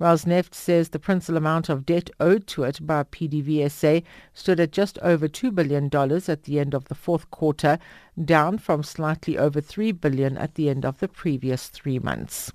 Rosneft 0.00 0.54
says 0.54 0.88
the 0.88 0.98
principal 0.98 1.36
amount 1.36 1.68
of 1.68 1.86
debt 1.86 2.10
owed 2.18 2.48
to 2.48 2.64
it 2.64 2.84
by 2.84 3.04
PDVSA 3.04 4.02
stood 4.32 4.58
at 4.58 4.72
just 4.72 4.98
over 4.98 5.28
$2 5.28 5.54
billion 5.54 5.84
at 6.28 6.42
the 6.42 6.58
end 6.58 6.74
of 6.74 6.86
the 6.86 6.96
fourth 6.96 7.30
quarter, 7.30 7.78
down 8.22 8.58
from 8.58 8.82
slightly 8.82 9.38
over 9.38 9.60
$3 9.60 10.00
billion 10.00 10.36
at 10.36 10.56
the 10.56 10.68
end 10.68 10.84
of 10.84 10.98
the 10.98 11.06
previous 11.06 11.68
three 11.68 12.00
months. 12.00 12.52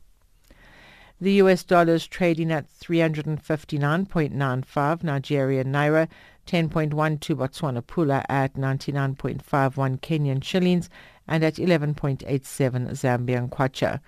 The 1.21 1.33
US 1.33 1.63
dollar 1.63 1.95
is 1.95 2.07
trading 2.07 2.49
at 2.51 2.67
359.95 2.67 5.03
Nigerian 5.03 5.71
naira, 5.71 6.07
10.12 6.47 7.35
Botswana 7.35 7.81
pula 7.81 8.23
at 8.29 8.53
99.51 8.55 9.99
Kenyan 10.01 10.43
shillings, 10.43 10.89
and 11.27 11.43
at 11.43 11.55
11.87 11.55 12.25
Zambian 12.91 13.49
kwacha. 13.49 13.99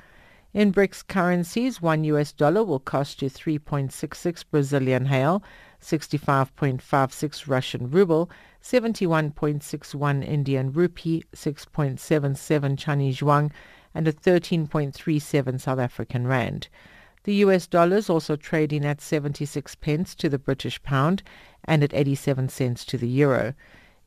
In 0.54 0.74
BRICS 0.74 1.08
currencies, 1.08 1.82
one 1.82 2.04
US 2.04 2.34
dollar 2.34 2.66
will 2.66 2.82
cost 2.82 3.22
you 3.22 3.30
3.66 3.30 4.44
Brazilian 4.52 5.08
real, 5.10 5.42
65.56 5.82 7.48
Russian 7.48 7.90
ruble, 7.90 8.30
71.61 8.62 10.28
Indian 10.28 10.74
rupee, 10.74 11.24
6.77 11.34 12.78
Chinese 12.78 13.22
yuan, 13.22 13.50
and 13.96 14.10
a 14.10 14.12
13.37 14.12 15.62
South 15.62 15.80
African 15.80 16.28
rand. 16.28 16.68
The 17.24 17.36
US 17.36 17.66
dollar 17.66 17.96
is 17.96 18.10
also 18.10 18.36
trading 18.36 18.84
at 18.84 19.00
76 19.00 19.76
pence 19.76 20.14
to 20.16 20.28
the 20.28 20.38
British 20.38 20.84
pound 20.84 21.24
and 21.64 21.82
at 21.82 21.94
87 21.94 22.50
cents 22.50 22.84
to 22.86 22.98
the 22.98 23.08
euro. 23.08 23.54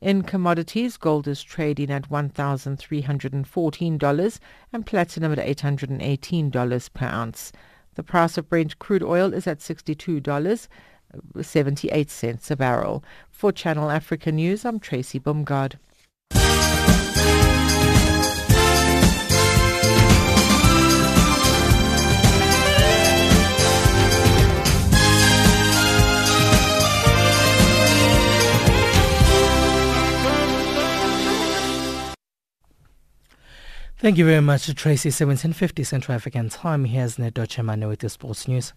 In 0.01 0.23
commodities, 0.23 0.97
gold 0.97 1.29
is 1.29 1.43
trading 1.43 1.91
at 1.91 2.09
$1,314 2.11 4.39
and 4.73 4.87
platinum 4.87 5.33
at 5.33 5.39
$818 5.39 6.93
per 6.93 7.07
ounce. 7.07 7.53
The 7.95 8.03
price 8.03 8.37
of 8.37 8.49
Brent 8.49 8.79
crude 8.79 9.03
oil 9.03 9.33
is 9.33 9.47
at 9.47 9.61
$62. 9.61 10.69
78 11.41 12.25
a 12.51 12.57
barrel. 12.57 13.05
For 13.31 13.53
Channel 13.53 13.91
Africa 13.91 14.33
News, 14.33 14.65
I'm 14.65 14.81
Tracy 14.81 15.21
Bumgard. 15.21 15.79
Thank 34.05 34.19
you 34.19 34.27
very 34.27 34.43
much, 34.43 34.67
to 34.67 34.75
Tracy. 34.75 35.09
1750 35.09 35.83
Central 35.83 36.15
African 36.15 36.51
Time. 36.51 36.85
Here's 36.85 37.17
Nedo 37.17 37.47
Chemane 37.47 37.89
with 37.89 38.01
the 38.01 38.11
sports 38.11 38.47
news. 38.47 38.75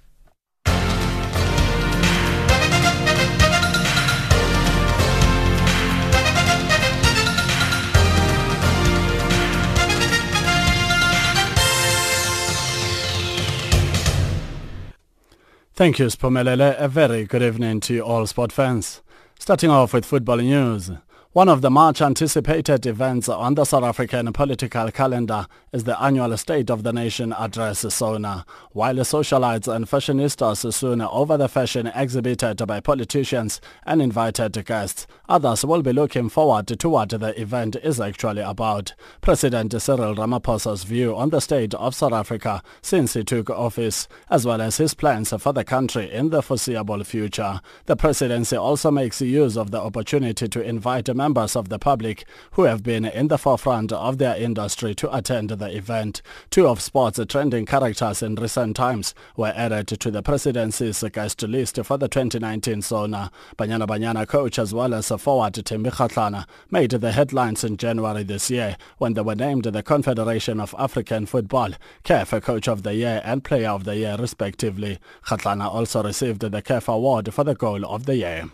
Thank 15.73 15.99
you, 15.99 16.05
Spomelele. 16.05 16.79
A 16.79 16.87
very 16.87 17.25
good 17.25 17.43
evening 17.43 17.81
to 17.81 17.99
all 17.99 18.25
sport 18.27 18.53
fans. 18.53 19.01
Starting 19.37 19.69
off 19.69 19.91
with 19.91 20.05
football 20.05 20.37
news. 20.37 20.89
One 21.37 21.49
of 21.49 21.61
the 21.61 21.69
much 21.69 22.01
anticipated 22.01 22.87
events 22.87 23.29
on 23.29 23.53
the 23.53 23.63
South 23.63 23.83
African 23.83 24.33
political 24.33 24.89
calendar 24.89 25.45
is 25.71 25.83
the 25.83 26.01
annual 26.01 26.35
State 26.35 26.71
of 26.71 26.81
the 26.81 26.91
Nation 26.91 27.31
address 27.31 27.81
SONA. 27.93 28.43
While 28.71 28.95
socialites 28.95 29.71
and 29.71 29.85
fashionistas 29.85 30.73
soon 30.73 30.99
over 30.99 31.37
the 31.37 31.47
fashion 31.47 31.91
exhibited 31.93 32.65
by 32.65 32.79
politicians 32.79 33.61
and 33.85 34.01
invited 34.01 34.65
guests, 34.65 35.05
others 35.29 35.63
will 35.63 35.83
be 35.83 35.93
looking 35.93 36.27
forward 36.27 36.65
to 36.65 36.89
what 36.89 37.09
the 37.09 37.39
event 37.39 37.75
is 37.83 38.01
actually 38.01 38.41
about. 38.41 38.95
President 39.21 39.79
Cyril 39.79 40.15
Ramaphosa's 40.15 40.85
view 40.85 41.15
on 41.15 41.29
the 41.29 41.39
state 41.39 41.75
of 41.75 41.93
South 41.93 42.13
Africa 42.13 42.63
since 42.81 43.13
he 43.13 43.23
took 43.23 43.51
office, 43.51 44.07
as 44.31 44.43
well 44.43 44.59
as 44.59 44.77
his 44.77 44.95
plans 44.95 45.31
for 45.37 45.53
the 45.53 45.63
country 45.63 46.11
in 46.11 46.31
the 46.31 46.41
foreseeable 46.41 47.03
future. 47.03 47.61
The 47.85 47.95
presidency 47.95 48.55
also 48.57 48.89
makes 48.89 49.21
use 49.21 49.55
of 49.55 49.69
the 49.69 49.79
opportunity 49.79 50.47
to 50.47 50.61
invite 50.63 51.07
members 51.13 51.26
of 51.35 51.67
the 51.67 51.79
public 51.79 52.25
who 52.51 52.63
have 52.63 52.83
been 52.83 53.03
in 53.03 53.27
the 53.27 53.37
forefront 53.37 53.91
of 53.91 54.17
their 54.17 54.37
industry 54.37 54.95
to 54.95 55.13
attend 55.13 55.49
the 55.49 55.75
event. 55.75 56.21
Two 56.49 56.67
of 56.67 56.79
sports 56.79 57.19
trending 57.27 57.65
characters 57.65 58.21
in 58.21 58.35
recent 58.35 58.77
times 58.77 59.13
were 59.35 59.51
added 59.55 59.87
to 59.87 60.11
the 60.11 60.21
presidency's 60.21 61.03
guest 61.11 61.41
list 61.43 61.83
for 61.83 61.97
the 61.97 62.07
2019 62.07 62.81
SONA. 62.81 63.29
Banyana 63.57 63.85
Banyana 63.87 64.25
coach 64.25 64.57
as 64.57 64.73
well 64.73 64.93
as 64.93 65.09
forward 65.09 65.53
Thembi 65.55 65.91
Kgatlana 65.91 66.45
made 66.71 66.91
the 66.91 67.11
headlines 67.11 67.63
in 67.63 67.75
January 67.75 68.23
this 68.23 68.49
year 68.49 68.77
when 68.97 69.13
they 69.13 69.21
were 69.21 69.35
named 69.35 69.65
the 69.65 69.83
Confederation 69.83 70.61
of 70.61 70.73
African 70.77 71.25
Football 71.25 71.71
CAF 72.05 72.41
Coach 72.41 72.69
of 72.69 72.83
the 72.83 72.95
Year 72.95 73.21
and 73.25 73.43
Player 73.43 73.69
of 73.69 73.83
the 73.83 73.97
Year 73.97 74.15
respectively. 74.17 74.99
Kgatlana 75.25 75.67
also 75.73 76.03
received 76.03 76.39
the 76.39 76.61
CAF 76.61 76.87
Award 76.87 77.33
for 77.33 77.43
the 77.43 77.55
Goal 77.55 77.85
of 77.85 78.05
the 78.05 78.15
Year. 78.15 78.45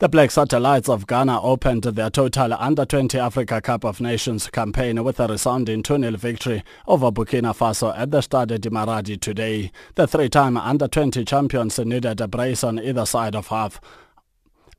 The 0.00 0.08
Black 0.08 0.30
Satellites 0.30 0.88
of 0.88 1.08
Ghana 1.08 1.42
opened 1.42 1.82
their 1.82 2.08
total 2.08 2.54
Under-20 2.54 3.18
Africa 3.18 3.60
Cup 3.60 3.84
of 3.84 4.00
Nations 4.00 4.46
campaign 4.46 5.02
with 5.02 5.18
a 5.18 5.26
resounding 5.26 5.82
2-0 5.82 6.16
victory 6.16 6.62
over 6.86 7.10
Burkina 7.10 7.52
Faso 7.52 7.92
at 7.98 8.12
the 8.12 8.20
Stade 8.20 8.60
de 8.60 8.70
Maradi 8.70 9.20
today. 9.20 9.72
The 9.96 10.06
three-time 10.06 10.56
Under-20 10.56 11.26
champions 11.26 11.80
needed 11.80 12.20
a 12.20 12.28
brace 12.28 12.62
on 12.62 12.78
either 12.78 13.04
side 13.06 13.34
of 13.34 13.48
half 13.48 13.80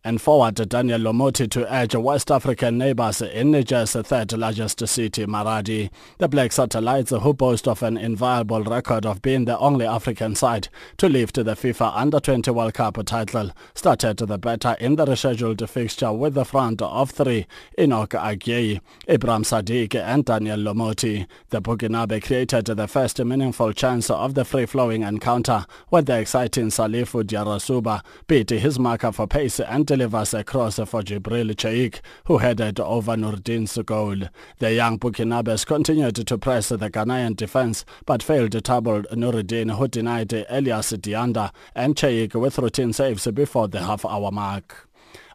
and 0.04 0.22
forward 0.22 0.56
Daniel 0.70 1.00
Lomotey 1.00 1.50
to 1.50 1.72
edge 1.72 1.94
West 1.94 2.32
African 2.32 2.78
neighbors 2.78 3.22
in 3.22 3.52
Niger's 3.52 3.92
third 3.92 4.32
largest 4.32 4.88
city, 4.88 5.26
Maradi. 5.26 5.90
The 6.20 6.30
Black 6.30 6.54
Satellites, 6.54 7.12
who 7.12 7.34
boast 7.34 7.68
of 7.68 7.84
an 7.84 7.98
inviolable 7.98 8.64
record 8.64 9.06
of 9.06 9.22
being 9.22 9.44
the 9.44 9.58
only 9.58 9.86
African 9.86 10.36
side 10.36 10.70
to 10.98 11.10
lift 11.10 11.36
the 11.36 11.44
FIFA 11.44 11.92
Under-20 11.96 12.56
World 12.56 12.74
Cup 12.76 13.04
title, 13.06 13.52
started 13.76 14.18
the 14.20 14.38
better 14.38 14.78
in 14.80 14.96
the 14.96 15.06
rescheduled 15.06 15.68
fixture 15.68 16.14
with 16.14 16.34
the 16.34 16.46
front 16.46 16.82
of 16.82 17.12
three, 17.12 17.46
Enoch 17.78 18.12
Agyei, 18.12 18.80
Ibrahim 19.10 19.44
Sadiq 19.44 19.96
and 19.96 20.24
Daniel 20.24 20.60
Lomotey. 20.60 21.28
The 21.50 21.62
Burkinabe 21.62 22.24
created 22.24 22.66
the 22.68 22.88
first 22.88 23.20
meaningful 23.24 23.74
chance 23.74 24.10
of 24.10 24.34
the 24.34 24.46
free-flowing 24.46 25.04
encounter 25.04 25.66
when 25.90 26.06
the 26.06 26.20
exciting 26.20 26.68
Salifu 26.68 27.24
Diarasuba 27.24 28.02
beat 28.28 28.50
his 28.50 28.80
marker 28.80 29.12
for 29.12 29.28
pace 29.28 29.60
and 29.60 29.89
a 29.92 30.44
cross 30.44 30.76
for 30.76 31.02
Jibril 31.02 31.56
Cheik, 31.56 32.02
who 32.26 32.40
headed 32.40 32.80
over 32.80 33.16
Nurdin's 33.16 33.78
goal. 33.86 34.18
The 34.60 34.74
young 34.74 35.00
Burkinabes 35.00 35.66
continued 35.66 36.16
to 36.28 36.38
press 36.38 36.70
the 36.70 36.90
Ghanaian 36.90 37.36
defense, 37.36 37.86
but 38.06 38.22
failed 38.22 38.52
to 38.52 38.62
trouble 38.62 39.04
Nuruddin, 39.12 39.76
who 39.76 39.88
denied 39.88 40.34
Elias 40.50 40.92
Dianda 40.94 41.52
and 41.74 41.96
Cheik 41.96 42.36
with 42.36 42.60
routine 42.60 42.94
saves 42.94 43.28
before 43.32 43.68
the 43.68 43.80
half-hour 43.80 44.32
mark. 44.32 44.89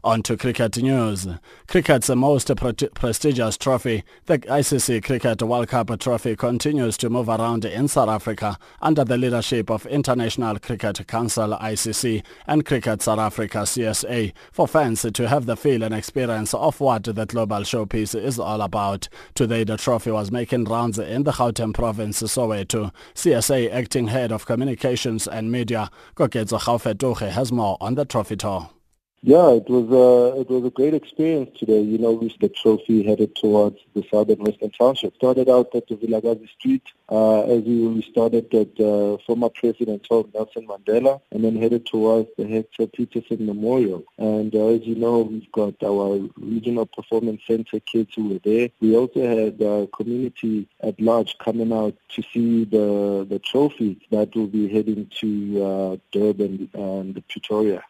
On 0.05 0.23
to 0.25 0.37
cricket 0.37 0.77
news. 0.83 1.27
Cricket's 1.67 2.11
most 2.11 2.55
pre- 2.57 2.75
prestigious 2.75 3.57
trophy, 3.57 4.05
the 4.27 4.39
ICC 4.39 5.03
Cricket 5.03 5.43
World 5.43 5.69
Cup 5.69 5.99
trophy, 5.99 6.37
continues 6.37 6.99
to 6.99 7.09
move 7.09 7.31
around 7.31 7.65
in 7.65 7.89
South 7.89 8.11
Africa 8.11 8.59
under 8.83 9.03
the 9.03 9.17
leadership 9.17 9.71
of 9.71 9.87
International 9.87 10.59
Cricket 10.59 11.07
Council 11.09 11.57
ICC 11.59 12.23
and 12.47 12.67
Cricket 12.67 13.01
South 13.01 13.19
Africa 13.19 13.61
CSA 13.61 14.35
for 14.53 14.69
fans 14.69 15.07
to 15.11 15.27
have 15.27 15.47
the 15.47 15.57
feel 15.57 15.83
and 15.83 15.95
experience 15.95 16.53
of 16.53 16.81
what 16.81 17.05
the 17.05 17.25
global 17.25 17.61
showpiece 17.61 18.15
is 18.15 18.39
all 18.39 18.61
about. 18.61 19.09
Today 19.35 19.65
the 19.65 19.79
trophy 19.79 20.11
was 20.11 20.31
making 20.31 20.65
rounds 20.65 20.99
in 20.99 21.23
the 21.23 21.33
Gauteng 21.33 21.73
province 21.73 22.21
Soweto. 22.23 22.93
CSA 23.15 23.73
acting 23.73 24.09
head 24.09 24.33
of 24.33 24.45
communications 24.45 25.27
and 25.27 25.51
media, 25.51 25.91
Koketso 26.15 26.61
Gaofetoge 26.61 27.31
has 27.31 27.51
more 27.51 27.79
on 27.81 27.95
the 27.95 28.05
trophy 28.05 28.37
tour. 28.37 28.69
Yeah, 29.27 29.53
it 29.53 29.71
was 29.71 29.89
a 29.89 30.39
it 30.39 30.51
was 30.51 30.67
a 30.67 30.71
great 30.71 30.93
experience 30.93 31.59
today. 31.59 31.81
You 31.81 31.97
know, 31.97 32.13
we 32.13 32.29
the 32.43 32.51
trophy 32.51 33.03
headed 33.03 33.35
towards 33.35 33.79
the 33.95 34.05
southern 34.11 34.41
western 34.41 34.69
township. 34.69 35.15
Started 35.17 35.49
out 35.49 35.75
at 35.75 35.89
the 35.89 35.95
Vilakazi 35.95 36.47
Street, 36.51 36.83
uh, 37.09 37.41
as 37.45 37.63
we, 37.63 37.87
we 37.87 38.03
started 38.03 38.53
at 38.53 38.79
uh, 38.79 39.17
former 39.27 39.49
President 39.49 40.07
Nelson 40.11 40.67
Mandela, 40.67 41.23
and 41.31 41.43
then 41.43 41.57
headed 41.57 41.87
towards 41.87 42.29
the 42.37 42.47
Hector 42.47 42.87
Pieterson 42.87 43.41
Memorial. 43.47 44.05
And 44.19 44.55
uh, 44.55 44.67
as 44.67 44.83
you 44.83 44.95
know, 44.95 45.21
we've 45.21 45.51
got 45.53 45.83
our 45.83 46.21
regional 46.37 46.85
performance 46.85 47.41
center 47.47 47.81
kids 47.81 48.13
who 48.15 48.29
were 48.29 48.41
there. 48.45 48.69
We 48.83 48.95
also 48.95 49.27
had 49.27 49.63
uh, 49.63 49.87
community 49.97 50.69
at 50.83 51.01
large 51.01 51.39
coming 51.39 51.73
out 51.73 51.97
to 52.11 52.23
see 52.31 52.65
the 52.67 53.27
the 53.27 53.39
trophy 53.39 54.07
that 54.11 54.37
will 54.37 54.49
be 54.49 54.69
heading 54.69 55.11
to 55.21 55.65
uh, 55.65 55.97
Durban 56.13 56.69
and 56.75 57.27
Pretoria. 57.29 57.83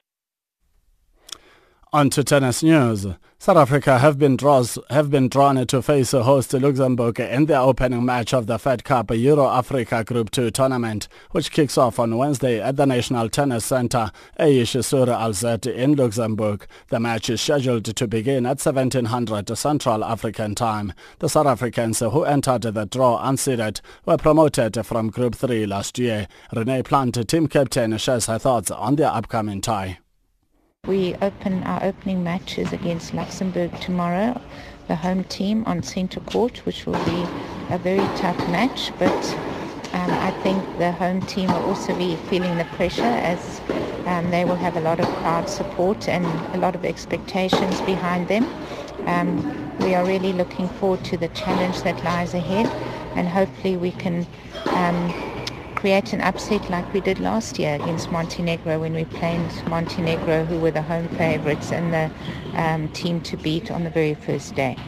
On 1.94 2.10
to 2.10 2.24
tennis 2.24 2.64
news. 2.64 3.06
South 3.38 3.56
Africa 3.56 4.00
have 4.00 4.18
been 4.18 4.36
draws 4.36 4.80
have 4.90 5.12
been 5.12 5.28
drawn 5.28 5.64
to 5.64 5.80
face 5.80 6.10
host 6.10 6.52
Luxembourg 6.52 7.20
in 7.20 7.46
the 7.46 7.56
opening 7.56 8.04
match 8.04 8.34
of 8.34 8.48
the 8.48 8.58
Fed 8.58 8.82
Cup 8.82 9.12
Euro 9.12 9.46
Africa 9.48 10.02
Group 10.02 10.32
2 10.32 10.50
tournament, 10.50 11.06
which 11.30 11.52
kicks 11.52 11.78
off 11.78 12.00
on 12.00 12.18
Wednesday 12.18 12.60
at 12.60 12.74
the 12.74 12.84
National 12.84 13.28
Tennis 13.28 13.64
Center, 13.64 14.10
Esch-sur-Alzette 14.40 15.72
in 15.72 15.94
Luxembourg. 15.94 16.66
The 16.88 16.98
match 16.98 17.30
is 17.30 17.40
scheduled 17.40 17.84
to 17.84 18.08
begin 18.08 18.44
at 18.44 18.58
1700 18.58 19.56
Central 19.56 20.02
African 20.02 20.56
Time. 20.56 20.94
The 21.20 21.28
South 21.28 21.46
Africans 21.46 22.00
who 22.00 22.24
entered 22.24 22.62
the 22.62 22.86
draw 22.86 23.24
unseeded 23.24 23.80
were 24.04 24.16
promoted 24.16 24.84
from 24.84 25.10
Group 25.10 25.36
3 25.36 25.64
last 25.66 25.96
year. 26.00 26.26
Renee 26.52 26.82
Plant, 26.82 27.28
team 27.28 27.46
captain, 27.46 27.96
shares 27.98 28.26
her 28.26 28.40
thoughts 28.40 28.72
on 28.72 28.96
their 28.96 29.10
upcoming 29.10 29.60
tie. 29.60 29.98
We 30.86 31.14
open 31.22 31.62
our 31.62 31.82
opening 31.82 32.22
matches 32.22 32.72
against 32.74 33.14
Luxembourg 33.14 33.72
tomorrow, 33.80 34.38
the 34.86 34.96
home 34.96 35.24
team 35.24 35.64
on 35.66 35.82
centre 35.82 36.20
court, 36.20 36.58
which 36.66 36.84
will 36.84 37.02
be 37.06 37.26
a 37.70 37.78
very 37.78 38.06
tough 38.18 38.36
match. 38.50 38.92
But 38.98 39.10
um, 39.94 40.10
I 40.10 40.30
think 40.42 40.62
the 40.76 40.92
home 40.92 41.22
team 41.22 41.48
will 41.48 41.64
also 41.64 41.96
be 41.96 42.16
feeling 42.28 42.58
the 42.58 42.66
pressure 42.76 43.02
as 43.02 43.62
um, 44.04 44.30
they 44.30 44.44
will 44.44 44.56
have 44.56 44.76
a 44.76 44.80
lot 44.80 45.00
of 45.00 45.06
crowd 45.06 45.48
support 45.48 46.06
and 46.06 46.26
a 46.54 46.58
lot 46.58 46.74
of 46.74 46.84
expectations 46.84 47.80
behind 47.82 48.28
them. 48.28 48.44
Um, 49.06 49.78
we 49.78 49.94
are 49.94 50.04
really 50.04 50.34
looking 50.34 50.68
forward 50.68 51.02
to 51.06 51.16
the 51.16 51.28
challenge 51.28 51.82
that 51.82 52.04
lies 52.04 52.34
ahead, 52.34 52.66
and 53.16 53.26
hopefully 53.26 53.78
we 53.78 53.92
can 53.92 54.26
um, 54.66 55.14
create 55.84 56.14
an 56.14 56.22
upset 56.22 56.70
like 56.70 56.90
we 56.94 57.00
did 57.02 57.20
last 57.20 57.58
year 57.58 57.74
against 57.74 58.10
Montenegro 58.10 58.80
when 58.80 58.94
we 58.94 59.04
played 59.04 59.50
Montenegro, 59.68 60.42
who 60.46 60.58
were 60.58 60.70
the 60.70 60.80
home 60.80 61.06
favourites 61.08 61.70
and 61.72 61.92
the 61.92 62.10
um, 62.58 62.88
team 62.94 63.20
to 63.20 63.36
beat 63.36 63.70
on 63.70 63.84
the 63.84 63.90
very 63.90 64.14
first 64.14 64.54
day. 64.54 64.78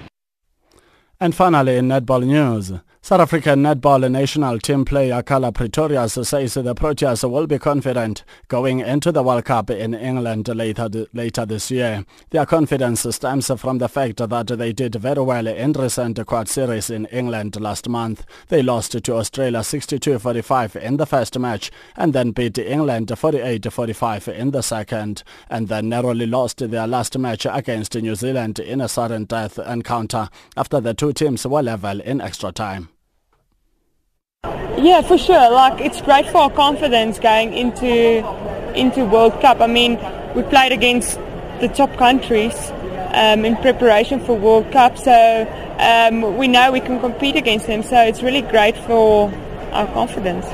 And 1.21 1.35
finally, 1.35 1.77
in 1.77 1.89
netball 1.89 2.25
news, 2.25 2.73
South 3.07 3.21
African 3.21 3.63
netball 3.63 4.11
national 4.11 4.59
team 4.59 4.85
player 4.85 5.23
Carla 5.23 5.53
Pretorius 5.53 6.15
says 6.29 6.55
the 6.55 6.75
Proteas 6.75 7.23
will 7.31 7.47
be 7.47 7.57
confident 7.57 8.25
going 8.49 8.81
into 8.81 9.13
the 9.13 9.23
World 9.23 9.45
Cup 9.45 9.71
in 9.71 9.95
England 9.95 10.49
later, 10.49 10.89
later 11.13 11.47
this 11.47 11.71
year. 11.71 12.05
Their 12.31 12.45
confidence 12.47 13.07
stems 13.15 13.47
from 13.61 13.79
the 13.79 13.89
fact 13.89 14.17
that 14.17 14.47
they 14.59 14.73
did 14.73 14.97
very 14.97 15.23
well 15.23 15.47
in 15.47 15.73
recent 15.75 16.27
quad 16.27 16.49
series 16.49 16.91
in 16.91 17.07
England 17.07 17.61
last 17.61 17.89
month. 17.89 18.25
They 18.49 18.61
lost 18.61 19.01
to 19.01 19.15
Australia 19.15 19.61
62-45 19.61 20.75
in 20.75 20.97
the 20.97 21.07
first 21.07 21.39
match 21.39 21.71
and 21.95 22.13
then 22.13 22.33
beat 22.33 22.59
England 22.59 23.07
48-45 23.07 24.35
in 24.35 24.51
the 24.51 24.63
second 24.63 25.23
and 25.49 25.69
then 25.69 25.89
narrowly 25.89 26.27
lost 26.27 26.59
their 26.59 26.89
last 26.89 27.17
match 27.17 27.47
against 27.49 27.95
New 27.95 28.17
Zealand 28.17 28.59
in 28.59 28.81
a 28.81 28.89
sudden 28.89 29.27
death 29.27 29.61
encounter 29.61 30.29
after 30.57 30.81
the 30.81 30.93
two 30.93 31.13
teams 31.13 31.47
were 31.47 31.63
level 31.63 32.01
in 32.01 32.21
extra 32.21 32.51
time. 32.51 32.89
Yeah, 34.79 35.01
for 35.01 35.19
sure. 35.19 35.51
Like 35.51 35.81
it's 35.81 36.01
great 36.01 36.29
for 36.29 36.39
our 36.39 36.51
confidence 36.51 37.19
going 37.19 37.55
into 37.55 38.19
into 38.75 39.05
World 39.05 39.41
Cup. 39.41 39.61
I 39.61 39.67
mean, 39.67 39.99
we 40.35 40.43
played 40.43 40.73
against 40.73 41.19
the 41.61 41.69
top 41.69 41.97
countries 41.97 42.55
um, 43.13 43.45
in 43.45 43.57
preparation 43.57 44.21
for 44.21 44.37
World 44.37 44.71
Cup, 44.73 44.99
so 44.99 45.47
um, 45.79 46.37
we 46.37 46.47
know 46.49 46.71
we 46.71 46.81
can 46.81 47.01
compete 47.01 47.37
against 47.37 47.67
them. 47.67 47.83
So 47.83 48.01
it's 48.03 48.23
really 48.23 48.43
great 48.43 48.77
for 48.77 49.33
our 49.73 49.87
confidence. 49.93 50.47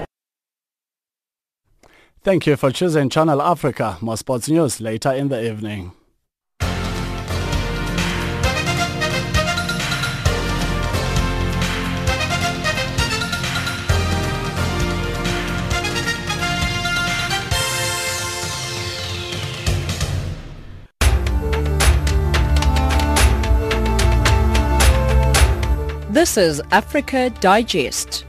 Thank 2.22 2.46
you 2.46 2.56
for 2.56 2.70
choosing 2.70 3.08
Channel 3.08 3.42
Africa. 3.42 3.98
More 4.00 4.16
sports 4.16 4.48
news 4.48 4.80
later 4.80 5.10
in 5.10 5.28
the 5.28 5.44
evening. 5.44 5.92
This 26.12 26.36
is 26.36 26.60
Africa 26.72 27.30
Digest. 27.40 28.26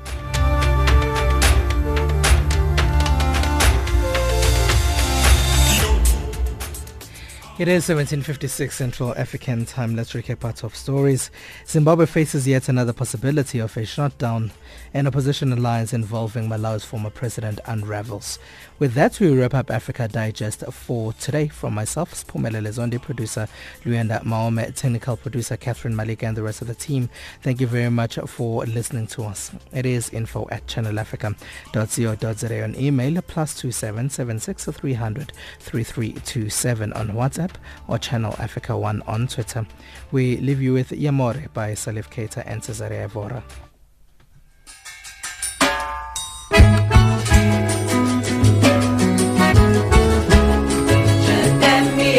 It 7.59 7.67
is 7.67 7.89
1756 7.89 8.73
Central 8.73 9.13
African 9.15 9.65
time. 9.65 9.97
Let's 9.97 10.13
recap 10.13 10.45
our 10.45 10.53
top 10.53 10.75
stories. 10.75 11.29
Zimbabwe 11.67 12.05
faces 12.05 12.47
yet 12.47 12.69
another 12.69 12.93
possibility 12.93 13.59
of 13.59 13.75
a 13.75 13.83
shutdown. 13.83 14.53
An 14.95 15.07
opposition 15.07 15.51
alliance 15.51 15.91
involving 15.91 16.47
Malawi's 16.47 16.83
former 16.83 17.09
president 17.09 17.59
unravels. 17.65 18.37
With 18.77 18.93
that, 18.93 19.19
we 19.19 19.35
wrap 19.35 19.55
up 19.55 19.71
Africa 19.71 20.07
Digest 20.07 20.63
for 20.71 21.13
today. 21.13 21.47
From 21.47 21.73
myself, 21.73 22.13
Spumele 22.13 22.61
Lezondi, 22.61 23.01
producer 23.01 23.47
Luanda 23.85 24.21
Maome, 24.23 24.71
technical 24.75 25.17
producer 25.17 25.57
Catherine 25.57 25.95
Malik, 25.95 26.21
and 26.21 26.37
the 26.37 26.43
rest 26.43 26.61
of 26.61 26.67
the 26.67 26.75
team. 26.75 27.09
Thank 27.41 27.59
you 27.59 27.65
very 27.65 27.89
much 27.89 28.19
for 28.27 28.65
listening 28.65 29.07
to 29.07 29.23
us. 29.23 29.51
It 29.73 29.87
is 29.87 30.11
info 30.11 30.47
at 30.51 30.67
channelafrica.co.za 30.67 32.63
on 32.63 32.75
email, 32.75 33.19
plus 33.23 33.55
2776 33.59 34.65
300 34.65 35.33
3327 35.59 36.93
on 36.93 37.07
WhatsApp 37.09 37.55
or 37.87 37.97
Channel 37.97 38.35
Africa 38.37 38.77
1 38.77 39.01
on 39.07 39.27
Twitter. 39.27 39.65
We 40.11 40.37
leave 40.37 40.61
you 40.61 40.73
with 40.73 40.89
Yamore 40.91 41.51
by 41.53 41.71
Salif 41.71 42.11
Keita 42.11 42.43
and 42.45 42.61
Cesária 42.61 43.09
Évora. 43.09 43.41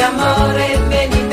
Amore 0.00 0.68
na 0.90 1.23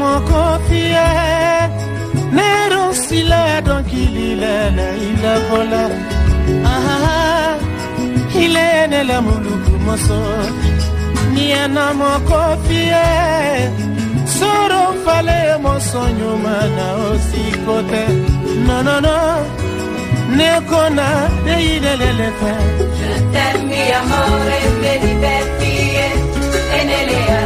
moko 0.00 0.42
fie 0.68 1.08
nero 2.36 2.84
sila 2.94 3.60
donkililele 3.66 4.88
ilakola 5.08 5.84
aha 6.74 7.58
ilene 8.42 9.00
la 9.10 9.18
muluku 9.26 9.74
moso. 9.86 10.20
Niana 11.34 11.86
moko 12.00 12.40
fie 12.66 13.06
soro 14.38 14.82
fale 15.04 15.40
moso 15.64 16.02
nyuma 16.18 16.56
na 16.76 16.86
osikote. 17.08 18.04
No 18.66 18.76
no 18.86 18.96
no 19.06 19.16
nekona 20.38 21.08
deilelele 21.44 22.28
fe 22.40 22.54
Je 22.98 23.12
t'aime 23.32 23.64
mi 23.68 23.82
amore, 23.98 24.58
vedi 24.82 25.12
per 25.22 25.44
fie, 25.58 26.06
e 26.76 26.80
nelle 26.88 27.18
arabi 27.38 27.45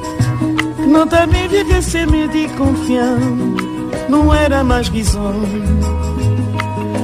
fé. 1.01 1.05
Não 1.05 1.07
também 1.07 1.47
viver 1.47 1.81
sem 1.81 2.05
medo 2.05 2.37
e 2.37 2.47
confiança, 2.49 3.25
não 4.07 4.33
era 4.33 4.63
mais 4.63 4.87
visão 4.87 5.33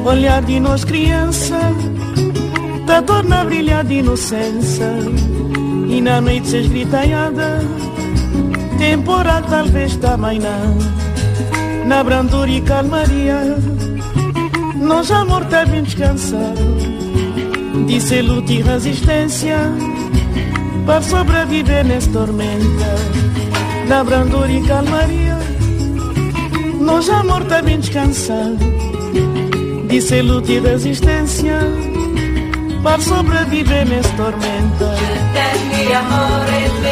olhar 0.06 0.42
de 0.44 0.60
nós 0.60 0.86
criança 0.86 1.60
Da 2.86 3.02
torna 3.02 3.42
a 3.42 3.46
brilhar 3.46 3.84
de 3.84 3.96
inocência. 3.96 4.88
E 5.90 6.00
na 6.00 6.22
noite 6.22 6.48
se 6.48 6.58
esgritanhada 6.58 7.60
Temporal 8.78 9.42
talvez 9.50 9.96
também 9.98 10.40
não 10.40 10.78
Na 11.88 12.04
brandura 12.04 12.52
e 12.52 12.62
calmaria 12.62 13.58
Nós 14.76 15.10
amor 15.12 15.46
tá 15.46 15.66
bem 15.66 15.84
descansado. 15.84 16.78
De 17.88 18.22
luta 18.22 18.54
e 18.54 18.62
resistência 18.62 19.58
Para 20.86 21.02
sobreviver 21.02 21.86
nessa 21.86 22.12
tormenta 22.12 23.37
na 23.88 24.04
brandura 24.04 24.52
e 24.52 24.62
calmaria. 24.64 25.38
Nós 26.80 27.10
amor 27.10 27.24
morta 27.24 27.62
bem 27.62 27.80
descansado, 27.80 28.58
disse 29.88 30.22
luta 30.22 30.52
e 30.52 30.60
resistência, 30.60 31.60
para 32.84 33.02
sobreviver 33.02 33.88
nessa 33.88 34.10
tormenta. 34.16 34.96
Certezza, 34.98 35.98
amor, 35.98 36.48
e 36.54 36.88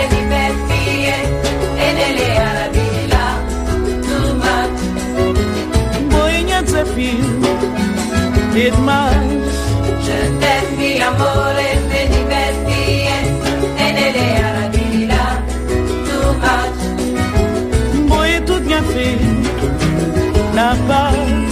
desafio 6.66 7.40
e 8.56 8.72
demais. 8.72 9.26
Je 10.06 10.20
amor 10.40 11.02
amore, 11.04 11.70
te 11.90 12.02
divertir, 12.08 13.08
e 13.78 13.92
nelle 13.94 14.28
aradirilà, 14.44 15.44
tu 16.06 16.40
vai. 16.40 16.75
Tudo 18.96 20.54
minha 20.54 21.45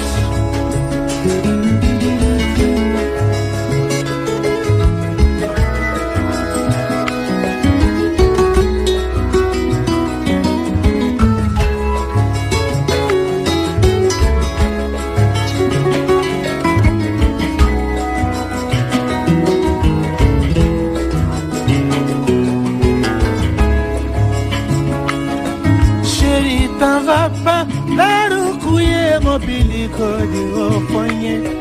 filha, 29.39 29.89
na 29.89 30.81
paz. 30.93 31.52